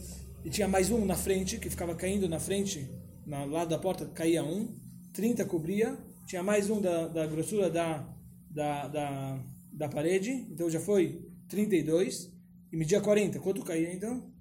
e 0.46 0.50
tinha 0.50 0.66
mais 0.66 0.90
um 0.90 1.04
na 1.04 1.16
frente, 1.16 1.58
que 1.58 1.70
ficava 1.70 1.94
caindo 1.94 2.30
na 2.30 2.40
frente, 2.40 2.90
na, 3.26 3.44
lá 3.44 3.66
da 3.66 3.78
porta 3.78 4.06
caía 4.06 4.46
um, 4.46 4.74
30 5.14 5.44
cobria, 5.44 5.98
tinha 6.26 6.44
mais 6.44 6.70
um 6.70 6.82
da, 6.82 7.08
da 7.08 7.28
grossura 7.28 7.70
da, 7.70 8.08
da, 8.50 8.88
da, 8.88 9.40
da 9.72 9.90
parede, 9.90 10.32
então 10.52 10.70
já 10.70 10.80
foi 10.80 11.22
32, 11.50 12.34
e 12.74 12.78
media 12.78 13.00
40. 13.00 13.40
Quanto 13.40 13.64
caía 13.64 13.94
então? 13.94 14.34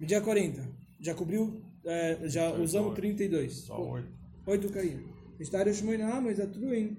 Media 0.00 0.20
40. 0.20 0.68
Já 1.00 1.14
cobriu, 1.14 1.62
eh, 1.84 2.18
já 2.24 2.52
usamos 2.52 2.94
32. 2.94 3.52
Só 3.52 3.80
oito. 3.80 4.08
8 4.44 4.68
caía. 4.70 5.00
Estário 5.38 5.72
Shmoina 5.72 6.12
Amos, 6.12 6.40
Atruin, 6.40 6.96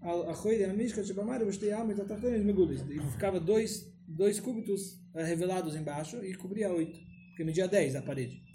a 0.00 0.34
Choide 0.34 0.64
Amishka, 0.64 1.02
Shabamara, 1.02 1.44
Vestei 1.44 1.72
Amos, 1.72 1.98
Atachtones, 1.98 2.44
Megulis. 2.44 2.82
E 2.88 3.00
ficava 3.10 3.40
dois, 3.40 3.92
dois 4.06 4.38
cúbitos 4.38 4.98
eh, 5.14 5.24
revelados 5.24 5.74
embaixo 5.74 6.24
e 6.24 6.32
cobria 6.34 6.70
8, 6.72 7.00
que 7.36 7.42
media 7.42 7.66
10 7.66 7.96
a 7.96 8.02
parede. 8.02 8.49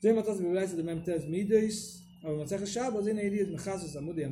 Zeh 0.00 0.14
mat 0.14 0.28
az 0.28 0.40
bevelayse 0.40 0.76
de 0.76 0.82
mem 0.82 1.02
tes 1.02 1.24
midis, 1.26 1.78
aber 2.22 2.36
mat 2.36 2.48
zeh 2.48 2.64
shab 2.66 2.96
az 2.96 3.06
in 3.06 3.18
eliyd 3.18 3.50
mkhaz 3.50 3.82
az 3.84 3.96
amud 3.96 4.16
ya. 4.16 4.30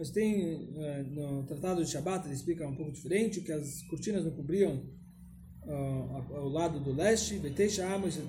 Es 0.00 0.10
tem 0.10 0.32
no 1.12 1.44
tratado 1.46 1.80
de 1.82 1.86
shabat 1.86 2.24
de 2.24 2.32
explica 2.32 2.66
um 2.66 2.74
pouco 2.74 2.90
diferente, 2.90 3.42
que 3.42 3.52
as 3.52 3.82
cortinas 3.82 4.24
não 4.24 4.30
cobriam 4.30 4.82
ao 5.66 6.48
lado 6.48 6.80
do 6.80 6.92
leste, 6.94 7.38
de 7.38 7.50
te 7.50 7.68
chama 7.68 8.08
de 8.08 8.22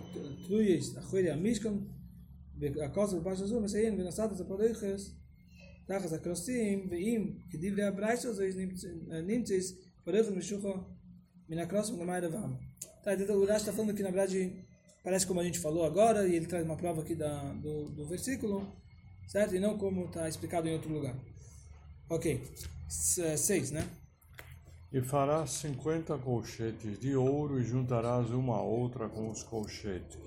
truis 0.45 0.97
a 0.97 1.01
khoyde 1.01 1.30
a 1.30 1.38
mishkan, 1.38 1.88
a 2.86 2.89
kosa 2.89 3.18
de 3.18 3.24
baixo 3.24 3.43
azul, 3.43 3.62
mas 3.62 3.74
aí 3.74 3.86
ainda 3.86 4.03
não 4.03 4.12
sabe 4.12 4.36
se 4.36 4.43
pode 4.43 4.66
ir 4.66 4.76
res. 4.76 5.16
Tah 5.88 6.03
az 6.03 6.18
krosim 6.20 6.89
ve 6.89 6.97
im 7.14 7.39
kedil 7.49 7.76
de 7.76 7.84
abraiso 7.84 8.34
ze 8.34 8.51
nimtsis, 8.51 8.91
nimtsis, 9.26 9.66
por 10.03 10.14
exemplo, 10.14 10.36
mishufa 10.36 10.74
min 11.47 11.59
akras 11.59 11.89
no 11.89 12.05
mai 12.05 12.20
de. 12.20 12.28
Tá, 13.04 13.14
o 13.34 13.41
Urash 13.41 13.62
está 13.62 13.74
falando 13.74 13.93
que 13.95 14.04
na 14.04 14.12
verdade 14.12 14.54
parece 15.04 15.26
como 15.26 15.39
a 15.39 15.43
gente 15.43 15.60
falou 15.60 15.84
agora, 15.84 16.28
e 16.28 16.36
ele 16.36 16.45
traz 16.45 16.64
uma 16.64 16.78
prova 16.78 17.02
aqui 17.02 17.16
da, 17.16 17.54
do, 17.54 17.89
do 17.89 18.08
versículo, 18.08 18.72
certo? 19.28 19.56
E 19.56 19.60
não 19.60 19.78
como 19.78 20.06
está 20.06 20.28
explicado 20.30 20.68
em 20.68 20.74
outro 20.74 20.93
lugar. 20.93 21.16
Ok, 22.10 22.41
S- 22.88 23.38
seis, 23.38 23.72
né? 23.72 23.88
E 24.93 25.02
farás 25.02 25.52
cinquenta 25.52 26.18
colchetes 26.18 26.99
de 26.99 27.16
ouro 27.16 27.60
e 27.60 27.64
juntarás 27.64 28.30
uma 28.30 28.58
a 28.58 28.62
outra 28.62 29.10
com 29.10 29.30
os 29.30 29.43
colchetes. 29.43 30.20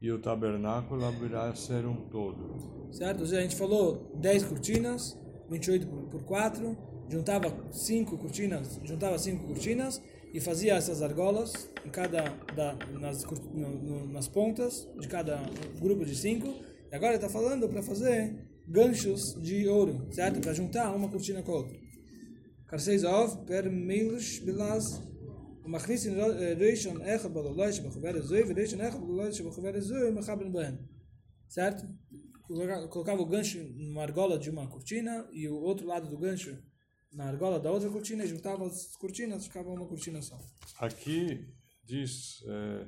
E 0.00 0.10
o 0.12 0.20
tabernáculo 0.20 1.04
abrirá 1.04 1.54
ser 1.54 1.86
um 1.86 2.08
todo. 2.08 2.92
certo? 2.92 3.20
Ou 3.20 3.26
seja, 3.26 3.38
a 3.40 3.42
gente 3.42 3.56
falou 3.56 4.10
10 4.16 4.44
cortinas, 4.44 5.16
28 5.48 5.86
por, 5.86 6.02
por 6.08 6.22
4, 6.24 6.76
juntava 7.08 7.54
5 7.72 8.16
cortinas, 8.18 8.80
juntava 8.84 9.18
5 9.18 9.46
cortinas 9.46 10.02
e 10.33 10.39
fazia 10.41 10.73
essas 10.75 11.01
argolas 11.01 11.51
em 11.85 11.89
cada 11.89 12.21
da, 12.55 12.75
nas, 12.99 13.23
cor- 13.25 13.39
no- 13.53 13.77
no- 13.87 14.07
nas 14.11 14.27
pontas 14.27 14.87
de 14.99 15.07
cada 15.07 15.37
grupo 15.79 16.05
de 16.05 16.15
5. 16.15 16.47
E 16.91 16.95
agora 16.95 17.13
ele 17.13 17.23
está 17.23 17.29
falando 17.29 17.67
para 17.69 17.81
fazer 17.81 18.19
ganchos 18.67 19.21
de 19.41 19.67
ouro, 19.67 20.07
certo? 20.11 20.39
Para 20.41 20.53
juntar 20.53 20.93
uma 20.95 21.09
cortina 21.09 21.41
com 21.43 21.51
a 21.51 21.55
outra. 21.57 21.77
Karseizov, 22.67 23.45
per 23.45 23.69
Milch 23.71 24.41
Bilaz, 24.45 24.83
ומכניס 25.65 26.07
ראשון 26.57 27.01
אחד 27.01 27.33
בלולוי 27.33 27.73
שבחובר 27.73 28.15
הזוי 28.17 28.41
וראשון 28.47 28.81
אחד 28.81 28.99
בלולוי 29.01 29.33
שבחובר 29.33 29.75
הזוי 29.75 30.03
ומחבר 30.09 30.47
בהם. 30.49 30.75
Certo? 31.49 31.83
Coloca- 32.47 32.87
Colocava 32.89 33.21
o 33.21 33.25
gancho 33.25 33.57
numa 33.75 34.03
argola 34.03 34.37
de 34.39 34.49
uma 34.49 34.67
cortina 34.69 35.27
e 35.33 35.47
o 35.49 35.55
outro 35.55 35.85
lado 35.87 36.09
do 36.09 36.17
gancho 36.17 36.51
na 37.12 37.24
argola 37.26 37.60
da 37.60 37.70
outra 37.70 37.88
cortina 37.90 38.24
e 38.24 38.28
juntava 38.28 38.66
as 38.66 38.96
cortinas, 38.96 39.46
ficava 39.46 39.68
uma 39.70 39.86
cortina 39.86 40.20
só. 40.22 40.38
Aqui 40.78 41.46
diz 41.84 42.42
é, 42.46 42.86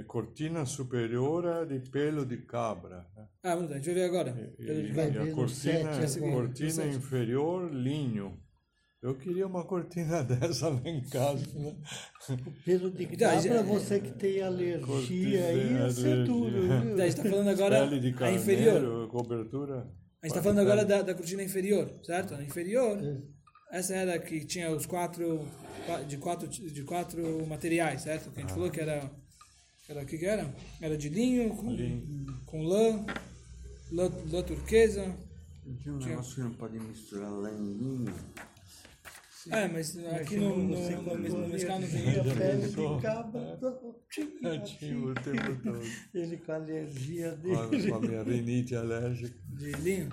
é 0.00 0.02
cortina 0.02 0.66
superior 0.66 1.66
de 1.66 1.78
pelo 1.90 2.24
de 2.26 2.38
cabra. 2.38 3.06
Né? 3.16 3.26
Ah, 3.42 3.56
muito 3.56 3.68
bem, 3.68 3.78
a 3.78 3.80
gente 3.80 3.86
vai 3.86 3.94
ver 3.94 4.04
agora. 4.04 4.54
E, 4.58 4.64
Pelo 4.64 4.82
de 4.82 4.88
e 4.88 5.30
a 5.30 5.34
cortina, 5.34 6.06
sete 6.06 6.18
agora. 6.18 6.34
cortina 6.46 6.68
No 6.68 6.74
sete. 6.74 6.96
inferior, 6.96 7.72
linho. 7.72 8.38
Eu 9.02 9.14
queria 9.14 9.46
uma 9.46 9.64
cortina 9.64 10.24
dessa 10.24 10.68
lá 10.68 10.80
em 10.84 11.00
casa. 11.02 11.46
Né? 11.54 11.76
Pelo 12.64 12.90
de 12.90 13.04
Então, 13.04 13.30
cabra, 13.30 13.62
você 13.62 14.00
que 14.00 14.12
tem 14.12 14.42
alergia 14.42 14.84
Cortina, 14.86 15.46
aí, 15.46 15.72
ia 15.72 15.90
ser 15.90 16.06
alergia. 16.12 16.24
duro, 16.24 16.62
viu? 16.82 16.94
A 16.94 17.06
gente 17.06 17.08
está 17.18 17.22
falando 17.30 17.48
agora 17.48 17.78
Pele 17.88 18.00
de 18.00 18.24
a 18.24 18.32
inferior. 18.32 18.72
carneiro, 18.74 19.08
cobertura. 19.08 19.74
A 20.22 20.26
gente 20.26 20.36
está 20.36 20.42
falando 20.42 20.58
agora 20.60 20.84
da, 20.84 21.02
da 21.02 21.14
cortina 21.14 21.42
inferior, 21.42 21.92
certo? 22.02 22.34
A 22.34 22.42
inferior, 22.42 22.98
essa 23.70 23.94
era 23.94 24.18
que 24.18 24.44
tinha 24.44 24.70
os 24.70 24.86
quatro, 24.86 25.46
qua- 25.86 26.02
de 26.02 26.16
quatro, 26.18 26.48
de 26.48 26.82
quatro 26.84 27.46
materiais, 27.46 28.02
certo? 28.02 28.30
Que 28.30 28.38
a 28.38 28.42
gente 28.42 28.52
falou 28.52 28.70
que 28.70 28.80
era, 28.80 29.10
era 29.88 30.02
o 30.02 30.06
que 30.06 30.18
que 30.18 30.26
era? 30.26 30.54
Era 30.80 30.96
de 30.96 31.08
linho, 31.08 31.50
com, 31.56 31.76
com 32.46 32.62
lã, 32.62 33.04
lã, 33.92 34.10
lã 34.30 34.42
turquesa. 34.42 35.14
Tem 35.82 35.92
um 35.92 35.98
negócio 35.98 36.34
que 36.36 36.40
não 36.42 36.52
pode 36.54 36.78
misturar 36.78 37.30
lá 37.30 37.50
em 37.50 37.72
linho. 37.74 38.14
É, 39.48 39.68
mas 39.68 39.96
aqui 40.06 40.36
no, 40.38 40.56
no, 40.58 40.66
no, 40.66 41.16
no, 41.18 41.38
no 41.42 41.48
mescal 41.48 41.78
não 41.78 41.88
tem. 41.88 42.02
pele 42.02 42.62
pensou? 42.62 42.96
de 42.96 43.02
cabra, 43.02 43.58
tinha, 44.10 44.60
Tinha 44.60 44.98
o 44.98 45.14
tempo 45.14 45.62
todo. 45.62 45.82
ele 46.14 46.36
com 46.38 46.50
a 46.52 46.54
alergia 46.56 47.30
dele. 47.36 47.88
com 47.88 47.94
a 47.94 48.00
minha 48.00 48.22
rinite 48.24 48.74
alérgica. 48.74 49.38
De 49.50 49.70
linho. 49.72 50.08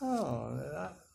Ah, 0.00 0.94
é 0.94 1.07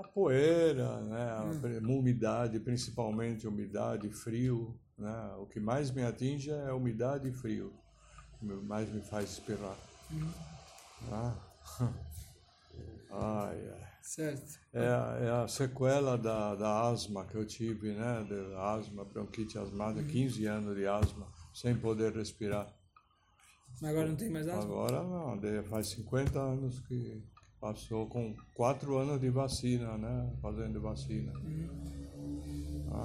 a, 0.00 0.08
poeira, 0.08 1.00
né? 1.02 1.30
a 1.30 1.44
Hum. 1.44 1.98
umidade, 1.98 2.58
principalmente 2.60 3.46
umidade, 3.46 4.08
frio. 4.10 4.78
Né? 4.98 5.34
O 5.38 5.46
que 5.46 5.58
mais 5.60 5.90
me 5.90 6.02
atinge 6.02 6.50
é 6.50 6.68
a 6.68 6.74
umidade 6.74 7.28
e 7.28 7.32
frio. 7.32 7.72
Que 8.38 8.44
mais 8.46 8.88
me 8.92 9.00
faz 9.02 9.30
espirrar. 9.32 9.76
Hum. 10.12 10.30
Ah. 11.12 11.34
Ai. 13.50 13.80
Certo. 14.02 14.58
É, 14.72 14.86
a- 14.86 15.18
é 15.20 15.30
a 15.44 15.48
sequela 15.48 16.16
da, 16.16 16.54
da 16.54 16.88
asma 16.88 17.24
que 17.26 17.34
eu 17.36 17.44
tive, 17.46 17.92
né? 17.92 18.24
Da 18.28 18.74
asma, 18.74 19.04
bronquite 19.04 19.58
asmática, 19.58 20.04
15 20.06 20.46
anos 20.46 20.76
de 20.76 20.86
asma, 20.86 21.26
sem 21.54 21.76
poder 21.76 22.12
respirar. 22.12 22.72
Mas 23.80 23.90
agora 23.90 24.08
não 24.08 24.16
tem 24.16 24.30
mais 24.30 24.46
asma? 24.48 24.62
Agora 24.62 25.02
não, 25.02 25.64
faz 25.64 25.88
50 25.88 26.38
anos 26.38 26.80
que 26.80 27.22
passou 27.60 28.06
com 28.06 28.34
4 28.54 28.96
anos 28.96 29.20
de 29.20 29.28
vacina, 29.30 29.96
né? 29.98 30.32
Fazendo 30.40 30.80
vacina. 30.80 31.32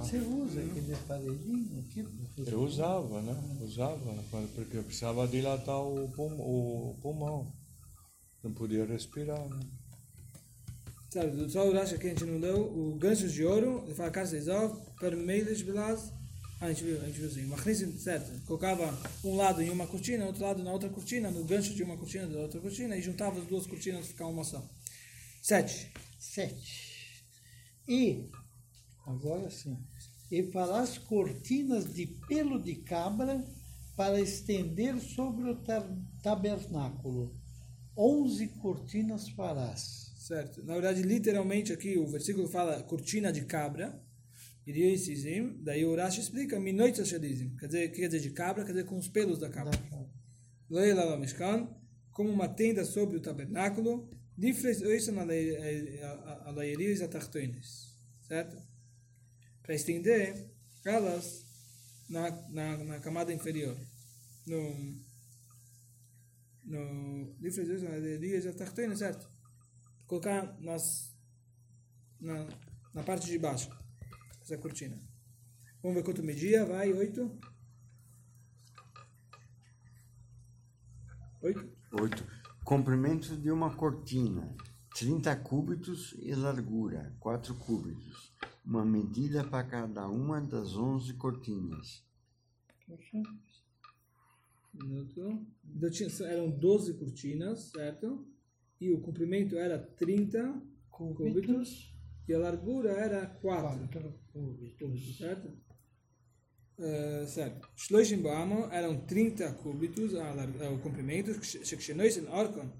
Você 0.00 0.18
usa 0.18 0.60
aquele 0.60 0.94
aparelhinho 0.94 1.78
aqui? 1.80 2.02
professor? 2.02 2.52
Eu 2.52 2.62
usava, 2.62 3.22
né? 3.22 3.58
Usava, 3.60 3.98
quando- 4.30 4.52
porque 4.54 4.76
eu 4.78 4.82
precisava 4.82 5.28
dilatar 5.28 5.80
o 5.80 6.08
pulmão. 6.10 6.40
O 6.40 6.98
pulmão. 7.00 7.52
Não 8.42 8.52
podia 8.52 8.84
respirar, 8.84 9.38
né? 9.48 9.60
Sabe, 11.10 11.68
o 11.70 11.72
Rashi 11.72 11.98
que 11.98 12.06
a 12.08 12.10
gente 12.10 12.24
não 12.24 12.38
leu, 12.38 12.60
o 12.60 12.96
ganchos 12.96 13.32
de 13.32 13.44
ouro, 13.44 13.82
ele 13.86 13.94
fala 13.94 14.10
Karsa 14.10 14.36
Izov, 14.36 14.76
per 15.00 15.16
Meilis 15.16 15.62
Bilaz. 15.62 16.12
Ah, 16.60 16.66
a 16.66 16.68
gente 16.72 16.84
viu, 16.84 17.00
a 17.00 17.04
gente 17.04 17.18
viu 17.18 17.28
assim. 17.28 17.44
Machnisim, 17.46 17.98
certo? 17.98 18.44
Colocava 18.46 18.98
um 19.22 19.36
lado 19.36 19.62
em 19.62 19.70
uma 19.70 19.86
cortina, 19.86 20.24
outro 20.24 20.42
lado 20.42 20.62
na 20.62 20.72
outra 20.72 20.88
cortina, 20.88 21.30
no 21.30 21.44
gancho 21.44 21.74
de 21.74 21.82
uma 21.82 21.96
cortina 21.96 22.26
da 22.26 22.38
outra 22.38 22.60
cortina, 22.60 22.96
e 22.96 23.02
juntava 23.02 23.38
as 23.38 23.46
duas 23.46 23.66
cortinas 23.66 24.00
para 24.00 24.08
ficar 24.08 24.26
uma 24.26 24.42
só. 24.42 24.66
Sete. 25.42 25.92
Sete. 26.18 27.24
E, 27.86 28.30
agora 29.06 29.50
sim, 29.50 29.78
e 30.30 30.50
farás 30.50 30.98
cortinas 30.98 31.92
de 31.92 32.06
pelo 32.06 32.60
de 32.60 32.76
cabra 32.76 33.44
para 33.94 34.20
estender 34.20 34.98
sobre 35.00 35.50
o 35.50 35.62
tabernáculo. 36.22 37.34
Onze 37.96 38.48
cortinas 38.48 39.28
farás. 39.28 40.12
Certo. 40.18 40.64
Na 40.64 40.74
verdade, 40.74 41.02
literalmente 41.02 41.72
aqui 41.72 41.96
o 41.96 42.06
versículo 42.06 42.48
fala 42.48 42.82
cortina 42.82 43.32
de 43.32 43.44
cabra. 43.44 44.02
Iriosizim. 44.66 45.62
Daí 45.62 45.84
o 45.84 45.94
Rashi 45.94 46.20
explica, 46.20 46.58
minoit 46.58 46.96
shadizim. 47.04 47.56
Quer 47.56 47.66
dizer, 47.66 47.88
quer 47.92 48.08
dizer 48.08 48.20
de 48.20 48.30
cabra? 48.30 48.64
Quer 48.64 48.72
dizer 48.72 48.86
com 48.86 48.98
os 48.98 49.08
pelos 49.08 49.38
da 49.38 49.48
cabra. 49.48 49.78
Leila 50.68 51.04
la 51.04 51.16
Mishkan, 51.16 51.68
como 52.10 52.30
uma 52.30 52.48
tenda 52.48 52.84
sobre 52.84 53.16
o 53.16 53.22
tabernáculo, 53.22 54.10
difres 54.36 54.82
oisan 54.82 55.18
alaierias 56.44 57.00
atartoines, 57.00 57.96
certo? 58.20 58.56
Para 59.62 59.74
estender 59.74 60.50
elas 60.84 61.46
na, 62.08 62.30
na, 62.48 62.76
na 62.78 63.00
camada 63.00 63.32
inferior. 63.32 63.76
No, 64.46 64.60
no 66.64 67.36
difres 67.38 67.68
oisan 67.68 67.94
alaierias 67.94 68.46
atartoines, 68.46 68.98
certo? 68.98 69.30
Colocar 70.06 70.58
nas, 70.60 71.14
na, 72.20 72.48
na 72.92 73.02
parte 73.04 73.26
de 73.26 73.38
baixo, 73.38 73.70
essa 74.46 74.56
cortina. 74.58 74.96
Vamos 75.82 75.96
ver 75.96 76.04
quanto 76.04 76.22
media, 76.22 76.64
vai, 76.64 76.92
8. 76.92 77.36
8? 81.42 81.68
8. 82.00 82.26
Comprimento 82.64 83.36
de 83.36 83.50
uma 83.50 83.74
cortina, 83.74 84.54
30 84.96 85.34
cúbitos 85.38 86.14
e 86.20 86.32
largura, 86.32 87.12
4 87.18 87.56
cúbitos. 87.56 88.32
Uma 88.64 88.84
medida 88.84 89.42
para 89.42 89.66
cada 89.66 90.06
uma 90.06 90.40
das 90.40 90.76
11 90.76 91.14
cortinas. 91.14 92.04
Minuto. 94.72 95.44
Então, 95.64 96.24
eram 96.24 96.52
12 96.52 96.94
cortinas, 96.94 97.70
certo? 97.72 98.24
E 98.80 98.92
o 98.92 99.00
comprimento 99.00 99.56
era 99.56 99.76
30 99.76 100.62
cúbitos. 100.88 101.34
cúbitos. 101.34 101.96
E 102.28 102.34
a 102.34 102.38
largura 102.38 102.90
era 102.92 103.26
4. 103.26 103.88
4 103.88 104.25
o 104.38 105.14
certo? 105.18 105.48
Uh, 106.78 107.26
certo. 107.26 107.68
Shloshim 107.74 108.20
Baamon 108.20 108.70
eram 108.70 109.06
30 109.06 109.52
cúbitos 109.54 110.14
ah, 110.14 110.34
é, 110.60 110.68
o 110.68 110.78
comprimento, 110.78 111.30
em 111.30 112.18
en 112.18 112.28
Orkon. 112.28 112.70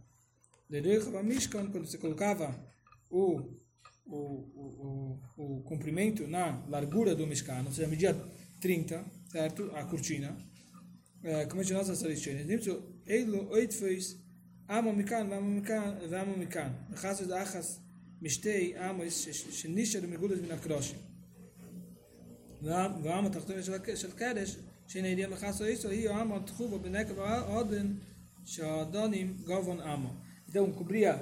Derechava 0.69 1.23
Mishkan, 1.23 1.71
quando 1.71 1.87
você 1.87 1.97
colocava 1.97 2.55
o, 3.09 3.41
o, 4.05 4.17
o, 4.17 5.21
o, 5.37 5.59
o 5.59 5.63
comprimento 5.63 6.27
na 6.27 6.63
largura 6.69 7.15
do 7.15 7.27
Mishkan, 7.27 7.65
ou 7.65 7.73
seja, 7.73 7.89
media 7.89 8.15
30, 8.61 9.05
certo? 9.31 9.71
A 9.75 9.85
cortina. 9.85 10.37
É, 11.23 11.47
como 11.47 11.63
é 11.63 11.65
que 11.65 11.73
nós 11.73 11.89
estamos 11.89 12.21
dizendo? 12.21 12.97
Eilo 13.07 13.49
oito 13.51 13.75
fez 13.75 14.19
Amo 14.69 14.93
Mikan, 14.93 15.33
amo 15.33 15.49
Mikan, 15.49 15.99
Vamo 16.11 16.37
Mikan. 16.37 16.75
Chassid 17.01 17.33
Achas, 17.33 17.81
mistei 18.21 18.75
Amo, 18.77 19.09
Shenishar, 19.09 20.03
Migulas, 20.03 20.41
Minakroshim. 20.41 20.97
ועם 22.66 23.26
התחתון 23.26 23.64
של 23.64 23.74
הק- 23.74 23.96
של 23.96 24.12
קדש, 24.12 24.58
שהנה 24.88 25.08
ידיעה 25.08 25.30
מחסו 25.30 25.66
איסו, 25.66 25.90
היא 25.90 26.10
העם 26.10 26.32
התחובו 26.34 26.80
בנקב 26.80 27.20
העודן 27.20 27.94
שהאדונים 28.46 29.38
גובון 29.46 29.82
עמו. 29.82 30.10
Então, 30.50 30.74
cobria 30.74 31.14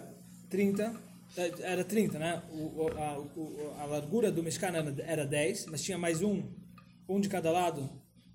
30, 0.49 0.91
eh, 1.37 1.51
era 1.61 1.83
30, 1.83 2.17
né? 2.17 2.41
O, 2.51 2.61
o, 2.81 2.87
a, 2.97 3.19
o, 3.19 3.73
a 3.77 3.85
largura 3.85 4.31
do 4.31 4.41
Mishkan 4.41 4.73
era, 4.75 4.91
era 5.13 5.25
10, 5.25 5.67
mas 5.67 5.83
tinha 5.83 5.97
mais 5.99 6.21
um, 6.23 6.37
um 7.07 7.19
de 7.19 7.29
cada 7.29 7.51
lado, 7.51 7.81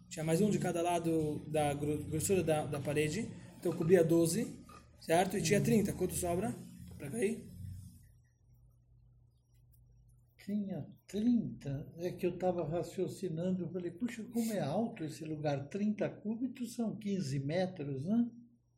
tinha 0.09 0.25
mais 0.25 0.41
um 0.41 0.51
de 0.51 0.59
cada 0.61 0.81
lado 0.83 1.12
da 1.49 1.75
gro- 1.75 2.05
grossura 2.05 2.43
da, 2.45 2.65
da 2.67 2.79
parede, 2.81 3.29
então 3.59 3.73
cobria 3.73 4.05
12, 4.05 4.47
certo? 5.01 5.37
E 5.37 5.43
tinha 5.43 5.61
30, 5.61 5.93
quanto 5.95 6.15
sobra? 6.15 6.55
Pra 6.97 7.11
cair? 7.11 7.35
Tinha 10.45 10.87
30. 11.10 11.88
É 11.97 12.12
que 12.12 12.26
eu 12.26 12.30
estava 12.36 12.64
raciocinando, 12.68 13.64
eu 13.64 13.70
falei, 13.70 13.89
puxa, 13.91 14.24
como 14.32 14.53
é 14.53 14.60
alto 14.60 15.03
esse 15.03 15.26
lugar? 15.26 15.68
30 15.68 16.07
cúbitos 16.07 16.76
são 16.76 16.95
15 16.95 17.39
metros, 17.39 18.03
né? 18.05 18.30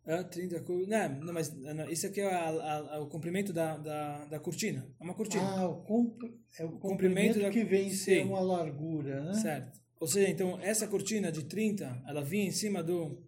É, 0.05 0.23
30 0.23 0.61
cúbitos. 0.61 0.87
Não, 0.87 1.09
não, 1.19 1.33
mas 1.33 1.53
não, 1.53 1.89
isso 1.89 2.07
aqui 2.07 2.21
é 2.21 2.33
a- 2.33 2.49
a- 2.49 2.95
a- 2.95 2.99
o 3.01 3.07
comprimento 3.07 3.51
da, 3.53 3.77
da, 3.77 4.25
da 4.25 4.39
cortina. 4.39 4.87
É 4.99 5.03
uma 5.03 5.13
cortina. 5.13 5.43
Ah, 5.43 5.67
o 5.67 5.83
comp... 5.83 6.23
é 6.57 6.65
o 6.65 6.71
comprimento 6.79 6.79
comprimento 6.79 7.39
da- 7.41 7.49
que 7.51 7.63
vem 7.65 7.89
ser 7.91 8.25
uma 8.25 8.39
largura, 8.39 9.21
né? 9.25 9.33
Certo. 9.33 9.79
Ou 9.99 10.07
seja, 10.07 10.29
então, 10.29 10.57
essa 10.61 10.87
cortina 10.87 11.31
de 11.31 11.43
30, 11.45 12.01
ela 12.07 12.23
vinha 12.23 12.45
em 12.47 12.51
cima 12.51 12.81
do, 12.81 13.21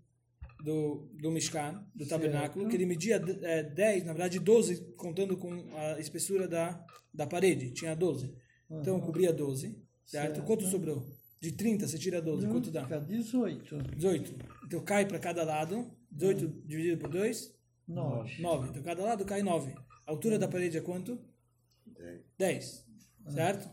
do, 0.63 1.09
do 1.21 1.29
Mishkan, 1.29 1.85
do 1.93 2.07
tabernáculo, 2.07 2.67
que 2.67 2.75
ele 2.75 2.85
media 2.85 3.21
é, 3.43 3.61
10, 3.63 4.05
na 4.05 4.13
verdade 4.13 4.39
12, 4.39 4.95
contando 4.95 5.37
com 5.37 5.51
a 5.75 5.99
espessura 5.99 6.47
da, 6.47 6.83
da 7.13 7.27
parede. 7.27 7.69
Tinha 7.71 7.95
12. 7.95 8.33
Então 8.70 8.99
cobria 8.99 9.32
12, 9.32 9.68
certo? 10.05 10.36
Certo. 10.36 10.43
Quanto 10.43 10.66
sobrou? 10.66 11.05
De 11.39 11.51
30, 11.51 11.88
você 11.88 11.97
tira 11.97 12.22
12, 12.22 12.47
quanto 12.47 12.72
dá? 12.72 12.84
Fica 12.84 12.99
18. 12.99 13.78
18. 13.95 14.36
Então 14.66 14.80
cai 14.82 15.05
para 15.05 15.20
cada 15.20 15.43
lado. 15.43 15.91
18 16.11 16.47
dividido 16.66 16.97
por 16.99 17.09
2, 17.09 17.53
9. 17.88 18.41
9. 18.41 18.70
Então 18.70 18.84
cada 18.84 19.03
lado 19.03 19.26
cai 19.26 19.41
9. 19.41 19.74
A 20.05 20.11
altura 20.11 20.38
da 20.39 20.47
parede 20.47 20.78
é 20.78 20.82
quanto? 20.82 21.20
10. 22.38 22.86
Certo? 23.30 23.70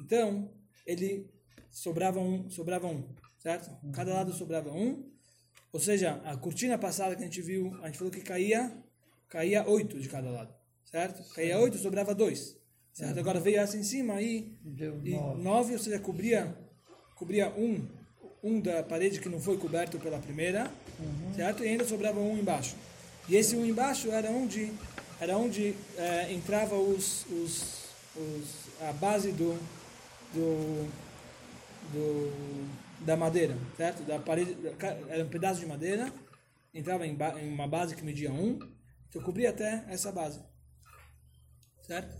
Então, 0.00 0.50
ele 0.86 1.30
sobrava 1.70 2.20
um, 2.20 2.48
sobrava 2.50 2.86
um, 2.86 3.04
certo? 3.38 3.70
Cada 3.92 4.12
lado 4.12 4.32
sobrava 4.32 4.70
um. 4.70 5.10
Ou 5.72 5.80
seja, 5.80 6.20
a 6.24 6.36
cortina 6.36 6.76
passada 6.76 7.14
que 7.14 7.22
a 7.22 7.24
gente 7.24 7.40
viu, 7.40 7.76
a 7.82 7.86
gente 7.86 7.98
falou 7.98 8.12
que 8.12 8.20
caía, 8.20 8.76
caía 9.28 9.68
8 9.68 10.00
de 10.00 10.08
cada 10.08 10.30
lado, 10.30 10.52
certo? 10.84 11.22
Caía 11.34 11.58
8, 11.58 11.78
sobrava 11.78 12.14
2. 12.14 12.59
Certo? 12.92 13.18
Agora 13.18 13.40
veio 13.40 13.60
essa 13.60 13.76
em 13.76 13.82
cima 13.82 14.14
aí 14.14 14.52
Deu 14.62 15.00
e 15.04 15.10
9. 15.14 15.42
9, 15.42 15.72
ou 15.74 15.78
seja, 15.78 15.98
cobria 15.98 16.56
cobria 17.14 17.48
um 17.50 17.86
um 18.42 18.58
da 18.58 18.82
parede 18.82 19.20
que 19.20 19.28
não 19.28 19.38
foi 19.38 19.58
coberto 19.58 19.98
pela 19.98 20.18
primeira, 20.18 20.70
certo? 21.36 21.62
E 21.62 21.68
ainda 21.68 21.84
sobrava 21.84 22.18
um 22.18 22.38
embaixo. 22.38 22.74
E 23.28 23.36
esse 23.36 23.54
um 23.54 23.66
embaixo 23.66 24.10
era 24.10 24.30
onde 24.30 24.72
era 25.20 25.36
onde 25.36 25.74
eh, 25.98 26.32
entrava 26.32 26.74
os, 26.76 27.26
os, 27.26 27.84
os 28.16 28.48
a 28.88 28.92
base 28.94 29.30
do 29.32 29.52
do, 30.32 30.88
do 31.92 32.68
da 33.04 33.16
madeira, 33.16 33.56
certo? 33.76 34.02
Da 34.04 34.18
parede 34.18 34.56
era 35.08 35.22
um 35.24 35.28
pedaço 35.28 35.60
de 35.60 35.66
madeira, 35.66 36.10
entrava 36.72 37.06
em, 37.06 37.14
ba- 37.14 37.38
em 37.40 37.48
uma 37.52 37.68
base 37.68 37.94
que 37.94 38.02
media 38.02 38.32
um, 38.32 38.58
então 39.08 39.20
cobria 39.22 39.50
até 39.50 39.84
essa 39.88 40.10
base, 40.12 40.40
certo? 41.82 42.14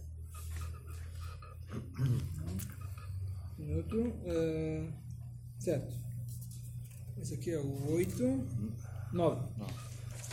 Minuto, 3.59 4.12
eh, 4.24 4.88
certo. 5.59 5.94
Esse 7.20 7.34
aqui 7.34 7.51
é 7.51 7.59
o 7.59 7.92
8, 7.92 8.22
9. 9.12 9.48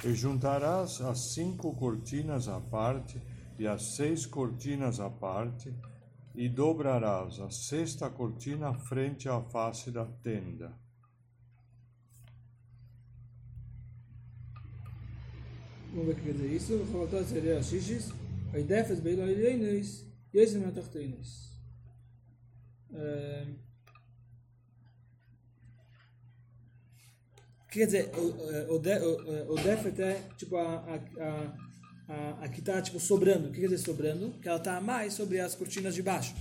E 0.05 0.13
juntarás 0.13 1.01
as 1.01 1.34
cinco 1.34 1.76
cortinas 1.76 2.47
à 2.47 2.59
parte 2.59 3.20
e 3.59 3.68
as 3.68 3.95
seis 3.95 4.26
cortinas 4.26 4.99
à 4.99 5.09
parte, 5.09 5.74
e 6.36 6.47
dobrarás 6.47 7.39
a 7.39 7.49
sexta 7.49 8.09
cortina 8.09 8.74
frente 8.74 9.28
à 9.28 9.41
face 9.41 9.89
da 9.89 10.05
tenda. 10.05 10.72
Vamos 15.91 16.05
ver 16.05 16.11
o 16.11 16.15
que 16.15 16.22
quer 16.22 16.34
dizer 16.34 16.53
isso. 16.53 16.86
Faltou 16.91 17.24
seria 17.24 17.63
xixis. 17.63 18.13
Aí 18.53 18.63
defes 18.63 18.99
beilo 18.99 19.24
ilheinis. 19.24 20.05
E 20.32 20.38
esse 20.38 20.59
não 20.59 20.68
é 20.68 20.72
torteinis. 20.72 21.57
Quer 27.70 27.86
dizer, 27.86 28.12
o, 28.16 28.74
o, 28.74 29.54
o, 29.54 29.56
defet 29.56 30.02
é 30.02 30.22
tipo 30.36 30.56
a, 30.58 30.78
a, 31.20 31.54
a, 32.08 32.43
a, 32.43 32.50
que 32.50 32.60
está 32.60 32.82
tipo 32.82 33.00
sobrando. 33.00 33.50
O 33.50 33.52
que 33.52 33.60
quer 33.60 33.68
dizer 33.68 33.86
sobrando? 33.86 34.32
Que 34.41 34.48
ela 34.48 34.58
está 34.58 34.82
mais 34.82 35.14
sobre 35.14 35.39
as 35.39 35.54
cortinas 35.54 35.93
de 35.93 36.02
baixo. 36.02 36.34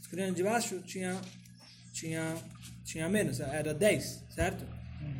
As 0.00 0.06
cortinas 0.08 0.34
de 0.34 0.42
baixo 0.42 0.80
tinha, 0.80 1.20
tinha, 1.92 2.34
tinha 2.82 3.08
menos, 3.08 3.38
era 3.38 3.72
10, 3.72 4.24
certo? 4.30 4.64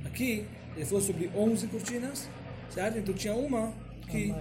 Aqui 0.05 0.47
ele 0.75 0.85
falou 0.85 1.03
sobre 1.03 1.29
11 1.29 1.67
cortinas, 1.69 2.29
certo? 2.71 2.99
Então 2.99 3.15
tinha 3.15 3.35
uma 3.35 3.73
que. 4.11 4.35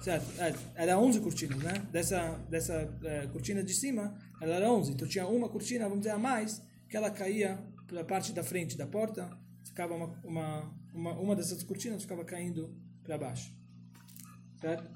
Certo, 0.00 0.26
é, 0.40 0.54
era 0.76 0.98
11 0.98 1.20
cortinas, 1.20 1.58
né? 1.58 1.74
Dessa, 1.90 2.38
dessa 2.48 2.88
eh, 3.04 3.28
cortina 3.32 3.62
de 3.62 3.74
cima, 3.74 4.16
ela 4.40 4.54
era 4.54 4.72
11, 4.72 4.92
então 4.92 5.06
tinha 5.06 5.26
uma 5.26 5.48
cortina, 5.48 5.84
vamos 5.84 6.00
dizer, 6.00 6.14
a 6.14 6.18
mais, 6.18 6.62
que 6.88 6.96
ela 6.96 7.10
caía 7.10 7.62
pela 7.86 8.04
parte 8.04 8.32
da 8.32 8.42
frente 8.42 8.76
da 8.76 8.86
porta, 8.86 9.30
ficava 9.64 9.94
uma, 9.94 10.06
uma, 10.24 10.74
uma, 10.94 11.12
uma 11.12 11.36
dessas 11.36 11.62
cortinas 11.62 12.02
ficava 12.02 12.24
caindo 12.24 12.74
para 13.02 13.18
baixo. 13.18 13.54
Certo? 14.60 14.90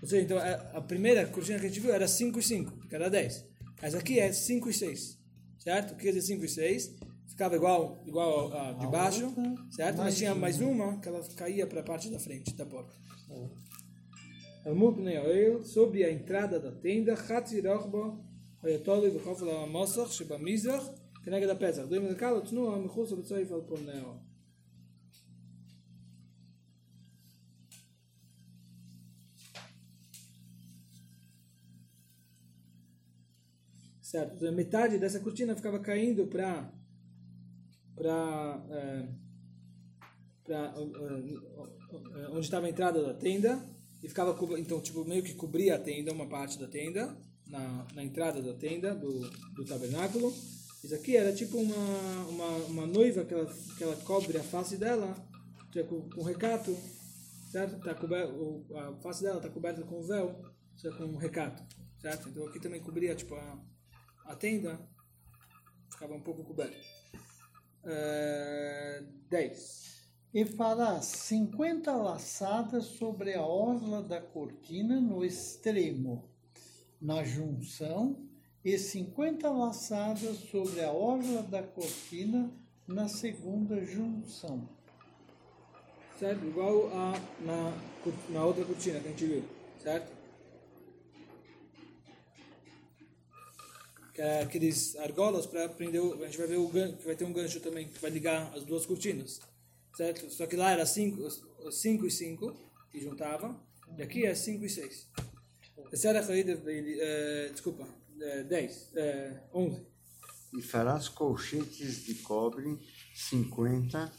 Ou 0.00 0.08
seja, 0.08 0.22
então 0.22 0.38
é, 0.38 0.54
a, 0.74 0.80
primeira 0.80 1.26
cortina 1.26 1.58
que 1.58 1.66
a 1.66 1.68
gente 1.68 1.80
viu 1.80 1.94
era 1.94 2.08
5 2.08 2.38
e 2.38 2.42
5, 2.42 2.88
que 2.88 2.94
era 2.94 3.08
10. 3.08 3.46
Essa 3.80 3.98
aqui 3.98 4.18
é 4.18 4.32
5 4.32 4.68
e 4.68 4.72
6, 4.72 5.18
certo? 5.58 5.92
O 5.92 5.96
que 5.96 6.20
5 6.20 6.44
e 6.44 6.48
6? 6.48 6.96
Ficava 7.28 7.56
igual, 7.56 8.02
igual 8.06 8.52
a, 8.52 8.70
a 8.70 8.72
de 8.72 8.86
baixo, 8.88 9.32
certo? 9.70 9.98
Mas 9.98 10.16
tinha 10.16 10.34
mais 10.34 10.60
uma 10.60 10.98
que 10.98 11.08
ela 11.08 11.22
caía 11.36 11.66
para 11.66 11.80
a 11.80 11.84
parte 11.84 12.10
da 12.10 12.18
frente 12.18 12.54
da 12.54 12.66
porta. 12.66 12.94
Tá 14.64 14.70
Sobre 15.64 16.04
a 16.04 16.12
entrada 16.12 16.60
da 16.60 16.70
tenda, 16.70 17.14
Hatzirachba 17.14 18.31
רוחבו, 18.63 18.67
היתולי 18.67 19.17
וחופל 19.17 19.49
המוסך 19.49 20.13
שבמזרח, 20.13 20.89
כנגד 21.23 21.49
הפסח. 21.49 21.83
דוי 21.89 21.99
מזקל 21.99 22.33
ותנוע 22.33 22.77
מחוץ 22.77 23.11
לצויף 23.11 23.51
על 23.51 23.61
פונאו. 23.67 24.27
Certo, 34.01 34.35
então, 34.37 34.53
metade 34.53 34.97
dessa 34.97 35.19
cortina 35.19 35.53
ficava 35.53 35.79
caindo 35.79 36.27
para 36.27 36.71
para 37.93 38.17
para 40.45 40.73
onde 42.31 42.45
estava 42.45 42.67
a 42.67 42.69
entrada 42.69 43.03
da 43.03 43.13
tenda 43.13 43.61
e 44.01 44.07
ficava 44.07 44.33
co- 44.33 44.57
então 44.57 44.79
tipo 44.81 45.03
meio 45.03 45.21
que 45.23 45.33
cobria 45.33 45.75
a 45.75 45.79
tenda 45.79 46.13
uma 46.13 46.25
parte 46.29 46.57
da 46.57 46.67
tenda 46.67 47.17
na, 47.52 47.86
na 47.94 48.02
entrada 48.02 48.40
da 48.40 48.54
tenda 48.54 48.94
do, 48.94 49.20
do 49.54 49.64
tabernáculo. 49.64 50.34
Isso 50.82 50.94
aqui 50.94 51.16
era 51.16 51.32
tipo 51.32 51.58
uma, 51.58 52.26
uma, 52.28 52.48
uma 52.66 52.86
noiva 52.86 53.24
que 53.24 53.34
ela, 53.34 53.46
que 53.76 53.84
ela 53.84 53.96
cobre 53.96 54.36
a 54.38 54.42
face 54.42 54.76
dela 54.76 55.14
tipo, 55.70 55.88
com, 55.88 56.10
com 56.10 56.22
recato 56.22 56.76
certo? 57.50 57.78
Tá 57.80 57.94
coberto 57.94 58.66
a 58.74 58.96
face 58.96 59.22
dela 59.22 59.36
está 59.36 59.48
coberta 59.48 59.82
com 59.82 60.02
véu 60.02 60.42
certo? 60.76 60.96
com 60.96 61.04
um 61.04 61.16
recato 61.16 61.62
certo? 62.00 62.28
Então 62.30 62.46
aqui 62.48 62.58
também 62.58 62.80
cobria 62.80 63.14
tipo 63.14 63.34
a, 63.36 63.62
a 64.24 64.34
tenda 64.34 64.80
ficava 65.88 66.14
um 66.14 66.22
pouco 66.22 66.42
coberto 66.42 66.76
Eh, 67.84 69.02
10 69.28 70.08
E 70.32 70.44
farás 70.44 71.04
50 71.04 71.94
laçadas 71.96 72.84
sobre 72.84 73.34
a 73.34 73.42
orla 73.42 74.02
da 74.02 74.20
cortina 74.20 75.00
no 75.00 75.24
extremo, 75.24 76.31
na 77.02 77.24
junção, 77.24 78.16
e 78.64 78.78
50 78.78 79.50
laçadas 79.50 80.36
sobre 80.50 80.80
a 80.82 80.92
orla 80.92 81.42
da 81.42 81.62
cortina 81.62 82.48
na 82.86 83.08
segunda 83.08 83.84
junção. 83.84 84.68
certo? 86.18 86.46
Igual 86.46 86.88
a 86.92 87.12
na, 87.40 87.76
na 88.28 88.44
outra 88.44 88.64
cortina 88.64 89.00
que 89.00 89.08
a 89.08 89.10
gente 89.10 89.26
viu, 89.26 89.44
certo? 89.82 90.12
Que 94.14 94.22
é 94.22 94.42
aqueles 94.42 94.94
argolas 94.96 95.46
para 95.46 95.68
prender, 95.68 96.00
o, 96.00 96.22
a 96.22 96.26
gente 96.26 96.38
vai 96.38 96.46
ver 96.46 96.58
o 96.58 96.68
gancho, 96.68 96.96
que 96.98 97.06
vai 97.06 97.16
ter 97.16 97.24
um 97.24 97.32
gancho 97.32 97.58
também 97.58 97.88
que 97.88 97.98
vai 97.98 98.10
ligar 98.10 98.52
as 98.54 98.62
duas 98.62 98.86
cortinas, 98.86 99.40
certo? 99.96 100.30
Só 100.30 100.46
que 100.46 100.54
lá 100.54 100.70
era 100.70 100.86
5 100.86 101.28
cinco 101.72 102.06
e 102.06 102.10
5 102.12 102.54
que 102.92 103.00
juntava, 103.00 103.58
e 103.98 104.02
aqui 104.02 104.24
é 104.24 104.34
5 104.34 104.64
e 104.64 104.68
6. 104.68 105.08
Essa 105.92 106.08
era 106.08 106.20
a 106.20 106.26
corrida, 106.26 106.60
eh, 106.66 107.48
desculpa, 107.52 107.86
10, 108.48 108.90
11. 109.52 109.86
E 110.54 110.62
farás 110.62 111.08
colchetes 111.08 112.04
de 112.04 112.14
cobre, 112.16 112.78
cinquenta, 113.14 114.12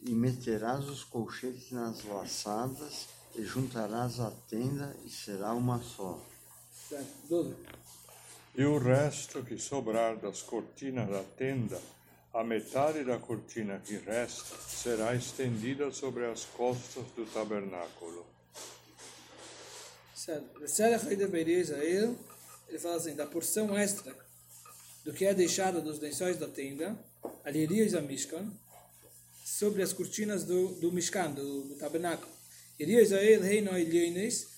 e 0.00 0.12
meterás 0.14 0.88
os 0.88 1.04
colchetes 1.04 1.70
nas 1.70 2.04
laçadas, 2.04 3.08
e 3.36 3.42
juntarás 3.42 4.20
a 4.20 4.30
tenda, 4.48 4.96
e 5.04 5.10
será 5.10 5.54
uma 5.54 5.80
só. 5.80 6.20
certo? 6.88 7.28
12. 7.28 7.56
E 8.54 8.64
o 8.64 8.78
resto 8.78 9.42
que 9.42 9.56
sobrar 9.58 10.18
das 10.18 10.42
cortinas 10.42 11.08
da 11.08 11.22
tenda, 11.22 11.80
a 12.34 12.44
metade 12.44 13.04
da 13.04 13.18
cortina 13.18 13.78
que 13.80 13.96
resta 13.96 14.56
será 14.56 15.14
estendida 15.14 15.90
sobre 15.90 16.26
as 16.26 16.44
costas 16.44 17.04
do 17.16 17.24
tabernáculo. 17.26 18.26
Israel, 21.60 22.16
ele 22.68 22.78
fala 22.78 22.96
assim, 22.96 23.14
da 23.14 23.26
porção 23.26 23.76
extra 23.76 24.14
do 25.04 25.12
que 25.12 25.24
é 25.24 25.34
deixado 25.34 25.82
dos 25.82 25.98
lençóis 25.98 26.36
da 26.36 26.46
tenda, 26.46 26.96
alherias 27.44 27.94
a 27.94 28.00
Mishkan, 28.00 28.52
sobre 29.44 29.82
as 29.82 29.92
cortinas 29.92 30.44
do, 30.44 30.68
do 30.76 30.92
Mishkan, 30.92 31.30
do, 31.32 31.62
do 31.62 31.74
tabernáculo. 31.74 32.30
Iria 32.78 33.02
Israel, 33.02 33.42
rei 33.42 33.60
no 33.60 33.76
ilhenes, 33.76 34.48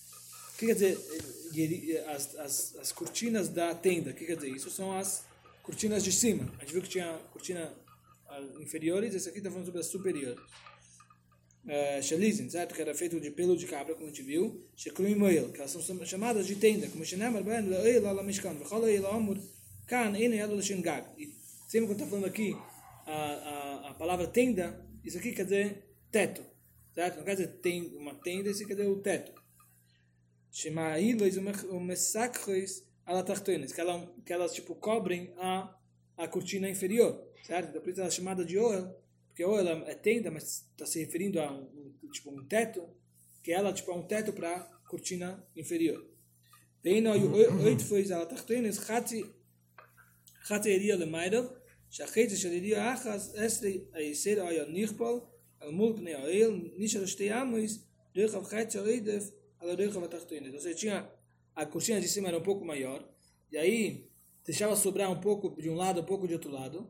o 0.55 0.57
que 0.57 0.67
quer 0.67 0.75
dizer 0.75 2.05
as, 2.09 2.37
as, 2.37 2.77
as 2.77 2.93
cortinas 2.93 3.49
da 3.49 3.75
tenda? 3.75 4.13
Que 4.13 4.25
quer 4.25 4.37
dizer? 4.37 4.51
Isso 4.51 4.71
são 4.71 4.97
as 4.97 5.25
cortinas 5.63 6.05
de 6.05 6.13
cima. 6.13 6.45
A 6.59 6.61
gente 6.61 6.73
viu 6.73 6.83
que 6.83 6.89
tinha 6.89 7.19
cortina 7.33 7.73
ah, 8.29 8.41
inferiores, 8.61 9.15
esse 9.15 9.29
aqui 9.29 9.39
está 9.39 9.51
falando 9.51 9.67
sobre 9.67 9.81
as 9.81 9.87
superiores. 9.87 10.41
Uh, 11.67 12.03
Shelizin, 12.03 12.49
certo? 12.51 12.75
Que 12.75 12.83
era 12.83 12.95
feito 12.95 13.21
de 13.21 13.31
pelo 13.31 13.57
de 13.57 13.67
cabra, 13.67 13.95
como 13.95 14.07
a 14.07 14.09
gente 14.09 14.23
viu. 14.23 14.67
Shekruim 14.77 15.15
Moel, 15.15 15.51
que 15.53 15.59
elas 15.59 15.71
são 15.71 16.05
chamadas 16.05 16.47
de 16.47 16.57
tenda. 16.57 16.89
Como 16.89 17.05
Shenemar 17.05 17.43
Ben 17.43 17.63
Le'el 17.63 18.07
Ala 18.07 18.23
Mishkan. 18.23 18.55
V'chol 18.55 18.83
Le'el 18.83 19.07
Amur 19.07 19.39
Kan 19.87 20.15
Ene 20.15 20.37
Yadu 20.37 20.55
Lashin 20.57 20.81
Gag. 20.81 21.07
E 21.19 21.35
sempre 21.69 21.89
quando 21.89 22.01
está 22.01 22.07
falando 22.07 22.27
aqui 22.27 22.57
a, 23.07 23.13
a, 23.13 23.91
a 23.91 23.95
palavra 23.95 24.27
tenda, 24.27 24.87
isso 25.05 25.19
aqui 25.19 25.33
quer 25.33 25.45
dizer 25.45 25.85
teto. 26.11 26.43
Certo? 26.95 27.17
Não 27.17 27.25
quer 27.25 27.37
dizer 27.37 27.49
tem 27.61 27.95
uma 27.97 28.15
tenda, 28.15 28.51
isso 28.51 28.67
quer 28.67 28.75
dizer 28.75 28.89
o 28.89 29.01
teto. 29.01 29.33
Shema 30.51 30.99
Ilois 30.99 31.37
o 31.37 31.81
Messakris 31.81 32.85
Alatachtoines, 33.05 33.73
que, 33.73 33.81
ela, 33.81 34.15
que 34.25 34.33
elas 34.33 34.55
tipo 34.55 34.75
cobrem 34.75 35.35
a, 35.37 35.77
a 36.17 36.29
cortina 36.29 36.71
inferior. 36.71 37.21
Certo? 37.43 37.71
Então 37.71 37.83
por 37.83 37.91
isso 37.91 38.01
ela 38.01 38.09
é 38.09 38.13
chamada 38.13 38.45
de 38.45 38.59
Oel 38.59 39.04
porque 39.34 39.44
ou 39.44 39.58
ela 39.58 39.72
é 39.90 39.96
tenda, 39.96 40.30
mas 40.32 40.66
está 40.72 40.86
se 40.86 41.00
referindo 41.00 41.40
a 41.40 41.52
um, 41.52 41.92
tipo 42.12 42.30
um 42.32 42.46
teto, 42.46 42.82
que 43.44 43.52
ela 43.52 43.72
tipo 43.72 43.92
é 43.92 43.96
um 43.96 44.04
teto 44.04 44.34
para 44.34 44.60
cortina 44.88 45.46
inferior. 45.56 46.06
והנה 46.84 47.14
oito 47.64 47.84
foi 47.84 48.14
על 48.14 48.22
התחתונס 48.22 48.80
חצי 48.80 49.24
חצי 50.44 50.70
יריע 50.70 50.96
למעלה 50.96 51.42
שהחצי 51.90 52.38
של 52.38 52.54
יריע 52.54 52.94
אחס 52.94 53.36
עשרי 53.36 53.82
היסר 53.94 54.48
היה 54.48 54.64
נכפל 54.70 55.20
על 55.60 55.72
מול 55.72 55.94
פני 55.98 56.14
האל 56.14 56.52
נשאר 56.78 57.06
שתי 57.06 57.32
עמוס 57.32 57.80
דרך 58.16 58.36
חצי 58.44 58.80
העדף 58.80 59.30
על 59.60 59.70
הדרך 59.70 59.96
התחתונס. 59.96 60.54
Ou 60.54 60.60
seja, 60.60 60.76
tinha 60.76 61.12
a 61.56 61.66
cortina 61.66 62.00
de 62.00 62.08
cima 62.08 62.30
era 62.30 62.38
um 62.38 62.44
pouco 62.44 62.64
maior 62.66 63.06
e 63.52 63.58
aí 63.58 64.10
deixava 64.46 64.76
sobrar 64.76 65.12
um 65.12 65.20
pouco 65.20 65.62
de 65.62 65.70
um 65.70 65.76
lado, 65.76 66.02
um 66.02 66.06
pouco 66.06 66.28
de 66.28 66.34
outro 66.34 66.52
lado 66.52 66.90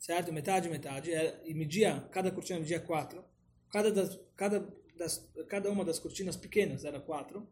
certo? 0.00 0.32
Metade, 0.32 0.68
metade, 0.68 1.12
é, 1.12 1.38
e 1.44 1.54
media, 1.54 2.02
cada 2.10 2.30
cortina 2.30 2.58
media 2.58 2.80
quatro, 2.80 3.22
cada, 3.70 3.92
das, 3.92 4.18
cada, 4.34 4.66
das, 4.96 5.30
cada 5.46 5.70
uma 5.70 5.84
das 5.84 5.98
cortinas 5.98 6.36
pequenas 6.36 6.84
era 6.84 6.98
quatro, 6.98 7.46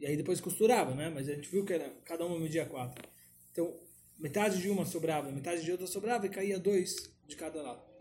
e 0.00 0.06
aí 0.06 0.16
depois 0.16 0.40
costurava, 0.40 0.94
né? 0.94 1.08
Mas 1.08 1.28
a 1.28 1.34
gente 1.34 1.48
viu 1.48 1.64
que 1.64 1.72
era, 1.72 1.88
cada 2.04 2.26
uma 2.26 2.38
media 2.38 2.66
quatro. 2.66 3.08
Então, 3.52 3.72
metade 4.18 4.60
de 4.60 4.68
uma 4.68 4.84
sobrava, 4.84 5.30
metade 5.30 5.62
de 5.62 5.70
outra 5.70 5.86
sobrava 5.86 6.26
e 6.26 6.28
caía 6.28 6.58
dois 6.58 7.10
de 7.26 7.36
cada 7.36 7.62
lado. 7.62 7.94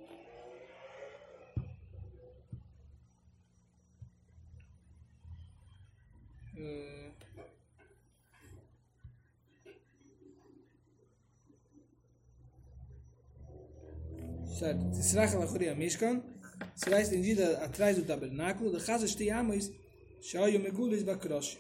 Certo? 14.54 14.94
será 14.96 15.28
que 15.28 15.34
será 16.76 17.02
estendida 17.02 17.58
atrás 17.58 17.98
do 17.98 18.06
tabernáculo 18.06 18.78
de 18.78 18.86
casa 18.86 19.06
estiamos 19.06 19.72
shoyu 20.22 20.60
megulis 20.60 21.04
bakrosh 21.04 21.58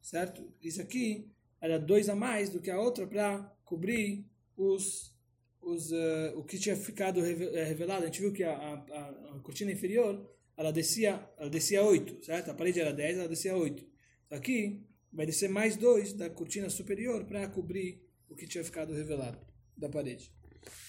certo? 0.00 0.42
Isso 0.62 0.80
aqui 0.80 1.30
era 1.60 1.78
dois 1.78 2.08
a 2.08 2.14
mais 2.14 2.48
do 2.48 2.60
que 2.60 2.70
a 2.70 2.80
outra 2.80 3.06
para 3.06 3.40
cobrir 3.64 4.24
os 4.56 5.16
os 5.60 5.90
uh, 5.90 6.36
o 6.36 6.44
que 6.44 6.58
tinha 6.58 6.76
ficado 6.76 7.20
eh, 7.20 7.64
revelado. 7.64 8.04
A 8.04 8.06
gente 8.06 8.20
viu 8.20 8.32
que 8.32 8.44
a, 8.44 8.52
a, 8.52 9.34
a 9.34 9.40
cortina 9.42 9.72
inferior 9.72 10.24
ela 10.56 10.72
descia 10.72 11.28
ela 11.36 11.50
descia 11.50 11.82
8, 11.82 12.24
certo? 12.24 12.50
A 12.50 12.54
parede 12.54 12.80
era 12.80 12.92
10, 12.92 13.18
ela 13.18 13.28
descia 13.28 13.56
8. 13.56 13.84
Aqui 14.30 14.86
vai 15.12 15.26
descer 15.26 15.48
mais 15.48 15.76
dois 15.76 16.12
da 16.12 16.30
cortina 16.30 16.70
superior 16.70 17.24
para 17.24 17.48
cobrir 17.48 18.02
o 18.28 18.36
que 18.36 18.46
tinha 18.46 18.64
ficado 18.64 18.94
revelado 18.94 19.38
da 19.76 19.88
parede. 19.88 20.32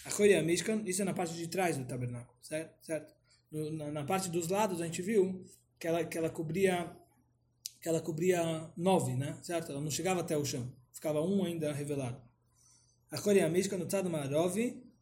A 0.05 0.09
Choria 0.09 0.41
Mishkan, 0.41 0.83
isso 0.85 1.01
é 1.01 1.05
na 1.05 1.13
parte 1.13 1.33
de 1.35 1.47
trás 1.47 1.77
do 1.77 1.85
tabernáculo, 1.85 2.37
certo? 2.41 2.73
certo? 2.83 3.13
No, 3.51 3.71
na, 3.71 3.91
na, 3.91 4.03
parte 4.03 4.29
dos 4.29 4.47
lados 4.47 4.81
a 4.81 4.85
gente 4.85 5.01
viu 5.01 5.45
que 5.79 5.87
ela, 5.87 6.03
que 6.03 6.17
ela 6.17 6.29
cobria 6.29 6.95
que 7.81 7.87
ela 7.87 8.01
cobria 8.01 8.71
nove, 8.75 9.15
né? 9.15 9.37
Certo? 9.41 9.71
Ela 9.71 9.81
não 9.81 9.89
chegava 9.89 10.19
até 10.19 10.37
o 10.37 10.43
chão. 10.43 10.69
Ficava 10.91 11.21
um 11.21 11.45
ainda 11.45 11.71
revelado. 11.71 12.21
A 13.09 13.17
Choria 13.17 13.47
Mishkan 13.49 13.77
no 13.77 13.85
Tzad 13.85 14.07
Marov, 14.09 14.55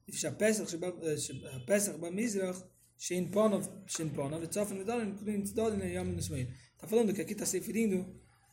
Pesach 0.05 1.97
Bamizrach, 1.97 2.59
eh, 2.59 2.63
eh, 2.63 2.77
Shein 2.97 3.29
Ponov, 3.29 3.67
Shein 3.85 4.09
Ponov, 4.09 4.47
Tzofen 4.47 4.77
kudin 4.77 5.15
Kulin 5.17 5.43
Tzolim, 5.43 5.83
Yom 5.93 6.15
Nismeir. 6.15 6.47
Está 6.73 6.87
falando 6.87 7.13
que 7.13 7.21
aqui 7.21 7.33
está 7.33 7.45
se 7.45 7.59
referindo 7.59 8.05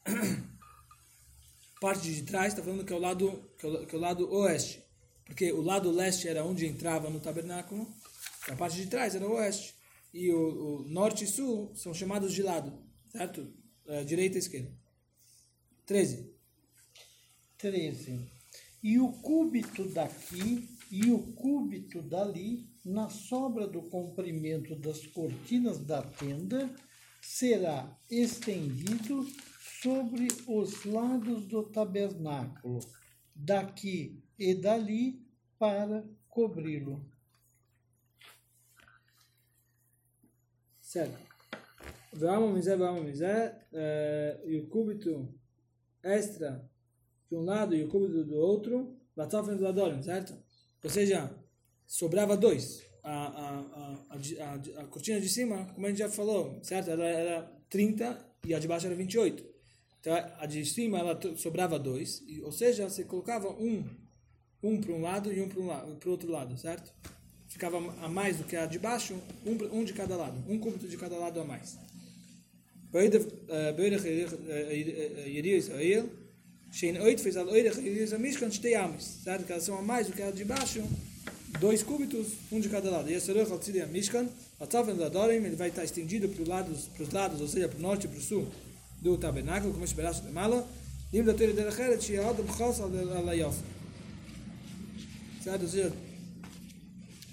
parte 1.81 2.13
de 2.13 2.23
trás, 2.23 2.53
está 2.53 2.63
falando 2.63 2.85
que 2.85 2.93
é 2.93 2.97
o 2.97 2.99
lado, 2.99 3.51
que 3.59 3.67
é 3.67 3.69
o, 3.69 3.87
que 3.87 3.95
é 3.95 3.99
o 3.99 4.01
lado 4.01 4.31
oeste 4.33 4.84
porque 5.25 5.53
o 5.53 5.61
lado 5.61 5.91
leste 5.91 6.29
era 6.29 6.45
onde 6.45 6.67
entrava 6.67 7.11
no 7.11 7.21
tabernáculo, 7.21 7.87
a 8.49 8.57
parte 8.57 8.77
de 8.77 8.87
trás 8.87 9.15
era 9.15 9.27
o 9.27 9.33
oeste, 9.33 9.75
e 10.13 10.31
o, 10.31 10.83
o 10.83 10.89
norte 10.89 11.25
e 11.25 11.27
sul 11.27 11.75
são 11.75 11.93
chamados 11.93 12.33
de 12.33 12.43
lado, 12.43 12.73
certo? 13.11 13.53
É, 13.87 14.05
direita 14.05 14.37
e 14.37 14.39
esquerda. 14.39 14.71
13. 15.87 16.33
13. 17.59 18.21
E 18.83 18.99
o 18.99 19.13
cúbito 19.13 19.89
daqui 19.89 20.69
e 20.91 21.11
o 21.11 21.19
cúbito 21.33 22.01
dali, 22.03 22.69
na 22.85 23.09
sobra 23.09 23.67
do 23.67 23.83
comprimento 23.83 24.77
das 24.77 25.07
cortinas 25.07 25.79
da 25.79 26.03
tenda, 26.03 26.71
será 27.21 27.99
estendido 28.11 29.27
sobre 29.83 30.29
os 30.47 30.85
lados 30.85 31.47
do 31.47 31.63
tabernáculo, 31.65 32.81
daqui 33.35 34.23
e 34.39 34.55
dali 34.55 35.25
para 35.59 36.05
cobri-lo. 36.29 37.05
Certo. 40.81 41.19
Vamos 42.13 42.55
dizer, 42.55 42.77
vamos 42.77 43.11
dizer, 43.11 43.57
e 44.45 44.57
o 44.59 44.67
cúbito 44.69 45.29
extra 46.03 46.65
de 47.29 47.37
um 47.37 47.43
lado 47.43 47.75
e 47.75 47.83
o 47.83 47.89
cúbito 47.89 48.25
do 48.25 48.37
outro, 48.37 48.97
Latzofen 49.17 49.57
do 49.57 49.67
Adorim, 49.67 50.03
certo? 50.03 50.37
Ou 50.83 50.91
seja, 50.91 51.35
sobrava 51.87 52.37
dois. 52.37 52.85
A, 53.03 53.11
a, 53.11 54.17
a, 54.17 54.83
a, 54.83 54.87
cortina 54.87 55.21
de 55.21 55.29
cima, 55.29 55.67
como 55.75 55.87
a 55.87 55.91
gente 55.91 55.99
já 55.99 56.09
falou, 56.09 56.59
certo? 56.63 56.91
Ela 56.91 57.05
era 57.05 57.53
30 57.69 58.19
e 58.47 58.55
a 58.55 58.59
de 58.59 58.69
baixo 58.69 58.87
era 58.87 58.95
28. 58.95 59.45
Então 60.01 60.15
a 60.39 60.47
de 60.47 60.65
cima 60.65 60.99
ela 60.99 61.19
sobrava 61.37 61.79
dois, 61.79 62.23
ou 62.43 62.53
seja, 62.53 62.89
você 62.89 63.05
colocava 63.05 63.49
um 63.51 63.85
um 64.65 64.81
para 64.81 64.93
um 64.93 65.03
lado 65.03 65.33
e 65.33 65.41
um 65.41 65.49
para 65.49 66.09
o 66.09 66.11
outro 66.11 66.31
lado, 66.31 66.59
certo? 66.59 66.93
Ficava 67.49 67.77
a 68.03 68.09
mais 68.09 68.39
do 68.39 68.45
que 68.45 68.57
a 68.57 68.67
de 68.67 68.79
baixo, 68.79 69.15
um, 69.47 69.79
um 69.79 69.85
de 69.85 69.93
cada 69.93 70.17
lado, 70.17 70.37
um 70.49 70.59
cúbito 70.59 70.89
de 70.89 70.97
cada 70.97 71.17
lado 71.17 71.41
a 71.41 71.45
mais. 71.45 71.79
Shein 76.75 76.99
oit 77.01 77.21
fez 77.23 77.37
al 77.37 77.47
oide 77.49 77.71
chayiriz 77.71 78.13
a 78.13 78.19
mishkan 78.19 78.51
shtei 78.51 78.75
amis. 78.75 79.05
Certo? 79.23 79.47
Que 79.47 79.53
elas 79.53 79.63
são 79.63 79.79
a 79.79 79.83
mais 79.83 80.09
do 80.09 80.13
que 80.13 80.23
a 80.23 80.33
de 80.33 80.45
baixo, 80.45 80.83
dois 81.61 81.85
cúbitos, 81.85 82.33
um 82.51 82.59
de 82.59 82.69
cada 82.69 82.91
lado. 82.91 83.09
E 83.09 83.15
esse 83.15 83.31
roch 83.33 83.53
al 83.53 83.61
tzidi 83.61 83.81
a 83.81 83.87
mishkan, 83.87 84.27
a 84.59 84.67
tzafen 84.67 84.97
da 84.97 85.09
dorim, 85.09 85.37
ele 85.37 85.55
vai 85.55 85.69
estar 85.69 85.85
estendido 85.85 86.29
para 86.29 86.43
os 86.43 86.49
lados, 86.49 86.89
para 86.93 87.03
os 87.05 87.13
lados, 87.13 87.41
ou 87.41 87.47
seja, 87.47 87.69
para 87.69 87.79
o 87.79 87.81
norte 87.81 88.07
e 88.07 88.09
para 88.09 88.19
o 88.19 88.21
sul 88.21 88.49
do 89.01 89.17
tabernáculo, 89.17 89.73
como 89.73 89.85
esse 89.85 89.95
pedaço 89.95 90.23
de 90.23 90.33
mala. 90.33 90.67
Lim 91.13 91.23
da 91.23 91.33
tere 91.33 91.53
dele 91.53 91.71
cheret, 91.71 92.03
she 92.03 92.17
adam 92.17 92.45
chos? 92.49 92.81
Ou 95.47 95.69
seja, 95.69 95.93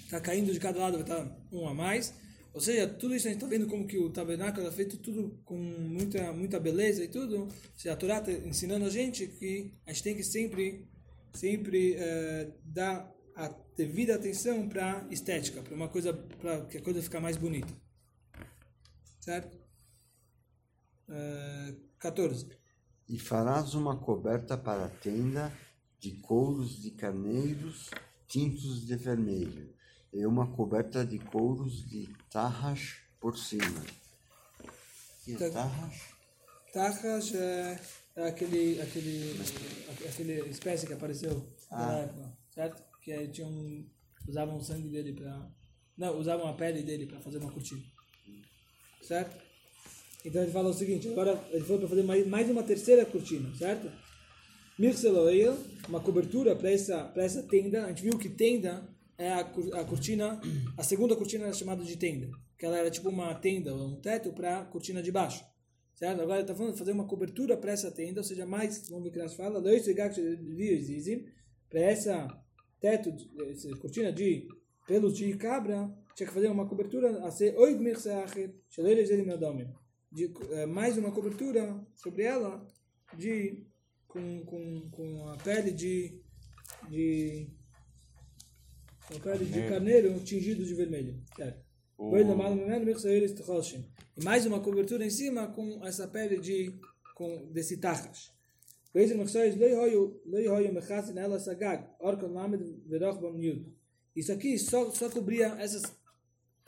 está 0.04 0.20
caindo 0.20 0.52
de 0.52 0.60
cada 0.60 0.78
lado, 0.78 0.98
vai 0.98 1.02
estar 1.02 1.46
um 1.50 1.66
a 1.66 1.74
mais. 1.74 2.14
Ou 2.52 2.60
seja, 2.60 2.86
tudo 2.86 3.14
isso 3.14 3.26
a 3.26 3.30
gente 3.30 3.38
está 3.42 3.48
vendo 3.48 3.66
como 3.66 3.86
que 3.86 3.96
o 3.96 4.10
tabernáculo 4.10 4.66
é 4.66 4.70
feito 4.70 4.98
tudo 4.98 5.40
com 5.44 5.56
muita, 5.56 6.32
muita 6.32 6.60
beleza 6.60 7.02
e 7.02 7.08
tudo. 7.08 7.42
Ou 7.44 7.48
seja, 7.74 7.94
a 7.94 7.96
Torá 7.96 8.18
está 8.18 8.30
ensinando 8.30 8.84
a 8.84 8.90
gente 8.90 9.26
que 9.26 9.72
a 9.86 9.92
gente 9.92 10.02
tem 10.02 10.14
que 10.14 10.22
sempre, 10.22 10.86
sempre 11.32 11.96
uh, 11.96 12.52
dar 12.62 13.10
a 13.34 13.48
devida 13.74 14.16
atenção 14.16 14.68
para 14.68 15.06
estética, 15.10 15.62
para 15.62 15.74
uma 15.74 15.88
coisa, 15.88 16.12
para 16.12 16.66
que 16.66 16.76
a 16.76 16.82
coisa 16.82 17.02
ficar 17.02 17.20
mais 17.20 17.38
bonita. 17.38 17.72
Certo? 19.18 19.56
Uh, 21.08 21.74
14. 21.98 22.46
E 23.08 23.18
farás 23.18 23.74
uma 23.74 23.96
coberta 23.96 24.58
para 24.58 24.84
a 24.84 24.88
tenda 24.88 25.52
de 26.02 26.10
couros 26.16 26.82
de 26.82 26.90
carneiros 26.90 27.88
tintos 28.26 28.84
de 28.84 28.96
vermelho 28.96 29.72
e 30.12 30.26
uma 30.26 30.48
coberta 30.48 31.06
de 31.06 31.16
couros 31.20 31.88
de 31.88 32.08
tarras 32.28 32.96
por 33.20 33.38
cima. 33.38 33.84
Que 35.24 35.44
é 35.44 35.50
tarras? 35.50 35.94
Tarras 36.72 37.34
é, 37.36 37.80
é 38.16 38.26
aquele, 38.26 38.80
aquele, 38.82 39.40
aquele 40.08 40.50
espécie 40.50 40.88
que 40.88 40.92
apareceu 40.92 41.46
ah. 41.70 41.86
na 41.86 41.98
época, 41.98 42.38
certo? 42.50 42.82
Que 43.00 43.28
tinha 43.28 43.46
um, 43.46 43.88
usavam 44.26 44.56
o 44.56 44.62
sangue 44.62 44.88
dele 44.88 45.12
para... 45.12 45.48
Não, 45.96 46.18
usavam 46.18 46.48
a 46.48 46.54
pele 46.54 46.82
dele 46.82 47.06
para 47.06 47.20
fazer 47.20 47.38
uma 47.38 47.52
cortina. 47.52 47.82
Certo? 49.02 49.40
Então 50.24 50.42
ele 50.42 50.50
fala 50.50 50.70
o 50.70 50.74
seguinte, 50.74 51.08
agora 51.08 51.40
ele 51.52 51.64
foi 51.64 51.78
para 51.78 51.88
fazer 51.88 52.02
mais, 52.02 52.26
mais 52.26 52.50
uma 52.50 52.64
terceira 52.64 53.06
cortina, 53.06 53.54
certo? 53.54 53.88
Mirceloel, 54.78 55.56
uma 55.88 56.00
cobertura 56.00 56.56
para 56.56 56.70
essa, 56.70 57.12
essa 57.16 57.42
tenda. 57.42 57.84
A 57.84 57.88
gente 57.88 58.02
viu 58.02 58.18
que 58.18 58.28
tenda 58.28 58.88
é 59.18 59.30
a, 59.30 59.40
a 59.40 59.84
cortina, 59.84 60.40
a 60.76 60.82
segunda 60.82 61.14
cortina 61.14 61.46
é 61.46 61.52
chamada 61.52 61.84
de 61.84 61.96
tenda. 61.96 62.30
que 62.58 62.66
ela 62.66 62.78
era 62.78 62.90
tipo 62.90 63.08
uma 63.08 63.34
tenda, 63.34 63.74
um 63.74 64.00
teto 64.00 64.32
para 64.32 64.60
a 64.60 64.64
cortina 64.64 65.02
de 65.02 65.12
baixo. 65.12 65.44
Certo? 65.94 66.20
Agora 66.20 66.38
ele 66.38 66.42
está 66.42 66.54
falando 66.54 66.72
de 66.72 66.78
fazer 66.78 66.92
uma 66.92 67.06
cobertura 67.06 67.56
para 67.56 67.72
essa 67.72 67.90
tenda, 67.90 68.20
ou 68.20 68.24
seja, 68.24 68.46
mais, 68.46 68.88
vamos 68.88 69.04
ver 69.04 69.10
o 69.10 69.12
que 69.12 69.18
elas 69.20 69.34
falam, 69.34 69.62
para 71.70 71.80
essa 71.80 72.28
teto, 72.80 73.14
essa 73.48 73.68
cortina 73.76 74.12
de 74.12 74.48
pelos 74.86 75.16
de 75.16 75.36
cabra, 75.36 75.88
tinha 76.16 76.26
que 76.26 76.34
fazer 76.34 76.48
uma 76.48 76.66
cobertura 76.66 77.24
a 77.24 77.30
ser 77.30 77.56
oid 77.56 77.78
de 80.10 80.30
eh, 80.50 80.66
mais 80.66 80.98
uma 80.98 81.10
cobertura 81.10 81.86
sobre 81.94 82.24
ela 82.24 82.66
de 83.16 83.64
com, 84.12 84.44
com, 84.44 84.90
com 84.90 85.28
a 85.28 85.36
pele 85.38 85.70
de 85.72 86.20
de 86.88 87.48
com 89.08 89.16
a 89.16 89.20
pele 89.20 89.44
de 89.46 89.68
carneiro. 89.68 90.20
tingido 90.20 90.64
de 90.64 90.74
vermelho 90.74 91.20
certo? 91.36 91.60
O- 91.96 92.10
e 94.16 94.24
mais 94.24 94.44
uma 94.46 94.60
cobertura 94.60 95.04
em 95.04 95.10
cima 95.10 95.46
com 95.48 95.84
essa 95.86 96.06
pele 96.06 96.38
de 96.38 96.72
com 97.14 97.50
desse 97.52 97.76
yud. 103.40 103.66
Isso 104.14 104.30
aqui 104.32 104.58
só 104.58 104.90
só 104.90 105.08
cobria 105.08 105.46
essas 105.58 105.82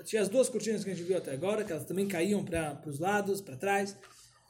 tinha 0.04 0.22
as 0.22 0.28
duas 0.28 0.48
cortinas 0.48 0.82
que 0.84 0.90
a 0.90 0.94
gente 0.94 1.06
viu 1.06 1.16
até 1.16 1.32
agora, 1.32 1.64
que 1.64 1.72
elas 1.72 1.84
também 1.84 2.06
caíam 2.08 2.44
para 2.44 2.80
os 2.86 2.98
lados, 2.98 3.40
para 3.40 3.56
trás. 3.56 3.96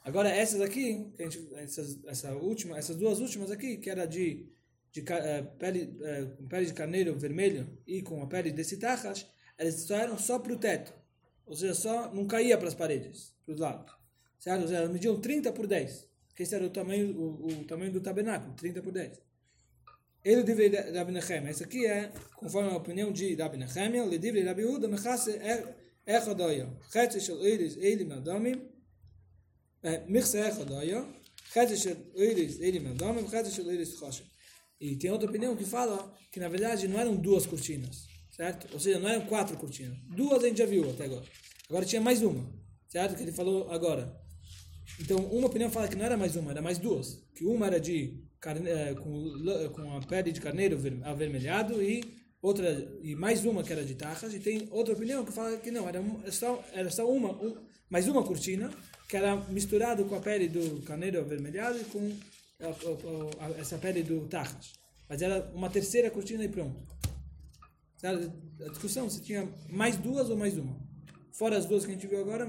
Agora 0.05 0.29
essas 0.29 0.61
aqui, 0.61 1.11
que 1.17 1.23
a 1.23 1.29
gente, 1.29 1.49
essas, 1.55 1.99
essa 2.05 2.31
última, 2.35 2.77
essas 2.77 2.95
duas 2.95 3.19
últimas 3.19 3.49
aqui, 3.49 3.77
que 3.77 3.89
era 3.89 4.05
de, 4.05 4.47
de 4.91 5.03
eh, 5.09 5.41
pele, 5.57 5.97
com 6.37 6.47
pele 6.47 6.67
de 6.67 6.73
carneiro 6.75 7.17
vermelho 7.17 7.75
e 7.87 8.03
com 8.03 8.21
a 8.21 8.27
pele 8.27 8.51
desse 8.51 8.77
tachas, 8.77 9.25
elas 9.57 9.73
só 9.81 9.95
eram 9.95 10.17
só 10.19 10.37
para 10.37 10.53
o 10.53 10.57
teto. 10.57 10.93
Ou 11.43 11.55
seja, 11.55 11.73
só 11.73 12.13
não 12.13 12.27
caía 12.27 12.55
para 12.55 12.67
as 12.67 12.75
paredes, 12.75 13.33
para 13.43 13.55
os 13.55 13.59
lados. 13.59 13.91
Certo? 14.37 14.71
Elas 14.71 14.91
mediam 14.91 15.19
30 15.19 15.51
por 15.51 15.65
10. 15.65 16.07
Que 16.35 16.43
esse 16.43 16.53
era 16.53 16.65
o 16.65 16.69
tamanho, 16.69 17.17
o, 17.19 17.47
o 17.47 17.65
tamanho 17.65 17.91
do 17.91 17.99
tabernáculo, 17.99 18.53
30 18.53 18.83
por 18.83 18.91
10. 18.91 19.19
Ele 20.23 20.43
livre 20.43 20.69
de 20.69 20.77
Rabi 20.91 21.13
Nehemia. 21.13 21.49
Esse 21.49 21.63
aqui 21.63 21.85
é, 21.87 22.11
conforme 22.35 22.69
a 22.69 22.77
opinião 22.77 23.11
de 23.11 23.33
Rabi 23.33 23.57
Nehemia, 23.57 24.03
ele 24.03 24.17
livre 24.17 24.43
Rabi 24.43 24.61
Yehuda, 24.61 24.87
Mechasse 24.87 25.39
Echodoyo. 26.05 26.77
Chetze 26.91 27.19
shel 27.19 27.43
Eiris 27.43 27.75
Eilim 27.77 28.11
Adamim, 28.11 28.61
E 34.81 34.95
tem 34.97 35.11
outra 35.11 35.29
opinião 35.29 35.55
que 35.55 35.63
fala 35.63 36.13
que, 36.31 36.39
na 36.39 36.49
verdade, 36.49 36.87
não 36.87 36.99
eram 36.99 37.15
duas 37.15 37.45
cortinas, 37.45 38.07
certo? 38.31 38.67
Ou 38.73 38.79
seja, 38.79 38.99
não 38.99 39.07
eram 39.09 39.25
quatro 39.27 39.55
cortinas. 39.57 39.97
Duas 40.09 40.43
a 40.43 40.47
gente 40.47 40.57
já 40.57 40.65
viu 40.65 40.89
até 40.89 41.05
agora. 41.05 41.23
Agora 41.69 41.85
tinha 41.85 42.01
mais 42.01 42.21
uma, 42.21 42.45
certo? 42.87 43.15
Que 43.15 43.23
ele 43.23 43.31
falou 43.31 43.71
agora. 43.71 44.19
Então, 44.99 45.17
uma 45.17 45.47
opinião 45.47 45.69
fala 45.69 45.87
que 45.87 45.95
não 45.95 46.05
era 46.05 46.17
mais 46.17 46.35
uma, 46.35 46.51
era 46.51 46.61
mais 46.61 46.77
duas. 46.77 47.23
Que 47.33 47.45
uma 47.45 47.67
era 47.67 47.79
de 47.79 48.21
carne, 48.39 48.69
eh, 48.69 48.93
com, 48.95 49.69
com 49.73 49.97
a 49.97 50.01
pele 50.01 50.31
de 50.31 50.41
carneiro 50.41 50.77
ver- 50.77 50.99
avermelhado 51.03 51.81
e 51.81 52.03
outra 52.41 52.69
e 53.01 53.15
mais 53.15 53.45
uma 53.45 53.63
que 53.63 53.71
era 53.71 53.83
de 53.85 53.95
tarras. 53.95 54.33
E 54.33 54.39
tem 54.39 54.67
outra 54.71 54.93
opinião 54.93 55.23
que 55.25 55.31
fala 55.31 55.57
que 55.57 55.71
não, 55.71 55.87
era 55.87 56.03
só, 56.31 56.63
era 56.73 56.89
só 56.91 57.09
uma, 57.09 57.31
um- 57.31 57.55
mais 57.89 58.07
uma 58.07 58.23
cortina 58.23 58.69
que 59.07 59.15
era 59.17 59.35
misturado 59.49 60.05
com 60.05 60.15
a 60.15 60.19
pele 60.19 60.47
do 60.47 60.81
carneiro 60.83 61.19
avermelhado 61.19 61.79
e 61.79 61.83
com 61.85 62.11
a- 62.61 62.65
a- 62.67 63.45
a- 63.45 63.59
essa 63.59 63.77
pele 63.77 64.01
do 64.03 64.21
tarras. 64.27 64.73
Mas 65.07 65.21
era 65.21 65.51
uma 65.53 65.69
terceira 65.69 66.09
cortina 66.09 66.43
e 66.43 66.49
pronto. 66.49 66.75
Sabe? 67.97 68.31
A 68.65 68.69
discussão 68.69 69.09
se 69.09 69.21
tinha 69.21 69.47
mais 69.69 69.97
duas 69.97 70.29
ou 70.29 70.37
mais 70.37 70.57
uma. 70.57 70.75
Fora 71.31 71.57
as 71.57 71.65
duas 71.65 71.85
que 71.85 71.91
a 71.91 71.93
gente 71.93 72.07
viu 72.07 72.19
agora, 72.21 72.47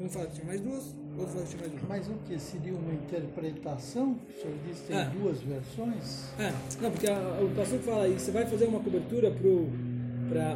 um 0.00 0.08
fala 0.08 0.26
que 0.26 0.34
tinha 0.34 0.46
mais 0.46 0.60
duas, 0.60 0.84
outro 1.16 1.32
fala 1.34 1.44
que 1.44 1.50
tinha 1.56 1.60
mais 1.62 1.72
uma. 1.72 1.86
Mas 1.88 2.08
o 2.08 2.14
que? 2.26 2.38
Seria 2.38 2.74
uma 2.74 2.92
interpretação? 2.92 4.12
O 4.12 4.40
senhor 4.42 4.58
disse 4.66 4.80
que 4.82 4.88
tem 4.88 4.98
É. 4.98 5.04
duas 5.10 5.40
versões? 5.40 6.24
É, 6.38 6.52
não, 6.82 6.90
porque 6.90 7.06
o 7.08 7.54
pastor 7.56 7.78
fala 7.80 8.04
aí, 8.04 8.12
você 8.14 8.30
vai 8.30 8.46
fazer 8.46 8.66
uma 8.66 8.80
cobertura 8.80 9.30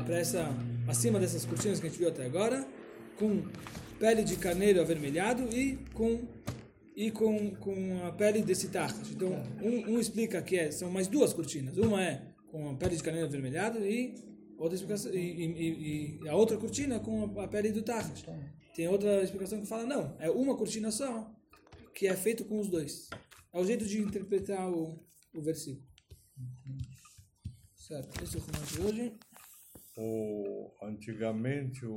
pra 0.04 0.18
essa, 0.18 0.50
acima 0.86 1.18
dessas 1.20 1.44
cortinas 1.44 1.80
que 1.80 1.86
a 1.86 1.90
gente 1.90 1.98
viu 1.98 2.08
até 2.08 2.24
agora, 2.26 2.66
com 3.18 3.42
pele 3.98 4.22
de 4.22 4.36
carneiro 4.36 4.80
avermelhado 4.80 5.42
e 5.54 5.76
com, 5.92 6.26
e 6.96 7.10
com, 7.10 7.50
com 7.56 8.06
a 8.06 8.12
pele 8.12 8.42
desse 8.42 8.68
tarras. 8.68 9.10
Então, 9.10 9.30
um, 9.60 9.94
um 9.94 9.98
explica 9.98 10.40
que 10.40 10.56
é, 10.56 10.70
são 10.70 10.90
mais 10.90 11.08
duas 11.08 11.32
cortinas. 11.32 11.76
Uma 11.76 12.02
é 12.02 12.22
com 12.46 12.70
a 12.70 12.74
pele 12.74 12.96
de 12.96 13.02
carneiro 13.02 13.26
avermelhado 13.28 13.84
e, 13.84 14.14
outra 14.56 14.76
explicação, 14.76 15.12
e, 15.12 15.18
e, 15.18 16.20
e- 16.22 16.28
a 16.28 16.34
outra 16.34 16.56
cortina 16.56 17.00
com 17.00 17.38
a, 17.40 17.48
pele 17.48 17.72
do 17.72 17.82
tarras. 17.82 18.24
Tem 18.74 18.88
outra 18.88 19.22
explicação 19.22 19.60
que 19.60 19.66
fala, 19.66 19.84
não, 19.84 20.16
é 20.20 20.30
uma 20.30 20.56
cortina 20.56 20.90
só, 20.90 21.30
que 21.94 22.06
é 22.06 22.16
feito 22.16 22.44
com 22.44 22.60
os 22.60 22.68
dois. 22.68 23.10
É 23.52 23.58
o 23.60 23.64
jeito 23.64 23.84
de 23.84 24.00
interpretar 24.00 24.70
o, 24.70 25.04
o 25.34 25.42
versículo. 25.42 25.84
Certo, 27.74 28.22
esse 28.22 28.36
é 28.36 28.38
o 28.38 28.42
comentário 28.42 28.76
de 28.76 28.80
hoje. 28.82 29.12
O, 29.96 30.70
antigamente 30.80 31.84
o 31.84 31.96